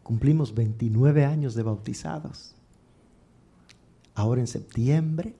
cumplimos 0.03 0.55
29 0.55 1.25
años 1.25 1.55
de 1.55 1.63
bautizados. 1.63 2.55
Ahora 4.15 4.43
en 4.43 4.47
septiembre 4.47 5.37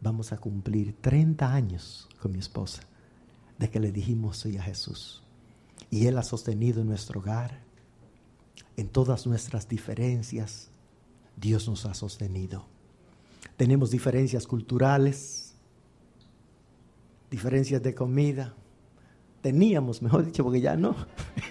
vamos 0.00 0.32
a 0.32 0.38
cumplir 0.38 0.96
30 1.00 1.54
años 1.54 2.08
con 2.20 2.32
mi 2.32 2.40
esposa 2.40 2.82
de 3.60 3.70
que 3.70 3.78
le 3.78 3.92
dijimos 3.92 4.38
sí 4.38 4.56
a 4.58 4.62
Jesús. 4.64 5.22
Y 5.88 6.08
Él 6.08 6.18
ha 6.18 6.24
sostenido 6.24 6.82
nuestro 6.82 7.20
hogar, 7.20 7.70
en 8.76 8.88
todas 8.88 9.26
nuestras 9.26 9.68
diferencias, 9.68 10.70
Dios 11.36 11.68
nos 11.68 11.86
ha 11.86 11.94
sostenido. 11.94 12.66
Tenemos 13.56 13.90
diferencias 13.90 14.46
culturales, 14.46 15.54
diferencias 17.30 17.82
de 17.82 17.94
comida. 17.94 18.54
Teníamos, 19.40 20.02
mejor 20.02 20.24
dicho, 20.24 20.44
porque 20.44 20.60
ya 20.60 20.76
no. 20.76 20.94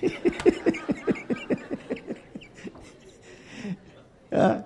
ah, 4.32 4.66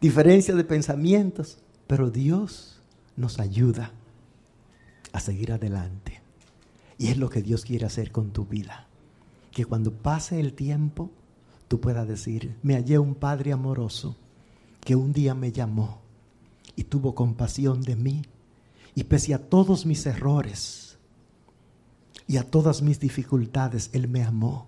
diferencia 0.00 0.54
de 0.54 0.64
pensamientos, 0.64 1.58
pero 1.86 2.10
Dios 2.10 2.80
nos 3.16 3.38
ayuda 3.38 3.92
a 5.12 5.20
seguir 5.20 5.52
adelante. 5.52 6.20
Y 6.98 7.08
es 7.08 7.18
lo 7.18 7.30
que 7.30 7.42
Dios 7.42 7.64
quiere 7.64 7.86
hacer 7.86 8.10
con 8.10 8.30
tu 8.30 8.46
vida. 8.46 8.88
Que 9.54 9.64
cuando 9.64 9.92
pase 9.92 10.38
el 10.40 10.52
tiempo, 10.52 11.10
tú 11.68 11.80
puedas 11.80 12.06
decir, 12.06 12.56
me 12.62 12.74
hallé 12.74 12.98
un 12.98 13.14
Padre 13.14 13.52
amoroso 13.52 14.16
que 14.80 14.94
un 14.96 15.12
día 15.12 15.34
me 15.34 15.52
llamó 15.52 16.00
y 16.76 16.84
tuvo 16.84 17.14
compasión 17.14 17.80
de 17.80 17.96
mí. 17.96 18.22
Y 18.94 19.04
pese 19.04 19.32
a 19.32 19.38
todos 19.38 19.86
mis 19.86 20.04
errores 20.06 20.98
y 22.26 22.36
a 22.36 22.50
todas 22.50 22.82
mis 22.82 23.00
dificultades, 23.00 23.90
Él 23.92 24.08
me 24.08 24.22
amó 24.22 24.66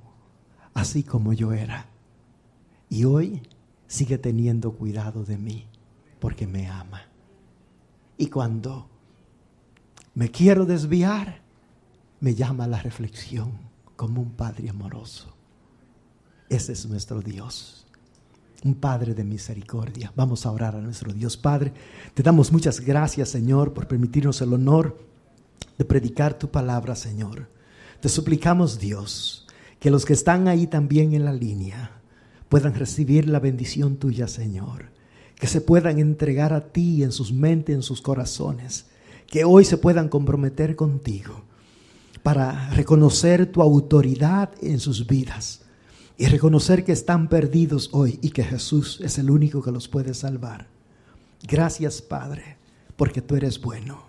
así 0.72 1.02
como 1.02 1.32
yo 1.32 1.52
era. 1.52 1.86
Y 2.88 3.04
hoy 3.04 3.42
sigue 3.88 4.18
teniendo 4.18 4.72
cuidado 4.72 5.24
de 5.24 5.36
mí 5.36 5.66
porque 6.20 6.46
me 6.46 6.68
ama. 6.68 7.02
Y 8.18 8.28
cuando 8.28 8.88
me 10.14 10.30
quiero 10.30 10.64
desviar, 10.64 11.40
me 12.20 12.34
llama 12.34 12.64
a 12.64 12.68
la 12.68 12.80
reflexión 12.80 13.65
como 13.96 14.20
un 14.20 14.32
Padre 14.32 14.70
amoroso. 14.70 15.34
Ese 16.48 16.72
es 16.72 16.86
nuestro 16.86 17.20
Dios 17.20 17.86
un 18.64 18.74
Padre 18.74 19.14
de 19.14 19.24
misericordia. 19.24 20.12
Vamos 20.16 20.46
a 20.46 20.50
orar 20.50 20.74
a 20.74 20.80
nuestro 20.80 21.12
Dios 21.12 21.36
Padre. 21.36 21.72
Te 22.14 22.22
damos 22.22 22.52
muchas 22.52 22.80
gracias, 22.80 23.28
Señor, 23.28 23.72
por 23.72 23.86
permitirnos 23.86 24.40
el 24.40 24.52
honor 24.52 24.98
de 25.78 25.84
predicar 25.84 26.38
tu 26.38 26.50
palabra, 26.50 26.96
Señor. 26.96 27.48
Te 28.00 28.08
suplicamos, 28.08 28.78
Dios, 28.78 29.46
que 29.78 29.90
los 29.90 30.04
que 30.04 30.14
están 30.14 30.48
ahí 30.48 30.66
también 30.66 31.14
en 31.14 31.24
la 31.24 31.32
línea 31.32 32.00
puedan 32.48 32.74
recibir 32.74 33.28
la 33.28 33.40
bendición 33.40 33.96
tuya, 33.96 34.26
Señor. 34.26 34.90
Que 35.36 35.46
se 35.46 35.60
puedan 35.60 35.98
entregar 35.98 36.52
a 36.52 36.68
ti 36.72 37.02
en 37.02 37.12
sus 37.12 37.32
mentes, 37.32 37.74
en 37.74 37.82
sus 37.82 38.00
corazones. 38.00 38.86
Que 39.26 39.44
hoy 39.44 39.64
se 39.64 39.76
puedan 39.76 40.08
comprometer 40.08 40.76
contigo 40.76 41.44
para 42.22 42.70
reconocer 42.70 43.50
tu 43.50 43.62
autoridad 43.62 44.50
en 44.60 44.80
sus 44.80 45.06
vidas 45.06 45.60
y 46.18 46.26
reconocer 46.26 46.84
que 46.84 46.92
están 46.92 47.28
perdidos 47.28 47.90
hoy 47.92 48.18
y 48.22 48.30
que 48.30 48.44
Jesús 48.44 49.00
es 49.02 49.18
el 49.18 49.30
único 49.30 49.62
que 49.62 49.70
los 49.70 49.88
puede 49.88 50.14
salvar. 50.14 50.66
Gracias 51.42 52.00
Padre, 52.02 52.56
porque 52.96 53.20
tú 53.20 53.36
eres 53.36 53.60
bueno. 53.60 54.06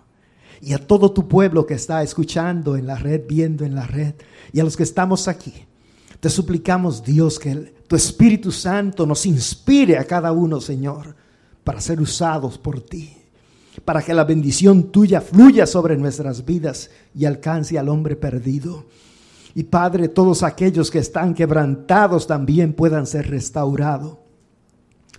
Y 0.60 0.72
a 0.72 0.86
todo 0.86 1.12
tu 1.12 1.28
pueblo 1.28 1.66
que 1.66 1.74
está 1.74 2.02
escuchando 2.02 2.76
en 2.76 2.86
la 2.86 2.96
red, 2.96 3.22
viendo 3.28 3.64
en 3.64 3.74
la 3.74 3.86
red, 3.86 4.14
y 4.52 4.58
a 4.60 4.64
los 4.64 4.76
que 4.76 4.82
estamos 4.82 5.28
aquí, 5.28 5.54
te 6.18 6.30
suplicamos 6.30 7.04
Dios 7.04 7.38
que 7.38 7.74
tu 7.86 7.94
Espíritu 7.94 8.50
Santo 8.50 9.06
nos 9.06 9.24
inspire 9.24 9.98
a 9.98 10.04
cada 10.04 10.32
uno, 10.32 10.60
Señor, 10.60 11.14
para 11.62 11.80
ser 11.80 12.00
usados 12.00 12.58
por 12.58 12.80
ti, 12.80 13.17
para 13.84 14.02
que 14.02 14.14
la 14.14 14.24
bendición 14.24 14.90
tuya 14.90 15.20
fluya 15.20 15.66
sobre 15.66 15.96
nuestras 15.96 16.44
vidas 16.44 16.90
y 17.14 17.24
alcance 17.24 17.78
al 17.78 17.88
hombre 17.88 18.16
perdido. 18.16 18.86
Y 19.54 19.64
Padre, 19.64 20.08
todos 20.08 20.42
aquellos 20.42 20.90
que 20.90 20.98
están 20.98 21.34
quebrantados 21.34 22.26
también 22.26 22.72
puedan 22.72 23.06
ser 23.06 23.30
restaurados 23.30 24.18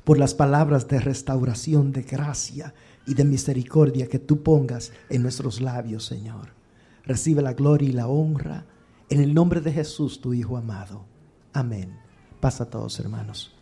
por 0.03 0.17
las 0.17 0.33
palabras 0.33 0.87
de 0.87 0.99
restauración, 0.99 1.91
de 1.91 2.03
gracia 2.03 2.73
y 3.05 3.13
de 3.13 3.25
misericordia 3.25 4.07
que 4.07 4.19
tú 4.19 4.43
pongas 4.43 4.91
en 5.09 5.21
nuestros 5.21 5.61
labios, 5.61 6.05
Señor. 6.05 6.53
Recibe 7.03 7.41
la 7.41 7.53
gloria 7.53 7.89
y 7.89 7.93
la 7.93 8.07
honra 8.07 8.65
en 9.09 9.21
el 9.21 9.33
nombre 9.33 9.61
de 9.61 9.71
Jesús, 9.71 10.21
tu 10.21 10.33
Hijo 10.33 10.57
amado. 10.57 11.05
Amén. 11.53 11.97
Pasa 12.39 12.65
a 12.65 12.69
todos, 12.69 12.99
hermanos. 12.99 13.58